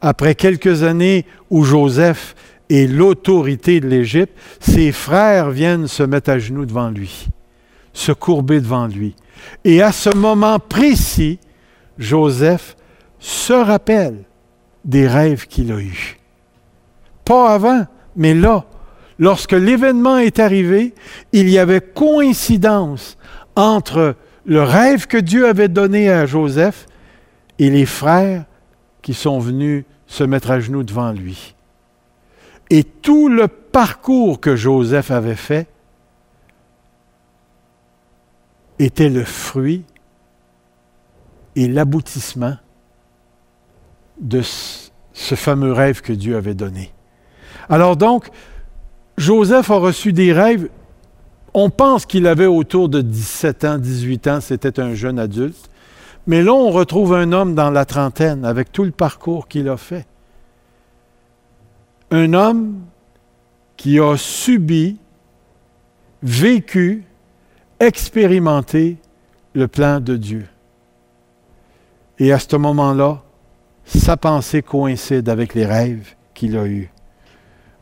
après 0.00 0.34
quelques 0.34 0.82
années 0.82 1.24
où 1.50 1.64
Joseph 1.64 2.34
est 2.70 2.86
l'autorité 2.90 3.80
de 3.80 3.88
l'Égypte, 3.88 4.32
ses 4.60 4.92
frères 4.92 5.50
viennent 5.50 5.88
se 5.88 6.02
mettre 6.02 6.30
à 6.30 6.38
genoux 6.38 6.66
devant 6.66 6.90
lui, 6.90 7.26
se 7.92 8.12
courber 8.12 8.60
devant 8.60 8.86
lui. 8.86 9.16
Et 9.64 9.82
à 9.82 9.92
ce 9.92 10.14
moment 10.14 10.58
précis, 10.58 11.38
Joseph 11.98 12.76
se 13.18 13.52
rappelle 13.52 14.24
des 14.84 15.06
rêves 15.08 15.46
qu'il 15.46 15.72
a 15.72 15.80
eus. 15.80 16.18
Pas 17.24 17.54
avant, 17.54 17.86
mais 18.16 18.34
là, 18.34 18.64
lorsque 19.18 19.52
l'événement 19.52 20.18
est 20.18 20.38
arrivé, 20.38 20.94
il 21.32 21.48
y 21.48 21.58
avait 21.58 21.80
coïncidence 21.80 23.16
entre 23.56 24.16
le 24.44 24.62
rêve 24.62 25.06
que 25.06 25.16
Dieu 25.16 25.48
avait 25.48 25.68
donné 25.68 26.10
à 26.10 26.26
Joseph 26.26 26.86
et 27.58 27.70
les 27.70 27.86
frères 27.86 28.44
qui 29.00 29.14
sont 29.14 29.38
venus 29.38 29.84
se 30.06 30.24
mettre 30.24 30.50
à 30.50 30.60
genoux 30.60 30.82
devant 30.82 31.12
lui. 31.12 31.54
Et 32.70 32.84
tout 32.84 33.28
le 33.28 33.48
parcours 33.48 34.40
que 34.40 34.56
Joseph 34.56 35.10
avait 35.10 35.34
fait 35.34 35.68
était 38.78 39.08
le 39.08 39.24
fruit 39.24 39.84
et 41.56 41.68
l'aboutissement 41.68 42.56
de 44.20 44.42
ce 44.42 45.34
fameux 45.34 45.72
rêve 45.72 46.00
que 46.00 46.12
Dieu 46.12 46.36
avait 46.36 46.54
donné. 46.54 46.92
Alors 47.68 47.96
donc, 47.96 48.28
Joseph 49.16 49.70
a 49.70 49.76
reçu 49.76 50.12
des 50.12 50.32
rêves. 50.32 50.68
On 51.52 51.70
pense 51.70 52.04
qu'il 52.04 52.26
avait 52.26 52.46
autour 52.46 52.88
de 52.88 53.00
17 53.00 53.64
ans, 53.64 53.78
18 53.78 54.26
ans, 54.26 54.40
c'était 54.40 54.80
un 54.80 54.94
jeune 54.94 55.18
adulte. 55.18 55.70
Mais 56.26 56.42
là, 56.42 56.52
on 56.52 56.70
retrouve 56.70 57.14
un 57.14 57.32
homme 57.32 57.54
dans 57.54 57.70
la 57.70 57.84
trentaine 57.84 58.44
avec 58.44 58.72
tout 58.72 58.84
le 58.84 58.90
parcours 58.90 59.46
qu'il 59.46 59.68
a 59.68 59.76
fait. 59.76 60.06
Un 62.10 62.32
homme 62.32 62.80
qui 63.76 63.98
a 63.98 64.16
subi, 64.16 64.98
vécu, 66.22 67.04
expérimenté 67.78 68.96
le 69.54 69.68
plan 69.68 70.00
de 70.00 70.16
Dieu. 70.16 70.46
Et 72.18 72.32
à 72.32 72.38
ce 72.38 72.56
moment-là, 72.56 73.22
sa 73.84 74.16
pensée 74.16 74.62
coïncide 74.62 75.28
avec 75.28 75.54
les 75.54 75.66
rêves 75.66 76.14
qu'il 76.32 76.56
a 76.56 76.66
eus. 76.66 76.90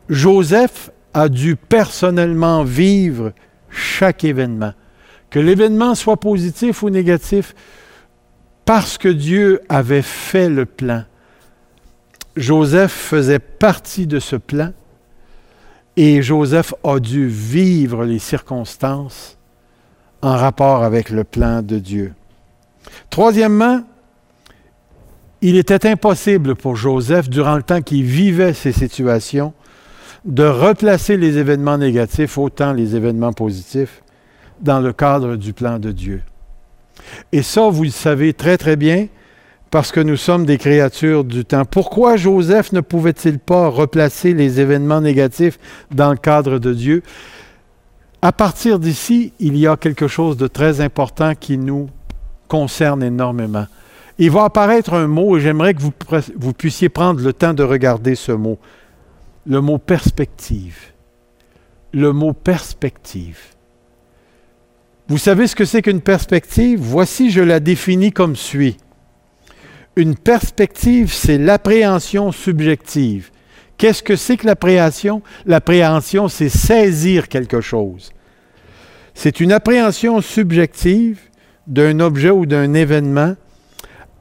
Joseph 0.09 0.91
a 1.13 1.29
dû 1.29 1.55
personnellement 1.55 2.63
vivre 2.63 3.33
chaque 3.69 4.23
événement. 4.23 4.73
Que 5.29 5.39
l'événement 5.39 5.95
soit 5.95 6.17
positif 6.17 6.83
ou 6.83 6.89
négatif, 6.89 7.55
parce 8.65 8.97
que 8.97 9.09
Dieu 9.09 9.61
avait 9.69 10.01
fait 10.01 10.49
le 10.49 10.65
plan. 10.65 11.03
Joseph 12.35 12.91
faisait 12.91 13.39
partie 13.39 14.07
de 14.07 14.19
ce 14.19 14.35
plan 14.35 14.71
et 15.95 16.21
Joseph 16.21 16.73
a 16.83 16.99
dû 16.99 17.27
vivre 17.27 18.03
les 18.05 18.19
circonstances 18.19 19.37
en 20.21 20.35
rapport 20.35 20.83
avec 20.83 21.09
le 21.09 21.23
plan 21.23 21.61
de 21.61 21.77
Dieu. 21.77 22.13
Troisièmement, 23.09 23.83
il 25.43 25.57
était 25.57 25.89
impossible 25.89 26.55
pour 26.55 26.77
Joseph, 26.77 27.29
durant 27.29 27.57
le 27.57 27.63
temps 27.63 27.81
qu'il 27.81 28.03
vivait 28.03 28.53
ces 28.53 28.71
situations, 28.71 29.53
de 30.23 30.45
replacer 30.45 31.17
les 31.17 31.37
événements 31.37 31.77
négatifs 31.77 32.37
autant 32.37 32.71
les 32.71 32.95
événements 32.95 33.33
positifs 33.33 34.03
dans 34.61 34.79
le 34.79 34.93
cadre 34.93 35.35
du 35.35 35.51
plan 35.51 35.79
de 35.79 35.91
Dieu. 35.91 36.21
Et 37.33 37.43
ça, 37.43 37.67
vous 37.69 37.83
le 37.83 37.89
savez 37.89 38.31
très 38.31 38.57
très 38.57 38.77
bien, 38.77 39.07
parce 39.69 39.91
que 39.91 39.99
nous 39.99 40.15
sommes 40.15 40.45
des 40.45 40.57
créatures 40.57 41.25
du 41.25 41.43
temps. 41.43 41.65
Pourquoi 41.65 42.15
Joseph 42.15 42.71
ne 42.71 42.79
pouvait-il 42.79 43.37
pas 43.37 43.67
replacer 43.67 44.33
les 44.33 44.61
événements 44.61 45.01
négatifs 45.01 45.59
dans 45.91 46.11
le 46.11 46.17
cadre 46.17 46.57
de 46.57 46.73
Dieu? 46.73 47.03
À 48.21 48.31
partir 48.31 48.79
d'ici, 48.79 49.33
il 49.41 49.57
y 49.57 49.67
a 49.67 49.75
quelque 49.75 50.07
chose 50.07 50.37
de 50.37 50.47
très 50.47 50.79
important 50.79 51.33
qui 51.35 51.57
nous 51.57 51.89
concerne 52.47 53.03
énormément. 53.03 53.65
Il 54.19 54.29
va 54.29 54.43
apparaître 54.43 54.93
un 54.93 55.07
mot 55.07 55.37
et 55.37 55.41
j'aimerais 55.41 55.73
que 55.73 55.81
vous, 55.81 56.53
puissiez 56.53 56.89
prendre 56.89 57.21
le 57.21 57.33
temps 57.33 57.53
de 57.53 57.63
regarder 57.63 58.15
ce 58.15 58.31
mot. 58.31 58.59
Le 59.45 59.59
mot 59.59 59.79
perspective. 59.79 60.77
Le 61.93 62.13
mot 62.13 62.33
perspective. 62.33 63.39
Vous 65.07 65.17
savez 65.17 65.47
ce 65.47 65.55
que 65.55 65.65
c'est 65.65 65.81
qu'une 65.81 66.01
perspective? 66.01 66.79
Voici, 66.79 67.31
je 67.31 67.41
la 67.41 67.59
définis 67.59 68.11
comme 68.11 68.35
suit. 68.35 68.77
Une 69.95 70.15
perspective, 70.15 71.11
c'est 71.11 71.37
l'appréhension 71.37 72.31
subjective. 72.31 73.31
Qu'est-ce 73.77 74.03
que 74.03 74.15
c'est 74.15 74.37
que 74.37 74.47
l'appréhension? 74.47 75.21
L'appréhension, 75.45 76.27
c'est 76.29 76.49
saisir 76.49 77.27
quelque 77.27 77.61
chose. 77.61 78.11
C'est 79.13 79.39
une 79.39 79.51
appréhension 79.51 80.21
subjective 80.21 81.19
d'un 81.67 81.99
objet 81.99 82.29
ou 82.29 82.45
d'un 82.45 82.73
événement 82.73 83.35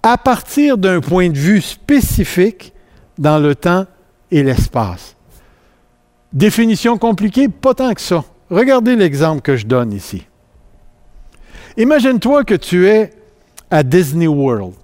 à 0.03 0.19
partir 0.19 0.79
d'un 0.79 1.01
point 1.01 1.31
de 1.31 1.38
vue 1.38 1.61
spécifique 1.61 2.73
dans 3.19 3.38
le 3.38 3.55
temps 3.55 3.87
et 4.31 4.43
l'espace. 4.43 5.17
Définition 6.33 6.99
compliquée, 6.99 7.49
pas 7.49 7.75
tant 7.75 7.93
que 7.93 8.01
ça. 8.01 8.25
Regardez 8.51 8.97
l'exemple 8.97 9.43
que 9.43 9.57
je 9.57 9.67
donne 9.67 9.93
ici. 9.93 10.27
Imagine-toi 11.77 12.45
que 12.45 12.55
tu 12.55 12.87
es 12.88 13.11
à 13.71 13.83
Disney 13.83 14.27
World. 14.27 14.77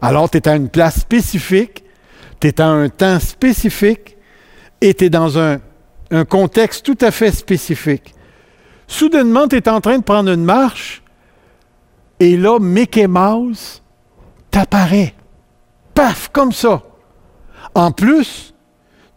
Alors, 0.00 0.30
tu 0.30 0.38
es 0.38 0.48
à 0.48 0.56
une 0.56 0.68
place 0.68 1.00
spécifique, 1.00 1.84
tu 2.40 2.48
es 2.48 2.60
à 2.60 2.66
un 2.66 2.88
temps 2.88 3.20
spécifique 3.20 4.16
et 4.80 4.94
tu 4.94 5.06
es 5.06 5.10
dans 5.10 5.38
un, 5.38 5.58
contexte 6.28 6.84
tout 6.84 6.98
à 7.02 7.12
fait 7.12 7.30
spécifique. 7.30 8.14
Soudainement, 8.88 9.46
tu 9.46 9.56
es 9.56 9.68
en 9.68 9.80
train 9.80 9.98
de 9.98 10.02
prendre 10.02 10.30
une 10.30 10.44
marche 10.44 11.02
et 12.18 12.36
là, 12.36 12.58
Mickey 12.58 13.06
Mouse 13.06 13.79
t'apparaît. 14.50 15.14
Paf, 15.94 16.28
comme 16.32 16.52
ça. 16.52 16.82
En 17.74 17.92
plus, 17.92 18.54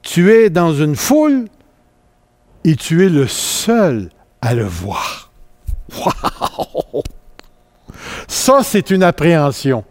tu 0.01 0.31
es 0.31 0.49
dans 0.49 0.73
une 0.73 0.95
foule 0.95 1.45
et 2.63 2.75
tu 2.75 3.05
es 3.05 3.09
le 3.09 3.27
seul 3.27 4.09
à 4.41 4.53
le 4.53 4.65
voir. 4.65 5.31
Wow! 5.95 7.03
Ça, 8.27 8.61
c'est 8.63 8.89
une 8.89 9.03
appréhension 9.03 9.83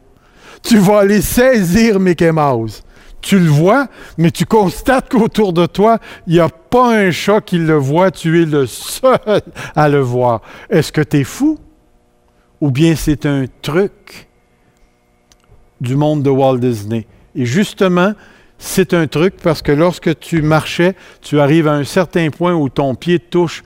tu 0.62 0.78
vas 0.78 1.00
aller 1.00 1.20
saisir 1.20 2.00
Mickey 2.00 2.32
Mouse. 2.32 2.82
Tu 3.20 3.38
le 3.38 3.48
vois, 3.48 3.86
mais 4.18 4.30
tu 4.32 4.46
constates 4.46 5.08
qu'autour 5.08 5.52
de 5.52 5.66
toi, 5.66 5.98
il 6.26 6.34
n'y 6.34 6.40
a 6.40 6.48
pas 6.48 6.96
un 6.96 7.10
chat 7.12 7.40
qui 7.40 7.58
le 7.58 7.76
voit, 7.76 8.10
tu 8.10 8.42
es 8.42 8.46
le 8.46 8.66
seul 8.66 9.42
à 9.76 9.88
le 9.88 10.00
voir. 10.00 10.40
Est-ce 10.70 10.90
que 10.90 11.02
tu 11.02 11.18
es 11.18 11.24
fou? 11.24 11.58
Ou 12.60 12.70
bien 12.70 12.96
c'est 12.96 13.26
un 13.26 13.44
truc 13.60 14.28
du 15.82 15.96
monde 15.96 16.22
de 16.22 16.30
Walt 16.30 16.58
Disney? 16.58 17.06
Et 17.34 17.44
justement, 17.44 18.12
c'est 18.58 18.94
un 18.94 19.06
truc 19.06 19.34
parce 19.42 19.60
que 19.60 19.72
lorsque 19.72 20.18
tu 20.20 20.40
marchais, 20.40 20.94
tu 21.20 21.40
arrives 21.40 21.68
à 21.68 21.72
un 21.72 21.84
certain 21.84 22.30
point 22.30 22.54
où 22.54 22.68
ton 22.68 22.94
pied 22.94 23.18
touche 23.18 23.62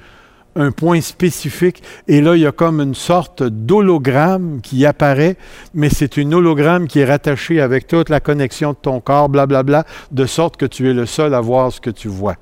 un 0.57 0.73
point 0.73 1.03
spécifique. 1.03 1.83
Et 2.09 2.21
là, 2.21 2.35
il 2.35 2.41
y 2.41 2.47
a 2.47 2.53
comme 2.53 2.81
une 2.81 2.95
sorte 2.95 3.43
d'hologramme 3.43 4.61
qui 4.63 4.87
apparaît, 4.87 5.37
mais 5.75 5.91
c'est 5.91 6.17
une 6.17 6.33
hologramme 6.33 6.89
qui 6.89 7.01
est 7.01 7.05
rattachée 7.05 7.61
avec 7.61 7.87
toute 7.87 8.09
la 8.09 8.21
connexion 8.21 8.73
de 8.73 8.79
ton 8.81 9.01
corps, 9.01 9.29
blablabla, 9.29 9.63
bla, 9.63 9.83
bla, 9.83 9.93
de 10.11 10.27
sorte 10.27 10.57
que 10.57 10.67
tu 10.67 10.89
es 10.89 10.95
le 10.95 11.05
seul 11.05 11.35
à 11.35 11.41
voir 11.41 11.71
ce 11.73 11.81
que 11.81 11.91
tu 11.91 12.09
vois. 12.09 12.37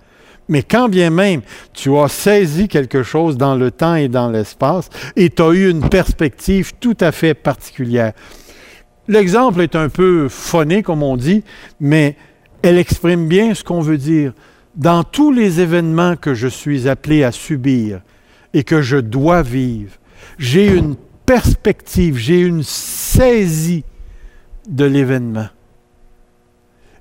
Mais 0.48 0.62
quand 0.62 0.88
bien 0.88 1.10
même 1.10 1.40
tu 1.72 1.96
as 1.96 2.08
saisi 2.08 2.68
quelque 2.68 3.02
chose 3.02 3.36
dans 3.36 3.56
le 3.56 3.70
temps 3.70 3.94
et 3.94 4.08
dans 4.08 4.30
l'espace, 4.30 4.90
et 5.16 5.30
tu 5.30 5.42
as 5.42 5.50
eu 5.50 5.70
une 5.70 5.88
perspective 5.88 6.72
tout 6.78 6.96
à 7.00 7.12
fait 7.12 7.34
particulière. 7.34 8.12
L'exemple 9.08 9.60
est 9.60 9.76
un 9.76 9.88
peu 9.88 10.28
phoné, 10.28 10.82
comme 10.82 11.02
on 11.02 11.16
dit, 11.16 11.44
mais 11.80 12.16
elle 12.62 12.78
exprime 12.78 13.28
bien 13.28 13.54
ce 13.54 13.62
qu'on 13.62 13.80
veut 13.80 13.98
dire 13.98 14.32
dans 14.76 15.04
tous 15.04 15.30
les 15.30 15.60
événements 15.60 16.16
que 16.16 16.34
je 16.34 16.48
suis 16.48 16.88
appelé 16.88 17.22
à 17.22 17.32
subir 17.32 18.00
et 18.52 18.64
que 18.64 18.82
je 18.82 18.96
dois 18.96 19.42
vivre, 19.42 19.92
j'ai 20.38 20.66
une 20.66 20.96
perspective, 21.26 22.16
j'ai 22.16 22.40
une 22.40 22.62
saisie 22.62 23.84
de 24.68 24.84
l'événement. 24.84 25.48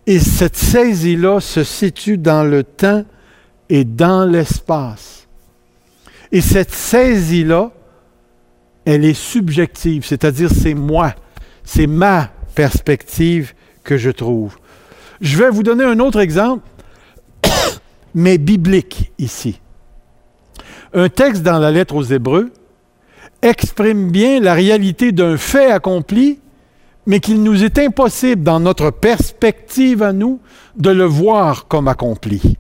Et 0.06 0.20
cette 0.20 0.58
saisie-là 0.58 1.40
se 1.40 1.64
situe 1.64 2.18
dans 2.18 2.44
le 2.44 2.64
temps 2.64 3.06
et 3.70 3.86
dans 3.86 4.26
l'espace. 4.26 5.28
Et 6.32 6.42
cette 6.42 6.74
saisie-là, 6.74 7.72
elle 8.86 9.06
est 9.06 9.14
subjective, 9.14 10.06
c'est-à-dire 10.06 10.50
c'est 10.52 10.74
moi, 10.74 11.16
c'est 11.64 11.88
ma 11.88 12.30
perspective 12.56 13.54
que 13.84 13.98
je 13.98 14.10
trouve. 14.10 14.58
Je 15.22 15.38
vais 15.38 15.50
vous 15.50 15.64
donner 15.64 15.84
un 15.84 16.00
autre 16.00 16.20
exemple 16.20 16.68
mais 18.16 18.38
biblique 18.38 19.12
ici. 19.18 19.60
Un 20.94 21.10
texte 21.10 21.44
dans 21.44 21.60
la 21.60 21.72
lettre 21.72 21.96
aux 21.96 22.04
Hébreux 22.04 22.52
exprime 23.42 24.12
bien 24.12 24.40
la 24.40 24.54
réalité 24.54 25.12
d'un 25.12 25.38
fait 25.38 25.72
accompli, 25.72 26.40
mais 27.06 27.20
qu'il 27.20 27.44
nous 27.44 27.64
est 27.64 27.78
impossible, 27.80 28.44
dans 28.44 28.60
notre 28.60 28.90
perspective 28.90 30.02
à 30.04 30.14
nous, 30.14 30.40
de 30.78 30.90
le 30.90 31.04
voir 31.04 31.68
comme 31.68 31.88
accompli. 31.88 32.58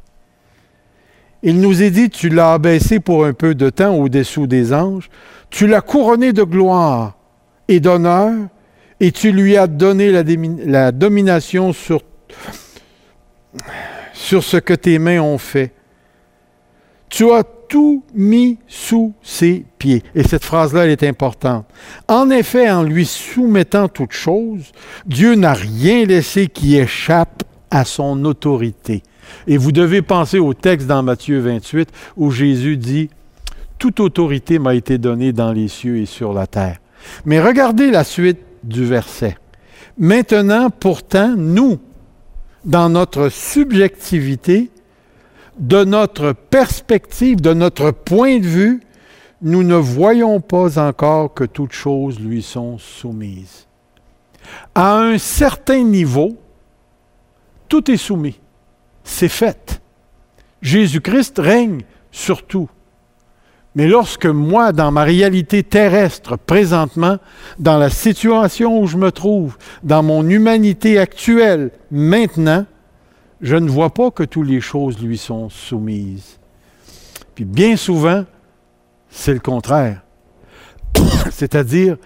Il 1.41 1.59
nous 1.59 1.81
est 1.81 1.91
dit, 1.91 2.09
tu 2.09 2.29
l'as 2.29 2.53
abaissé 2.53 2.99
pour 2.99 3.25
un 3.25 3.33
peu 3.33 3.55
de 3.55 3.69
temps 3.69 3.95
au-dessous 3.95 4.47
des 4.47 4.73
anges, 4.73 5.09
tu 5.49 5.67
l'as 5.67 5.81
couronné 5.81 6.33
de 6.33 6.43
gloire 6.43 7.17
et 7.67 7.79
d'honneur, 7.79 8.33
et 9.03 9.11
tu 9.11 9.33
lui 9.33 9.57
as 9.57 9.67
donné 9.67 10.11
la, 10.65 10.93
domination 10.93 11.73
sur 11.73 12.01
sur 14.13 14.45
ce 14.45 14.55
que 14.55 14.73
tes 14.73 14.97
mains 14.97 15.19
ont 15.19 15.37
fait. 15.37 15.73
Tu 17.09 17.29
as 17.29 17.43
tout 17.43 18.05
mis 18.15 18.59
sous 18.65 19.13
ses 19.21 19.65
pieds. 19.77 20.03
Et 20.15 20.23
cette 20.23 20.45
phrase-là, 20.45 20.85
elle 20.85 20.91
est 20.91 21.03
importante. 21.03 21.65
En 22.07 22.29
effet, 22.29 22.71
en 22.71 22.81
lui 22.81 23.05
soumettant 23.05 23.89
toutes 23.89 24.13
choses, 24.13 24.71
Dieu 25.05 25.35
n'a 25.35 25.53
rien 25.53 26.05
laissé 26.05 26.47
qui 26.47 26.77
échappe 26.77 27.43
à 27.71 27.83
son 27.83 28.23
autorité. 28.23 29.03
Et 29.47 29.57
vous 29.57 29.73
devez 29.73 30.01
penser 30.01 30.39
au 30.39 30.53
texte 30.53 30.87
dans 30.87 31.03
Matthieu 31.03 31.41
28 31.41 31.89
où 32.15 32.31
Jésus 32.31 32.77
dit, 32.77 33.09
Toute 33.79 33.99
autorité 33.99 34.59
m'a 34.59 34.75
été 34.75 34.97
donnée 34.97 35.33
dans 35.33 35.51
les 35.51 35.67
cieux 35.67 35.97
et 35.97 36.05
sur 36.05 36.31
la 36.31 36.47
terre. 36.47 36.77
Mais 37.25 37.41
regardez 37.41 37.91
la 37.91 38.05
suite 38.05 38.39
du 38.63 38.85
verset. 38.85 39.37
Maintenant, 39.97 40.69
pourtant, 40.69 41.35
nous, 41.35 41.79
dans 42.65 42.89
notre 42.89 43.29
subjectivité, 43.29 44.71
de 45.59 45.83
notre 45.83 46.33
perspective, 46.33 47.41
de 47.41 47.53
notre 47.53 47.91
point 47.91 48.39
de 48.39 48.47
vue, 48.47 48.81
nous 49.41 49.63
ne 49.63 49.75
voyons 49.75 50.39
pas 50.39 50.79
encore 50.79 51.33
que 51.33 51.43
toutes 51.43 51.73
choses 51.73 52.19
lui 52.19 52.41
sont 52.41 52.77
soumises. 52.77 53.67
À 54.73 54.97
un 54.97 55.17
certain 55.17 55.83
niveau, 55.83 56.37
tout 57.67 57.91
est 57.91 57.97
soumis. 57.97 58.39
C'est 59.03 59.29
fait. 59.29 59.81
Jésus-Christ 60.61 61.39
règne 61.39 61.81
sur 62.11 62.45
tout. 62.45 62.69
Mais 63.75 63.87
lorsque 63.87 64.27
moi, 64.27 64.71
dans 64.71 64.91
ma 64.91 65.03
réalité 65.03 65.63
terrestre, 65.63 66.37
présentement, 66.37 67.17
dans 67.57 67.77
la 67.77 67.89
situation 67.89 68.79
où 68.79 68.85
je 68.85 68.97
me 68.97 69.11
trouve, 69.11 69.57
dans 69.81 70.03
mon 70.03 70.27
humanité 70.29 70.99
actuelle, 70.99 71.71
maintenant, 71.89 72.65
je 73.41 73.55
ne 73.55 73.69
vois 73.69 73.89
pas 73.89 74.11
que 74.11 74.23
toutes 74.23 74.47
les 74.47 74.61
choses 74.61 74.99
lui 75.01 75.17
sont 75.17 75.49
soumises. 75.49 76.39
Puis 77.33 77.45
bien 77.45 77.75
souvent, 77.75 78.25
c'est 79.09 79.33
le 79.33 79.39
contraire. 79.39 80.03
C'est-à-dire 81.31 81.97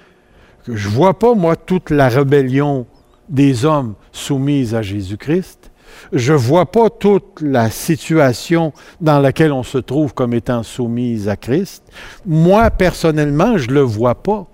que 0.65 0.75
je 0.75 0.87
ne 0.87 0.93
vois 0.93 1.19
pas, 1.19 1.35
moi, 1.35 1.57
toute 1.57 1.89
la 1.89 2.07
rébellion 2.07 2.85
des 3.27 3.65
hommes 3.65 3.95
soumise 4.13 4.73
à 4.73 4.81
Jésus-Christ 4.81 5.66
je 6.13 6.33
ne 6.33 6.37
vois 6.37 6.71
pas 6.71 6.89
toute 6.89 7.41
la 7.41 7.69
situation 7.69 8.73
dans 9.01 9.19
laquelle 9.19 9.51
on 9.51 9.63
se 9.63 9.77
trouve 9.77 10.13
comme 10.13 10.33
étant 10.33 10.63
soumise 10.63 11.29
à 11.29 11.35
Christ. 11.35 11.83
Moi, 12.25 12.69
personnellement, 12.71 13.57
je 13.57 13.67
ne 13.67 13.73
le 13.73 13.81
vois 13.81 14.15
pas. 14.15 14.47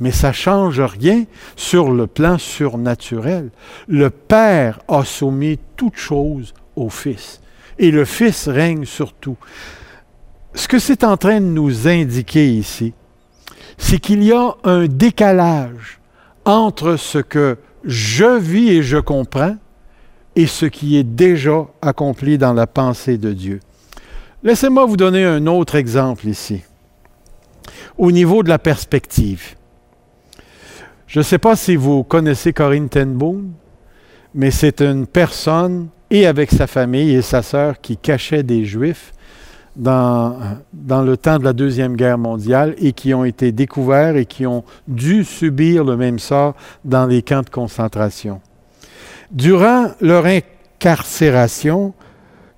Mais 0.00 0.12
ça 0.12 0.28
ne 0.28 0.34
change 0.34 0.80
rien 0.80 1.24
sur 1.56 1.90
le 1.90 2.06
plan 2.06 2.38
surnaturel. 2.38 3.50
Le 3.86 4.08
Père 4.08 4.80
a 4.88 5.04
soumis 5.04 5.58
toutes 5.76 5.96
choses 5.96 6.54
au 6.74 6.88
Fils. 6.88 7.40
Et 7.78 7.90
le 7.90 8.06
Fils 8.06 8.48
règne 8.48 8.86
sur 8.86 9.12
tout. 9.12 9.36
Ce 10.54 10.66
que 10.66 10.78
c'est 10.78 11.04
en 11.04 11.16
train 11.16 11.40
de 11.40 11.46
nous 11.46 11.86
indiquer 11.86 12.48
ici, 12.48 12.94
c'est 13.76 13.98
qu'il 13.98 14.22
y 14.24 14.32
a 14.32 14.56
un 14.64 14.86
décalage 14.86 16.00
entre 16.44 16.96
ce 16.96 17.18
que 17.18 17.58
je 17.84 18.38
vis 18.38 18.70
et 18.70 18.82
je 18.82 18.98
comprends 18.98 19.56
et 20.36 20.46
ce 20.46 20.66
qui 20.66 20.96
est 20.96 21.04
déjà 21.04 21.66
accompli 21.82 22.38
dans 22.38 22.52
la 22.52 22.66
pensée 22.66 23.18
de 23.18 23.32
Dieu. 23.32 23.60
Laissez-moi 24.42 24.86
vous 24.86 24.96
donner 24.96 25.24
un 25.24 25.46
autre 25.46 25.74
exemple 25.74 26.26
ici, 26.28 26.62
au 27.98 28.10
niveau 28.10 28.42
de 28.42 28.48
la 28.48 28.58
perspective. 28.58 29.56
Je 31.06 31.18
ne 31.18 31.24
sais 31.24 31.38
pas 31.38 31.56
si 31.56 31.76
vous 31.76 32.04
connaissez 32.04 32.52
Corinne 32.52 32.88
Tenboom, 32.88 33.52
mais 34.34 34.50
c'est 34.50 34.80
une 34.80 35.06
personne, 35.06 35.88
et 36.10 36.26
avec 36.26 36.50
sa 36.50 36.66
famille 36.66 37.14
et 37.14 37.22
sa 37.22 37.42
sœur, 37.42 37.80
qui 37.80 37.96
cachait 37.96 38.42
des 38.42 38.64
Juifs 38.64 39.12
dans 39.76 40.36
le 40.72 41.16
temps 41.16 41.38
de 41.38 41.44
la 41.44 41.52
Deuxième 41.52 41.96
Guerre 41.96 42.18
mondiale 42.18 42.74
et 42.78 42.92
qui 42.92 43.14
ont 43.14 43.24
été 43.24 43.52
découverts 43.52 44.16
et 44.16 44.26
qui 44.26 44.46
ont 44.46 44.64
dû 44.88 45.24
subir 45.24 45.84
le 45.84 45.96
même 45.96 46.18
sort 46.18 46.54
dans 46.84 47.06
les 47.06 47.22
camps 47.22 47.42
de 47.42 47.50
concentration. 47.50 48.40
Durant 49.30 49.92
leur 50.00 50.26
incarcération, 50.26 51.94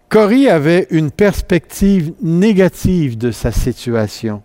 Cory 0.09 0.49
avait 0.49 0.87
une 0.91 1.11
perspective 1.11 2.13
négative 2.23 3.19
de 3.19 3.31
sa 3.31 3.53
situation, 3.53 4.43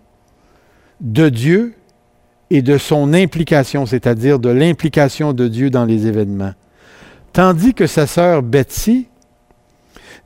de 1.00 1.28
Dieu 1.28 1.74
et 2.50 2.62
de 2.62 2.78
son 2.78 3.12
implication, 3.12 3.86
c'est-à-dire 3.86 4.38
de 4.38 4.48
l'implication 4.48 5.32
de 5.32 5.48
Dieu 5.48 5.70
dans 5.70 5.84
les 5.84 6.06
événements. 6.06 6.54
Tandis 7.32 7.74
que 7.74 7.86
sa 7.86 8.06
sœur 8.06 8.42
Betsy 8.42 9.08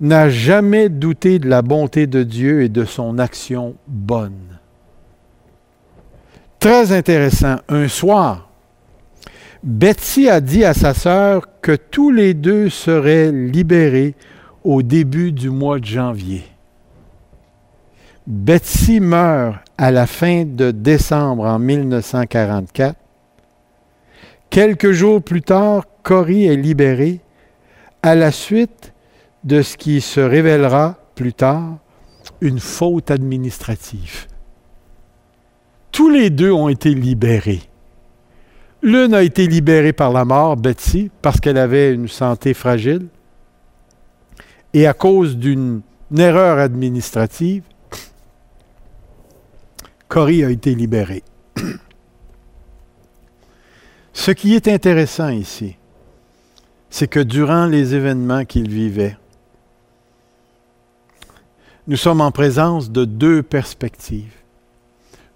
n'a 0.00 0.28
jamais 0.28 0.88
douté 0.88 1.38
de 1.38 1.48
la 1.48 1.62
bonté 1.62 2.06
de 2.06 2.22
Dieu 2.22 2.62
et 2.62 2.68
de 2.68 2.84
son 2.84 3.18
action 3.18 3.74
bonne. 3.86 4.58
Très 6.58 6.92
intéressant. 6.92 7.56
Un 7.68 7.88
soir, 7.88 8.51
Betsy 9.62 10.28
a 10.28 10.40
dit 10.40 10.64
à 10.64 10.74
sa 10.74 10.92
sœur 10.92 11.60
que 11.60 11.76
tous 11.76 12.10
les 12.10 12.34
deux 12.34 12.68
seraient 12.68 13.30
libérés 13.30 14.16
au 14.64 14.82
début 14.82 15.30
du 15.30 15.50
mois 15.50 15.78
de 15.78 15.84
janvier. 15.84 16.42
Betsy 18.26 18.98
meurt 18.98 19.56
à 19.78 19.92
la 19.92 20.08
fin 20.08 20.44
de 20.44 20.72
décembre 20.72 21.44
en 21.44 21.60
1944. 21.60 22.96
Quelques 24.50 24.90
jours 24.90 25.22
plus 25.22 25.42
tard, 25.42 25.84
Cory 26.02 26.46
est 26.46 26.56
libéré 26.56 27.20
à 28.02 28.16
la 28.16 28.32
suite 28.32 28.92
de 29.44 29.62
ce 29.62 29.76
qui 29.76 30.00
se 30.00 30.20
révélera 30.20 30.98
plus 31.14 31.34
tard 31.34 31.78
une 32.40 32.58
faute 32.58 33.12
administrative. 33.12 34.26
Tous 35.92 36.10
les 36.10 36.30
deux 36.30 36.50
ont 36.50 36.68
été 36.68 36.94
libérés. 36.94 37.62
L'une 38.82 39.14
a 39.14 39.22
été 39.22 39.46
libérée 39.46 39.92
par 39.92 40.12
la 40.12 40.24
mort, 40.24 40.56
Betsy, 40.56 41.10
parce 41.22 41.38
qu'elle 41.38 41.56
avait 41.56 41.94
une 41.94 42.08
santé 42.08 42.52
fragile. 42.52 43.06
Et 44.74 44.88
à 44.88 44.92
cause 44.92 45.36
d'une 45.36 45.82
erreur 46.16 46.58
administrative, 46.58 47.62
Cory 50.08 50.44
a 50.44 50.50
été 50.50 50.74
libéré. 50.74 51.22
Ce 54.12 54.32
qui 54.32 54.54
est 54.54 54.66
intéressant 54.66 55.28
ici, 55.28 55.76
c'est 56.90 57.08
que 57.08 57.20
durant 57.20 57.66
les 57.66 57.94
événements 57.94 58.44
qu'il 58.44 58.68
vivait, 58.68 59.16
nous 61.86 61.96
sommes 61.96 62.20
en 62.20 62.32
présence 62.32 62.90
de 62.90 63.04
deux 63.04 63.42
perspectives. 63.42 64.34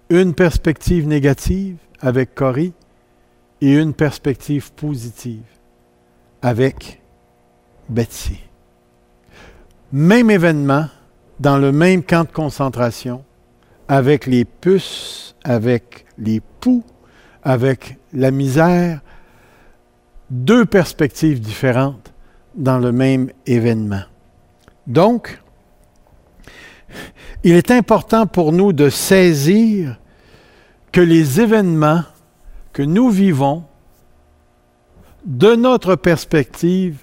Une 0.09 0.33
perspective 0.33 1.07
négative 1.07 1.77
avec 2.01 2.35
Cory 2.35 2.73
et 3.61 3.73
une 3.73 3.93
perspective 3.93 4.71
positive 4.73 5.43
avec 6.41 7.01
Betsy. 7.89 8.39
Même 9.91 10.29
événement, 10.29 10.87
dans 11.39 11.57
le 11.57 11.71
même 11.71 12.03
camp 12.03 12.23
de 12.23 12.31
concentration, 12.31 13.23
avec 13.87 14.25
les 14.25 14.45
puces, 14.45 15.35
avec 15.43 16.05
les 16.17 16.41
poux, 16.59 16.83
avec 17.43 17.97
la 18.13 18.31
misère, 18.31 19.01
deux 20.29 20.65
perspectives 20.65 21.39
différentes 21.39 22.13
dans 22.55 22.79
le 22.79 22.91
même 22.91 23.31
événement. 23.45 24.03
Donc, 24.87 25.41
il 27.43 27.53
est 27.53 27.71
important 27.71 28.25
pour 28.25 28.51
nous 28.51 28.73
de 28.73 28.89
saisir 28.89 29.97
que 30.91 31.01
les 31.01 31.39
événements 31.39 32.03
que 32.77 32.83
nous 32.83 33.09
vivons, 33.09 33.63
de 35.25 35.55
notre 35.55 35.95
perspective, 35.95 36.99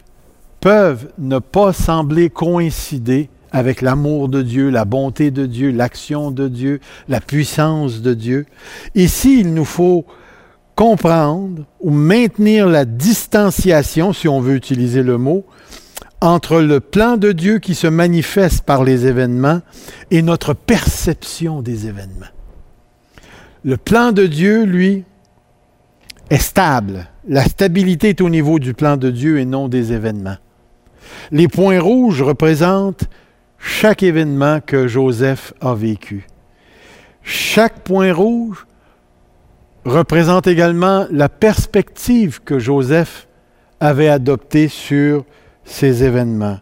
peuvent 0.60 1.08
ne 1.18 1.40
pas 1.40 1.72
sembler 1.72 2.30
coïncider 2.30 3.28
avec 3.50 3.82
l'amour 3.82 4.28
de 4.28 4.42
Dieu, 4.42 4.70
la 4.70 4.84
bonté 4.84 5.32
de 5.32 5.46
Dieu, 5.46 5.72
l'action 5.72 6.30
de 6.30 6.46
Dieu, 6.46 6.78
la 7.08 7.20
puissance 7.20 8.02
de 8.02 8.14
Dieu. 8.14 8.46
Ici, 8.94 9.40
il 9.40 9.52
nous 9.52 9.64
faut 9.64 10.06
comprendre 10.76 11.64
ou 11.80 11.90
maintenir 11.90 12.68
la 12.68 12.84
distanciation, 12.84 14.12
si 14.12 14.28
on 14.28 14.40
veut 14.40 14.54
utiliser 14.54 15.02
le 15.02 15.18
mot, 15.18 15.44
entre 16.20 16.60
le 16.60 16.78
plan 16.78 17.16
de 17.16 17.32
Dieu 17.32 17.58
qui 17.58 17.74
se 17.74 17.88
manifeste 17.88 18.62
par 18.62 18.84
les 18.84 19.06
événements 19.06 19.60
et 20.12 20.22
notre 20.22 20.54
perception 20.54 21.62
des 21.62 21.88
événements. 21.88 22.30
Le 23.64 23.76
plan 23.76 24.12
de 24.12 24.28
Dieu, 24.28 24.62
lui, 24.62 25.02
est 26.30 26.38
stable. 26.38 27.08
La 27.28 27.44
stabilité 27.44 28.10
est 28.10 28.20
au 28.20 28.28
niveau 28.28 28.58
du 28.58 28.74
plan 28.74 28.96
de 28.96 29.10
Dieu 29.10 29.38
et 29.38 29.44
non 29.44 29.68
des 29.68 29.92
événements. 29.92 30.36
Les 31.30 31.48
points 31.48 31.80
rouges 31.80 32.22
représentent 32.22 33.08
chaque 33.58 34.02
événement 34.02 34.60
que 34.60 34.86
Joseph 34.86 35.54
a 35.60 35.74
vécu. 35.74 36.26
Chaque 37.22 37.80
point 37.80 38.12
rouge 38.12 38.66
représente 39.84 40.46
également 40.46 41.06
la 41.10 41.28
perspective 41.28 42.40
que 42.42 42.58
Joseph 42.58 43.26
avait 43.80 44.08
adoptée 44.08 44.68
sur 44.68 45.24
ces 45.64 46.04
événements. 46.04 46.58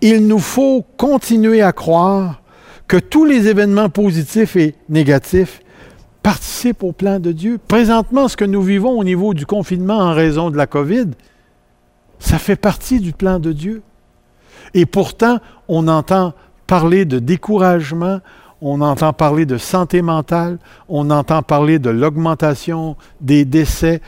Il 0.00 0.26
nous 0.26 0.38
faut 0.38 0.84
continuer 0.96 1.62
à 1.62 1.72
croire 1.72 2.42
que 2.88 2.96
tous 2.96 3.24
les 3.24 3.46
événements 3.46 3.88
positifs 3.88 4.56
et 4.56 4.74
négatifs 4.88 5.60
participe 6.30 6.84
au 6.84 6.92
plan 6.92 7.18
de 7.18 7.32
Dieu. 7.32 7.58
Présentement, 7.66 8.28
ce 8.28 8.36
que 8.36 8.44
nous 8.44 8.62
vivons 8.62 8.96
au 8.96 9.02
niveau 9.02 9.34
du 9.34 9.46
confinement 9.46 9.98
en 9.98 10.14
raison 10.14 10.50
de 10.50 10.56
la 10.56 10.68
COVID, 10.68 11.08
ça 12.20 12.38
fait 12.38 12.54
partie 12.54 13.00
du 13.00 13.12
plan 13.12 13.40
de 13.40 13.50
Dieu. 13.52 13.82
Et 14.72 14.86
pourtant, 14.86 15.40
on 15.66 15.88
entend 15.88 16.34
parler 16.68 17.04
de 17.04 17.18
découragement, 17.18 18.20
on 18.62 18.80
entend 18.80 19.12
parler 19.12 19.46
de 19.46 19.56
santé 19.56 20.02
mentale, 20.02 20.58
on 20.88 21.10
entend 21.10 21.42
parler 21.42 21.78
de 21.78 21.90
l'augmentation 21.90 22.96
des 23.20 23.44
décès. 23.44 24.00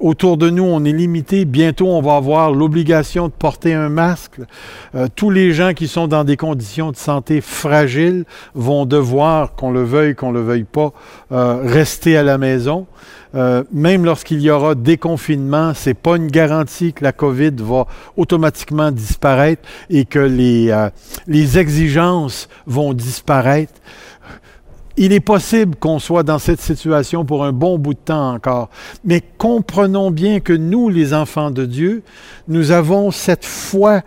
Autour 0.00 0.36
de 0.36 0.50
nous, 0.50 0.64
on 0.64 0.84
est 0.84 0.92
limité. 0.92 1.44
Bientôt, 1.44 1.88
on 1.88 2.00
va 2.00 2.16
avoir 2.16 2.52
l'obligation 2.52 3.28
de 3.28 3.32
porter 3.32 3.74
un 3.74 3.88
masque. 3.88 4.40
Euh, 4.94 5.08
tous 5.14 5.30
les 5.30 5.52
gens 5.52 5.74
qui 5.74 5.88
sont 5.88 6.08
dans 6.08 6.24
des 6.24 6.36
conditions 6.36 6.90
de 6.90 6.96
santé 6.96 7.40
fragiles 7.40 8.24
vont 8.54 8.86
devoir, 8.86 9.54
qu'on 9.54 9.70
le 9.70 9.82
veuille, 9.82 10.14
qu'on 10.14 10.32
le 10.32 10.42
veuille 10.42 10.64
pas, 10.64 10.92
euh, 11.32 11.60
rester 11.62 12.16
à 12.16 12.22
la 12.22 12.38
maison. 12.38 12.86
Euh, 13.34 13.64
même 13.72 14.04
lorsqu'il 14.04 14.40
y 14.40 14.50
aura 14.50 14.74
déconfinement, 14.74 15.72
c'est 15.74 15.94
pas 15.94 16.16
une 16.16 16.28
garantie 16.28 16.92
que 16.92 17.02
la 17.02 17.12
COVID 17.12 17.52
va 17.58 17.86
automatiquement 18.16 18.90
disparaître 18.90 19.62
et 19.88 20.04
que 20.04 20.18
les, 20.18 20.70
euh, 20.70 20.90
les 21.26 21.58
exigences 21.58 22.48
vont 22.66 22.92
disparaître. 22.92 23.72
Il 24.98 25.14
est 25.14 25.20
possible 25.20 25.74
qu'on 25.76 25.98
soit 25.98 26.22
dans 26.22 26.38
cette 26.38 26.60
situation 26.60 27.24
pour 27.24 27.44
un 27.44 27.52
bon 27.52 27.78
bout 27.78 27.94
de 27.94 27.98
temps 27.98 28.34
encore, 28.34 28.68
mais 29.04 29.22
comprenons 29.38 30.10
bien 30.10 30.40
que 30.40 30.52
nous, 30.52 30.90
les 30.90 31.14
enfants 31.14 31.50
de 31.50 31.64
Dieu, 31.64 32.02
nous 32.46 32.72
avons 32.72 33.10
cette 33.10 33.46
foi 33.46 34.02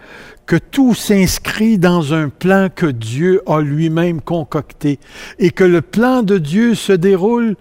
que 0.46 0.58
tout 0.58 0.94
s'inscrit 0.94 1.80
dans 1.80 2.14
un 2.14 2.30
plan 2.30 2.70
que 2.74 2.86
Dieu 2.86 3.42
a 3.48 3.62
lui-même 3.62 4.22
concocté 4.22 5.00
et 5.40 5.50
que 5.50 5.64
le 5.64 5.82
plan 5.82 6.22
de 6.22 6.38
Dieu 6.38 6.76
se 6.76 6.94
déroule 6.94 7.56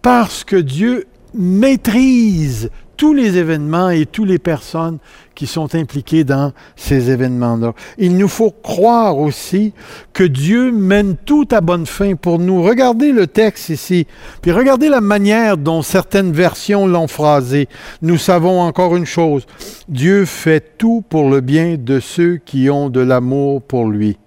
parce 0.00 0.44
que 0.44 0.56
Dieu 0.56 1.06
maîtrise 1.34 2.70
tous 3.00 3.14
les 3.14 3.38
événements 3.38 3.88
et 3.88 4.04
toutes 4.04 4.28
les 4.28 4.38
personnes 4.38 4.98
qui 5.34 5.46
sont 5.46 5.74
impliquées 5.74 6.22
dans 6.22 6.52
ces 6.76 7.08
événements-là. 7.08 7.72
Il 7.96 8.18
nous 8.18 8.28
faut 8.28 8.50
croire 8.50 9.16
aussi 9.16 9.72
que 10.12 10.22
Dieu 10.22 10.70
mène 10.70 11.16
tout 11.16 11.48
à 11.50 11.62
bonne 11.62 11.86
fin 11.86 12.14
pour 12.14 12.38
nous. 12.38 12.62
Regardez 12.62 13.12
le 13.12 13.26
texte 13.26 13.70
ici, 13.70 14.06
puis 14.42 14.52
regardez 14.52 14.90
la 14.90 15.00
manière 15.00 15.56
dont 15.56 15.80
certaines 15.80 16.32
versions 16.32 16.86
l'ont 16.86 17.08
phrasé. 17.08 17.70
Nous 18.02 18.18
savons 18.18 18.60
encore 18.60 18.94
une 18.94 19.06
chose, 19.06 19.46
Dieu 19.88 20.26
fait 20.26 20.76
tout 20.76 21.02
pour 21.08 21.30
le 21.30 21.40
bien 21.40 21.76
de 21.78 22.00
ceux 22.00 22.36
qui 22.36 22.68
ont 22.68 22.90
de 22.90 23.00
l'amour 23.00 23.62
pour 23.62 23.86
lui. 23.86 24.18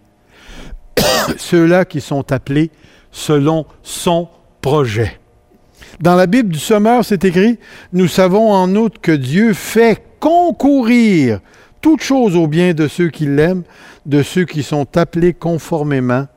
Ceux-là 1.38 1.86
qui 1.86 2.02
sont 2.02 2.32
appelés 2.32 2.72
selon 3.12 3.68
son 3.84 4.30
projet. 4.62 5.20
Dans 6.00 6.16
la 6.16 6.28
Bible 6.28 6.50
du 6.50 6.60
Sommeur, 6.60 7.06
c'est 7.06 7.24
écrit, 7.24 7.60
Nous 7.92 8.08
savons 8.08 8.52
en 8.52 8.76
outre 8.76 9.00
que 9.00 9.12
Dieu 9.12 9.54
fait 9.54 10.02
concourir 10.20 11.40
toutes 11.82 12.02
choses 12.02 12.36
au 12.36 12.48
bien 12.48 12.74
de 12.74 12.88
ceux 12.88 13.10
qui 13.10 13.26
l'aiment, 13.26 13.64
de 14.06 14.24
ceux 14.24 14.46
qui 14.46 14.64
sont 14.64 14.98
appelés 14.98 15.34
conformément 15.34 16.28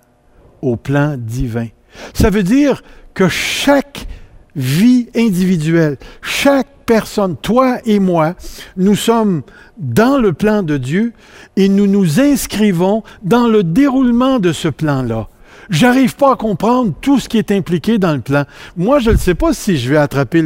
au 0.61 0.77
plan 0.77 1.17
divin. 1.17 1.69
Ça 2.13 2.31
veut 2.31 2.43
dire 2.43 2.83
que 3.15 3.29
chaque 3.29 4.07
vie 4.55 5.09
individuelle, 5.15 5.97
chaque 6.21 6.69
personne, 6.85 7.37
toi 7.37 7.79
et 7.85 7.99
moi, 7.99 8.35
nous 8.77 8.95
sommes 8.95 9.43
dans 9.79 10.19
le 10.19 10.33
plan 10.33 10.63
de 10.63 10.77
Dieu 10.77 11.13
et 11.57 11.69
nous 11.69 11.87
nous 11.87 12.21
inscrivons 12.21 13.03
dans 13.23 13.47
le 13.47 13.63
déroulement 13.63 14.39
de 14.39 14.53
ce 14.53 14.69
plan-là. 14.69 15.29
J'arrive 15.71 16.17
pas 16.17 16.33
à 16.33 16.37
comprendre 16.37 16.93
tout 17.01 17.19
ce 17.19 17.29
qui 17.29 17.39
est 17.39 17.51
impliqué 17.51 17.99
dans 17.99 18.15
le 18.15 18.21
plan. 18.21 18.45
Moi, 18.77 18.99
je 18.99 19.11
ne 19.11 19.17
sais 19.17 19.35
pas 19.35 19.53
si 19.53 19.77
je 19.77 19.91
vais 19.91 19.97
attraper 19.97 20.43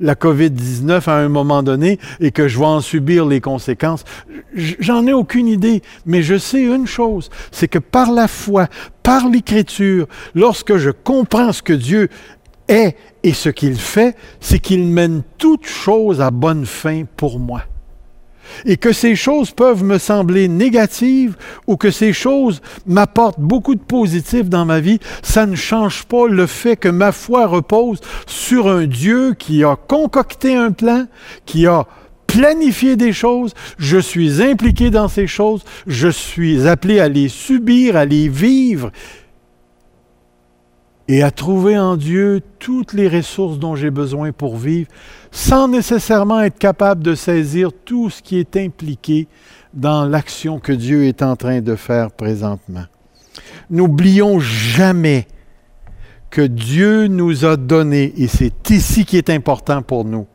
la 0.00 0.14
COVID-19 0.14 1.08
à 1.08 1.16
un 1.16 1.28
moment 1.28 1.62
donné 1.62 1.98
et 2.20 2.30
que 2.30 2.48
je 2.48 2.58
vais 2.58 2.66
en 2.66 2.80
subir 2.80 3.26
les 3.26 3.40
conséquences. 3.40 4.04
J'en 4.54 5.06
ai 5.06 5.12
aucune 5.12 5.48
idée. 5.48 5.82
Mais 6.06 6.22
je 6.22 6.38
sais 6.38 6.62
une 6.62 6.86
chose, 6.86 7.30
c'est 7.50 7.68
que 7.68 7.78
par 7.78 8.12
la 8.12 8.28
foi, 8.28 8.68
par 9.02 9.28
l'écriture, 9.28 10.06
lorsque 10.34 10.76
je 10.76 10.90
comprends 10.90 11.52
ce 11.52 11.62
que 11.62 11.72
Dieu 11.72 12.08
est 12.68 12.96
et 13.22 13.32
ce 13.32 13.48
qu'il 13.48 13.76
fait, 13.76 14.16
c'est 14.40 14.58
qu'il 14.58 14.84
mène 14.86 15.22
toute 15.38 15.66
chose 15.66 16.20
à 16.20 16.30
bonne 16.30 16.64
fin 16.66 17.04
pour 17.16 17.38
moi 17.38 17.62
et 18.64 18.76
que 18.76 18.92
ces 18.92 19.16
choses 19.16 19.50
peuvent 19.50 19.84
me 19.84 19.98
sembler 19.98 20.48
négatives 20.48 21.36
ou 21.66 21.76
que 21.76 21.90
ces 21.90 22.12
choses 22.12 22.60
m'apportent 22.86 23.40
beaucoup 23.40 23.74
de 23.74 23.80
positif 23.80 24.48
dans 24.48 24.64
ma 24.64 24.80
vie, 24.80 24.98
ça 25.22 25.46
ne 25.46 25.56
change 25.56 26.04
pas 26.04 26.26
le 26.28 26.46
fait 26.46 26.76
que 26.76 26.88
ma 26.88 27.12
foi 27.12 27.46
repose 27.46 28.00
sur 28.26 28.68
un 28.68 28.86
Dieu 28.86 29.34
qui 29.38 29.64
a 29.64 29.76
concocté 29.76 30.54
un 30.54 30.72
plan, 30.72 31.06
qui 31.46 31.66
a 31.66 31.86
planifié 32.26 32.94
des 32.96 33.12
choses, 33.12 33.54
je 33.78 33.98
suis 33.98 34.40
impliqué 34.40 34.90
dans 34.90 35.08
ces 35.08 35.26
choses, 35.26 35.64
je 35.86 36.08
suis 36.08 36.68
appelé 36.68 37.00
à 37.00 37.08
les 37.08 37.28
subir, 37.28 37.96
à 37.96 38.04
les 38.04 38.28
vivre 38.28 38.92
et 41.10 41.24
à 41.24 41.32
trouver 41.32 41.76
en 41.76 41.96
Dieu 41.96 42.40
toutes 42.60 42.92
les 42.92 43.08
ressources 43.08 43.58
dont 43.58 43.74
j'ai 43.74 43.90
besoin 43.90 44.30
pour 44.30 44.56
vivre, 44.56 44.88
sans 45.32 45.66
nécessairement 45.66 46.40
être 46.40 46.56
capable 46.56 47.02
de 47.02 47.16
saisir 47.16 47.70
tout 47.84 48.10
ce 48.10 48.22
qui 48.22 48.38
est 48.38 48.56
impliqué 48.56 49.26
dans 49.74 50.04
l'action 50.04 50.60
que 50.60 50.70
Dieu 50.70 51.06
est 51.06 51.22
en 51.22 51.34
train 51.34 51.62
de 51.62 51.74
faire 51.74 52.12
présentement. 52.12 52.84
N'oublions 53.70 54.38
jamais 54.38 55.26
que 56.30 56.42
Dieu 56.42 57.08
nous 57.08 57.44
a 57.44 57.56
donné, 57.56 58.12
et 58.16 58.28
c'est 58.28 58.70
ici 58.70 59.04
qui 59.04 59.16
est 59.16 59.30
important 59.30 59.82
pour 59.82 60.04
nous, 60.04 60.28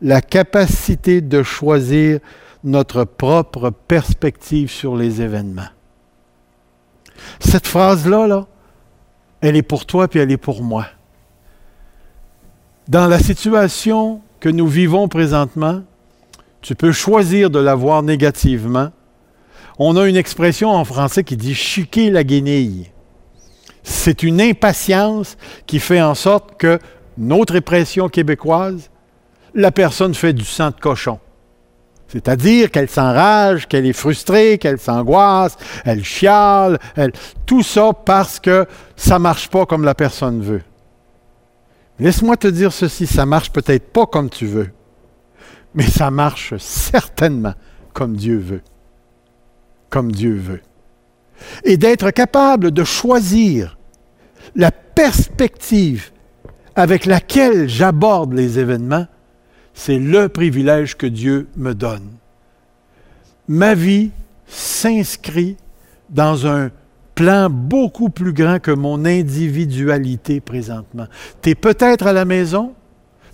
la 0.00 0.22
capacité 0.22 1.20
de 1.20 1.42
choisir 1.42 2.20
notre 2.64 3.04
propre 3.04 3.68
perspective 3.68 4.70
sur 4.70 4.96
les 4.96 5.20
événements. 5.20 5.68
Cette 7.40 7.66
phrase-là, 7.66 8.26
là, 8.26 8.46
elle 9.40 9.56
est 9.56 9.62
pour 9.62 9.86
toi 9.86 10.08
puis 10.08 10.20
elle 10.20 10.30
est 10.30 10.36
pour 10.36 10.62
moi. 10.62 10.86
Dans 12.88 13.06
la 13.06 13.18
situation 13.18 14.22
que 14.40 14.48
nous 14.48 14.66
vivons 14.66 15.08
présentement, 15.08 15.82
tu 16.62 16.74
peux 16.74 16.92
choisir 16.92 17.50
de 17.50 17.58
la 17.58 17.74
voir 17.74 18.02
négativement. 18.02 18.90
On 19.78 19.96
a 19.96 20.08
une 20.08 20.16
expression 20.16 20.70
en 20.70 20.84
français 20.84 21.22
qui 21.22 21.36
dit 21.36 21.54
chiquer 21.54 22.10
la 22.10 22.24
guenille. 22.24 22.90
C'est 23.82 24.22
une 24.22 24.40
impatience 24.40 25.36
qui 25.66 25.78
fait 25.78 26.02
en 26.02 26.14
sorte 26.14 26.56
que 26.58 26.78
notre 27.16 27.56
expression 27.56 28.08
québécoise, 28.08 28.90
la 29.54 29.70
personne 29.70 30.14
fait 30.14 30.32
du 30.32 30.44
sang 30.44 30.70
de 30.70 30.80
cochon. 30.80 31.18
C'est-à-dire 32.08 32.70
qu'elle 32.70 32.88
s'enrage, 32.88 33.68
qu'elle 33.68 33.86
est 33.86 33.92
frustrée, 33.92 34.58
qu'elle 34.58 34.78
s'angoisse, 34.78 35.56
elle 35.84 36.04
chiale, 36.04 36.78
tout 37.44 37.62
ça 37.62 37.92
parce 37.92 38.40
que 38.40 38.66
ça 38.96 39.14
ne 39.14 39.22
marche 39.22 39.48
pas 39.48 39.66
comme 39.66 39.84
la 39.84 39.94
personne 39.94 40.40
veut. 40.40 40.62
Laisse-moi 41.98 42.36
te 42.36 42.48
dire 42.48 42.72
ceci, 42.72 43.06
ça 43.06 43.26
marche 43.26 43.50
peut-être 43.50 43.92
pas 43.92 44.06
comme 44.06 44.30
tu 44.30 44.46
veux, 44.46 44.70
mais 45.74 45.86
ça 45.86 46.10
marche 46.10 46.54
certainement 46.58 47.54
comme 47.92 48.16
Dieu 48.16 48.38
veut. 48.38 48.62
Comme 49.90 50.12
Dieu 50.12 50.34
veut. 50.34 50.60
Et 51.64 51.76
d'être 51.76 52.10
capable 52.10 52.70
de 52.70 52.84
choisir 52.84 53.76
la 54.54 54.70
perspective 54.70 56.10
avec 56.74 57.06
laquelle 57.06 57.68
j'aborde 57.68 58.32
les 58.32 58.58
événements, 58.58 59.06
c'est 59.78 60.00
le 60.00 60.28
privilège 60.28 60.96
que 60.96 61.06
Dieu 61.06 61.46
me 61.56 61.72
donne. 61.72 62.10
Ma 63.46 63.76
vie 63.76 64.10
s'inscrit 64.48 65.56
dans 66.10 66.48
un 66.48 66.72
plan 67.14 67.48
beaucoup 67.48 68.08
plus 68.08 68.32
grand 68.32 68.58
que 68.58 68.72
mon 68.72 69.04
individualité 69.04 70.40
présentement. 70.40 71.06
Tu 71.42 71.50
es 71.50 71.54
peut-être 71.54 72.08
à 72.08 72.12
la 72.12 72.24
maison, 72.24 72.74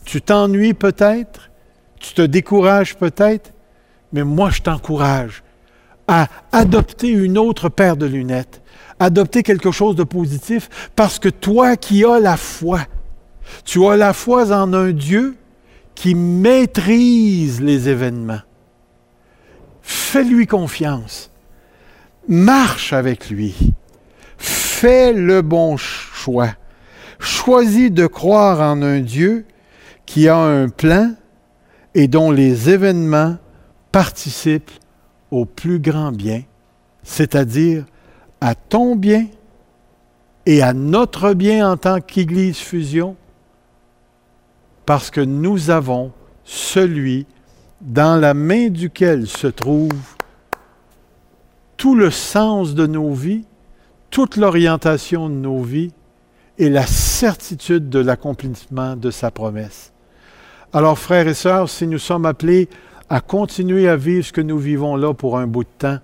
tu 0.04 0.20
t'ennuies 0.20 0.74
peut-être, 0.74 1.50
tu 1.98 2.12
te 2.12 2.20
décourages 2.20 2.94
peut-être, 2.94 3.54
mais 4.12 4.22
moi 4.22 4.50
je 4.50 4.60
t'encourage 4.60 5.42
à 6.06 6.28
adopter 6.52 7.08
une 7.08 7.38
autre 7.38 7.70
paire 7.70 7.96
de 7.96 8.04
lunettes, 8.04 8.60
adopter 9.00 9.42
quelque 9.42 9.70
chose 9.70 9.96
de 9.96 10.04
positif, 10.04 10.90
parce 10.94 11.18
que 11.18 11.30
toi 11.30 11.76
qui 11.78 12.04
as 12.04 12.20
la 12.20 12.36
foi, 12.36 12.80
tu 13.64 13.86
as 13.86 13.96
la 13.96 14.12
foi 14.12 14.52
en 14.52 14.74
un 14.74 14.90
Dieu 14.90 15.38
qui 15.94 16.14
maîtrise 16.14 17.60
les 17.60 17.88
événements. 17.88 18.42
Fais-lui 19.82 20.46
confiance. 20.46 21.30
Marche 22.28 22.92
avec 22.92 23.30
lui. 23.30 23.54
Fais 24.38 25.12
le 25.12 25.42
bon 25.42 25.76
choix. 25.76 26.50
Choisis 27.18 27.90
de 27.90 28.06
croire 28.06 28.60
en 28.60 28.82
un 28.82 29.00
Dieu 29.00 29.46
qui 30.06 30.28
a 30.28 30.36
un 30.36 30.68
plan 30.68 31.14
et 31.94 32.08
dont 32.08 32.30
les 32.30 32.70
événements 32.70 33.36
participent 33.92 34.70
au 35.30 35.44
plus 35.44 35.78
grand 35.78 36.12
bien, 36.12 36.42
c'est-à-dire 37.02 37.84
à 38.40 38.54
ton 38.54 38.96
bien 38.96 39.26
et 40.46 40.62
à 40.62 40.72
notre 40.72 41.32
bien 41.34 41.70
en 41.70 41.76
tant 41.76 42.00
qu'Église 42.00 42.58
fusion 42.58 43.16
parce 44.86 45.10
que 45.10 45.20
nous 45.20 45.70
avons 45.70 46.12
celui 46.44 47.26
dans 47.80 48.20
la 48.20 48.34
main 48.34 48.68
duquel 48.68 49.26
se 49.26 49.46
trouve 49.46 49.92
tout 51.76 51.94
le 51.94 52.10
sens 52.10 52.74
de 52.74 52.86
nos 52.86 53.12
vies, 53.12 53.44
toute 54.10 54.36
l'orientation 54.36 55.28
de 55.28 55.34
nos 55.34 55.62
vies 55.62 55.92
et 56.58 56.70
la 56.70 56.86
certitude 56.86 57.88
de 57.88 57.98
l'accomplissement 57.98 58.96
de 58.96 59.10
sa 59.10 59.30
promesse. 59.30 59.92
Alors, 60.72 60.98
frères 60.98 61.28
et 61.28 61.34
sœurs, 61.34 61.68
si 61.68 61.86
nous 61.86 61.98
sommes 61.98 62.26
appelés 62.26 62.68
à 63.08 63.20
continuer 63.20 63.88
à 63.88 63.96
vivre 63.96 64.24
ce 64.24 64.32
que 64.32 64.40
nous 64.40 64.58
vivons 64.58 64.96
là 64.96 65.14
pour 65.14 65.38
un 65.38 65.46
bout 65.46 65.64
de 65.64 65.68
temps, 65.78 65.98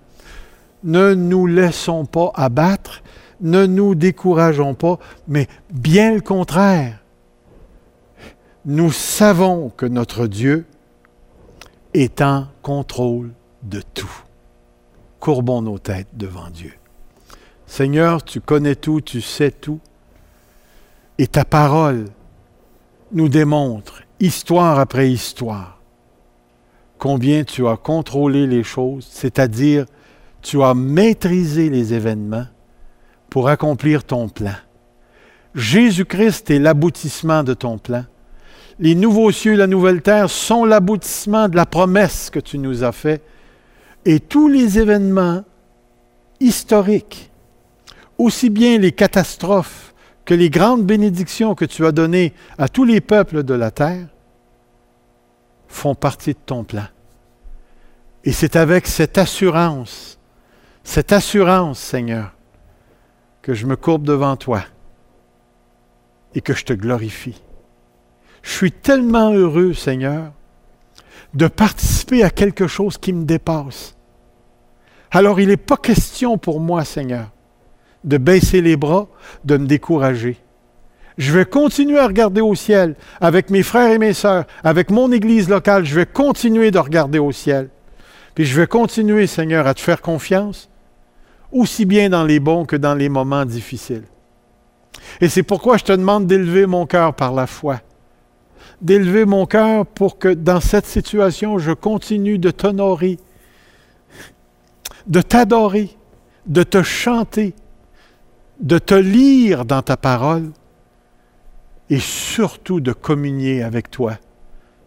ne 0.83 1.13
nous 1.13 1.45
laissons 1.45 2.05
pas 2.05 2.31
abattre, 2.35 3.01
ne 3.39 3.65
nous 3.65 3.95
décourageons 3.95 4.73
pas, 4.73 4.99
mais 5.27 5.47
bien 5.71 6.13
le 6.13 6.21
contraire 6.21 7.00
nous 8.65 8.91
savons 8.91 9.69
que 9.69 9.85
notre 9.85 10.27
Dieu 10.27 10.65
est 11.93 12.21
en 12.21 12.47
contrôle 12.61 13.31
de 13.63 13.81
tout. 13.81 14.11
Courbons 15.19 15.61
nos 15.61 15.79
têtes 15.79 16.09
devant 16.13 16.49
Dieu. 16.49 16.73
Seigneur, 17.65 18.23
tu 18.23 18.41
connais 18.41 18.75
tout, 18.75 19.01
tu 19.01 19.21
sais 19.21 19.51
tout, 19.51 19.79
et 21.17 21.27
ta 21.27 21.45
parole 21.45 22.05
nous 23.11 23.29
démontre, 23.29 24.03
histoire 24.19 24.79
après 24.79 25.11
histoire, 25.11 25.79
combien 26.97 27.43
tu 27.43 27.67
as 27.67 27.77
contrôlé 27.77 28.45
les 28.47 28.63
choses, 28.63 29.07
c'est-à-dire 29.09 29.85
tu 30.41 30.61
as 30.63 30.73
maîtrisé 30.73 31.69
les 31.69 31.93
événements 31.93 32.47
pour 33.29 33.47
accomplir 33.47 34.03
ton 34.03 34.29
plan. 34.29 34.55
Jésus-Christ 35.55 36.49
est 36.51 36.59
l'aboutissement 36.59 37.43
de 37.43 37.53
ton 37.53 37.77
plan 37.77 38.05
les 38.81 38.95
nouveaux 38.95 39.31
cieux 39.31 39.53
et 39.53 39.57
la 39.57 39.67
nouvelle 39.67 40.01
terre 40.01 40.29
sont 40.29 40.65
l'aboutissement 40.65 41.47
de 41.47 41.55
la 41.55 41.67
promesse 41.67 42.31
que 42.31 42.39
tu 42.39 42.57
nous 42.57 42.83
as 42.83 42.91
faite. 42.91 43.23
Et 44.05 44.19
tous 44.19 44.47
les 44.47 44.79
événements 44.79 45.43
historiques, 46.39 47.29
aussi 48.17 48.49
bien 48.49 48.79
les 48.79 48.91
catastrophes 48.91 49.93
que 50.25 50.33
les 50.33 50.49
grandes 50.49 50.83
bénédictions 50.83 51.53
que 51.53 51.65
tu 51.65 51.85
as 51.85 51.91
données 51.91 52.33
à 52.57 52.67
tous 52.69 52.83
les 52.83 53.01
peuples 53.01 53.43
de 53.43 53.53
la 53.53 53.69
terre, 53.69 54.07
font 55.67 55.93
partie 55.93 56.33
de 56.33 56.39
ton 56.43 56.63
plan. 56.63 56.87
Et 58.23 58.31
c'est 58.31 58.55
avec 58.55 58.87
cette 58.87 59.19
assurance, 59.19 60.17
cette 60.83 61.13
assurance, 61.13 61.79
Seigneur, 61.79 62.33
que 63.43 63.53
je 63.53 63.67
me 63.67 63.75
courbe 63.75 64.03
devant 64.03 64.35
toi 64.37 64.63
et 66.33 66.41
que 66.41 66.55
je 66.55 66.65
te 66.65 66.73
glorifie 66.73 67.41
Je 68.41 68.51
suis 68.51 68.71
tellement 68.71 69.31
heureux, 69.31 69.73
Seigneur, 69.73 70.31
de 71.33 71.47
participer 71.47 72.23
à 72.23 72.29
quelque 72.29 72.67
chose 72.67 72.97
qui 72.97 73.13
me 73.13 73.25
dépasse. 73.25 73.95
Alors 75.11 75.39
il 75.39 75.49
n'est 75.49 75.57
pas 75.57 75.77
question 75.77 76.37
pour 76.37 76.59
moi, 76.59 76.85
Seigneur, 76.85 77.29
de 78.03 78.17
baisser 78.17 78.61
les 78.61 78.77
bras, 78.77 79.07
de 79.43 79.57
me 79.57 79.67
décourager. 79.67 80.37
Je 81.17 81.31
vais 81.33 81.45
continuer 81.45 81.99
à 81.99 82.07
regarder 82.07 82.41
au 82.41 82.55
ciel 82.55 82.95
avec 83.19 83.49
mes 83.49 83.63
frères 83.63 83.91
et 83.91 83.97
mes 83.97 84.13
sœurs, 84.13 84.45
avec 84.63 84.89
mon 84.89 85.11
Église 85.11 85.49
locale, 85.49 85.85
je 85.85 85.95
vais 85.95 86.05
continuer 86.05 86.71
de 86.71 86.79
regarder 86.79 87.19
au 87.19 87.31
ciel. 87.31 87.69
Puis 88.33 88.45
je 88.45 88.59
vais 88.59 88.67
continuer, 88.67 89.27
Seigneur, 89.27 89.67
à 89.67 89.73
te 89.73 89.81
faire 89.81 90.01
confiance, 90.01 90.69
aussi 91.51 91.85
bien 91.85 92.09
dans 92.09 92.23
les 92.23 92.39
bons 92.39 92.65
que 92.65 92.77
dans 92.77 92.95
les 92.95 93.09
moments 93.09 93.45
difficiles. 93.45 94.05
Et 95.19 95.27
c'est 95.27 95.43
pourquoi 95.43 95.77
je 95.77 95.83
te 95.83 95.91
demande 95.91 96.27
d'élever 96.27 96.65
mon 96.65 96.85
cœur 96.85 97.13
par 97.13 97.33
la 97.33 97.45
foi. 97.45 97.81
D'élever 98.81 99.25
mon 99.25 99.45
cœur 99.45 99.85
pour 99.85 100.17
que 100.17 100.29
dans 100.29 100.59
cette 100.59 100.87
situation, 100.87 101.59
je 101.59 101.71
continue 101.71 102.39
de 102.39 102.49
t'honorer, 102.49 103.19
de 105.07 105.21
t'adorer, 105.21 105.89
de 106.47 106.63
te 106.63 106.81
chanter, 106.81 107.53
de 108.59 108.77
te 108.77 108.95
lire 108.95 109.65
dans 109.65 109.81
ta 109.81 109.97
parole 109.97 110.51
et 111.89 111.99
surtout 111.99 112.79
de 112.79 112.93
communier 112.93 113.63
avec 113.63 113.91
toi 113.91 114.17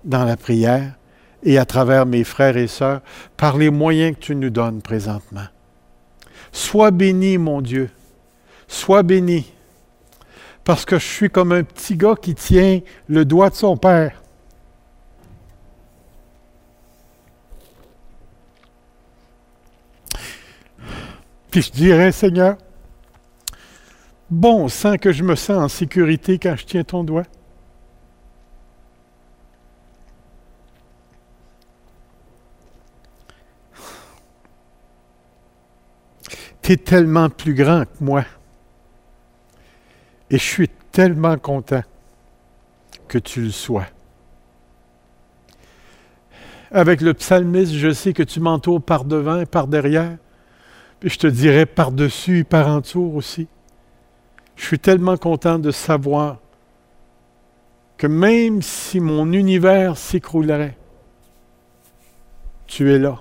dans 0.05 0.24
la 0.24 0.36
prière 0.36 0.95
et 1.42 1.59
à 1.59 1.64
travers 1.64 2.07
mes 2.07 2.24
frères 2.24 2.57
et 2.57 2.66
sœurs 2.66 3.03
par 3.36 3.59
les 3.59 3.70
moyens 3.70 4.16
que 4.16 4.20
tu 4.20 4.34
nous 4.34 4.51
donnes 4.51 4.80
présentement. 4.80 5.47
Sois 6.53 6.90
béni, 6.90 7.36
mon 7.36 7.61
Dieu. 7.61 7.90
Sois 8.66 9.03
béni. 9.03 9.53
Parce 10.64 10.86
que 10.86 10.98
je 10.98 11.06
suis 11.06 11.30
comme 11.30 11.52
un 11.52 11.62
petit 11.62 11.96
gars 11.96 12.14
qui 12.20 12.34
tient 12.34 12.80
le 13.08 13.24
doigt 13.24 13.50
de 13.50 13.54
son 13.54 13.76
père. 13.76 14.22
Puis 21.50 21.62
je 21.62 21.70
dirais, 21.70 22.10
Seigneur, 22.10 22.56
bon 24.30 24.68
sang 24.68 24.96
que 24.96 25.12
je 25.12 25.22
me 25.22 25.36
sens 25.36 25.58
en 25.58 25.68
sécurité 25.68 26.38
quand 26.38 26.56
je 26.56 26.64
tiens 26.64 26.82
ton 26.82 27.04
doigt. 27.04 27.22
Tu 36.62 36.72
es 36.72 36.76
tellement 36.78 37.28
plus 37.28 37.54
grand 37.54 37.84
que 37.84 38.02
moi. 38.02 38.24
Et 40.30 40.38
je 40.38 40.44
suis 40.44 40.68
tellement 40.90 41.36
content 41.36 41.82
que 43.08 43.18
tu 43.18 43.42
le 43.42 43.50
sois. 43.50 43.86
Avec 46.70 47.00
le 47.00 47.14
psalmiste, 47.14 47.72
je 47.72 47.92
sais 47.92 48.12
que 48.12 48.22
tu 48.22 48.40
m'entoures 48.40 48.82
par 48.82 49.04
devant 49.04 49.38
et 49.38 49.46
par 49.46 49.68
derrière 49.68 50.16
je 51.08 51.18
te 51.18 51.26
dirais 51.26 51.66
par-dessus 51.66 52.40
et 52.40 52.44
par 52.44 52.68
en 52.68 52.80
aussi. 52.96 53.46
Je 54.56 54.64
suis 54.64 54.78
tellement 54.78 55.16
content 55.16 55.58
de 55.58 55.70
savoir 55.70 56.38
que 57.96 58.06
même 58.06 58.62
si 58.62 59.00
mon 59.00 59.32
univers 59.32 59.96
s'écroulerait, 59.96 60.76
tu 62.66 62.92
es 62.92 62.98
là. 62.98 63.20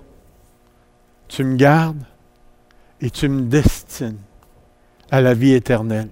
Tu 1.27 1.43
me 1.43 1.55
gardes 1.55 2.03
et 3.01 3.09
tu 3.09 3.27
me 3.27 3.41
destines 3.41 4.19
à 5.11 5.21
la 5.21 5.33
vie 5.33 5.53
éternelle. 5.53 6.09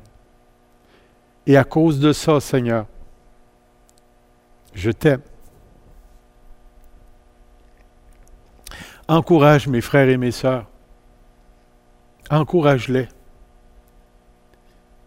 Et 1.48 1.58
à 1.58 1.64
cause 1.64 2.00
de 2.00 2.14
ça, 2.14 2.40
Seigneur, 2.40 2.86
je 4.74 4.92
t'aime. 4.92 5.22
Encourage 9.08 9.68
mes 9.68 9.82
frères 9.82 10.08
et 10.08 10.18
mes 10.18 10.32
sœurs 10.32 10.72
encourage-les. 12.32 13.08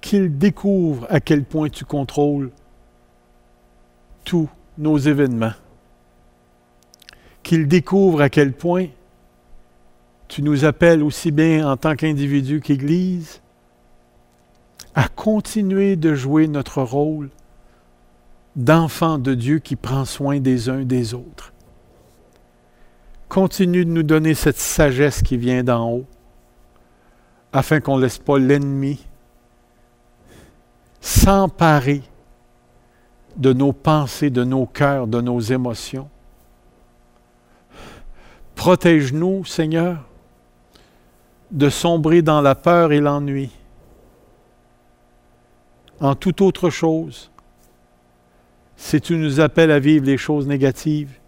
Qu'ils 0.01 0.37
découvrent 0.37 1.07
à 1.09 1.21
quel 1.21 1.45
point 1.45 1.71
tu 1.71 1.85
contrôles 1.85 2.51
tous 4.25 4.49
nos 4.77 4.99
événements. 4.99 5.55
Qu'ils 7.43 7.67
découvrent 7.67 8.21
à 8.21 8.29
quel 8.29 8.53
point 8.53 8.87
tu 10.29 10.43
nous 10.43 10.65
appelles 10.65 11.03
aussi 11.03 11.31
bien 11.31 11.69
en 11.69 11.77
tant 11.77 11.95
qu'individu 11.95 12.61
qu'Église 12.61 13.41
à 14.95 15.09
continuer 15.09 15.97
de 15.97 16.15
jouer 16.15 16.47
notre 16.47 16.83
rôle 16.83 17.31
d'enfant 18.57 19.19
de 19.19 19.35
Dieu 19.35 19.59
qui 19.59 19.77
prend 19.77 20.05
soin 20.05 20.39
des 20.41 20.69
uns 20.69 20.85
des 20.85 21.15
autres. 21.15 21.53
Continue 23.29 23.85
de 23.85 23.91
nous 23.91 24.05
donner 24.05 24.35
cette 24.35 24.59
sagesse 24.59 25.23
qui 25.23 25.37
vient 25.37 25.65
d'en 25.65 25.91
haut 25.91 26.07
afin 27.53 27.81
qu'on 27.81 27.97
ne 27.97 28.03
laisse 28.03 28.19
pas 28.19 28.39
l'ennemi 28.39 29.05
s'emparer 31.01 32.03
de 33.37 33.53
nos 33.53 33.73
pensées, 33.73 34.31
de 34.31 34.45
nos 34.45 34.67
cœurs, 34.67 35.07
de 35.07 35.21
nos 35.21 35.41
émotions. 35.41 36.09
Protège-nous, 38.55 39.45
Seigneur, 39.45 39.99
de 41.51 41.69
sombrer 41.69 42.23
dans 42.23 42.41
la 42.41 42.55
peur 42.55 42.93
et 42.93 43.01
l'ennui. 43.01 43.51
En 46.05 46.15
toute 46.15 46.43
autre 46.43 46.69
chose, 46.69 47.31
si 48.77 49.01
tu 49.01 49.17
nous 49.17 49.41
appelles 49.41 49.71
à 49.71 49.79
vivre 49.79 50.05
les 50.05 50.19
choses 50.19 50.47
négatives, 50.47 51.19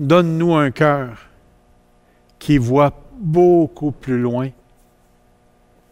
donne-nous 0.00 0.52
un 0.52 0.72
cœur 0.72 1.28
qui 2.40 2.58
voit 2.58 2.92
beaucoup 3.20 3.92
plus 3.92 4.18
loin, 4.18 4.48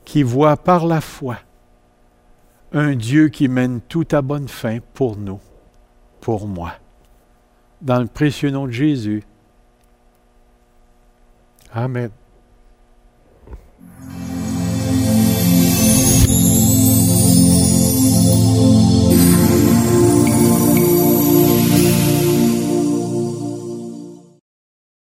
qui 0.05 0.25
voit 0.25 0.57
par 0.57 0.85
la 0.85 1.01
foi 1.01 1.39
un 2.73 2.97
Dieu 2.97 3.29
qui 3.29 3.47
mène 3.47 3.81
tout 3.83 4.09
à 4.11 4.21
bonne 4.21 4.49
fin 4.49 4.79
pour 4.93 5.17
nous, 5.17 5.39
pour 6.21 6.49
moi. 6.49 6.73
Dans 7.83 8.01
le 8.01 8.09
précieux 8.09 8.51
nom 8.51 8.67
de 8.67 8.73
Jésus. 8.73 9.23
Amen. 11.73 12.11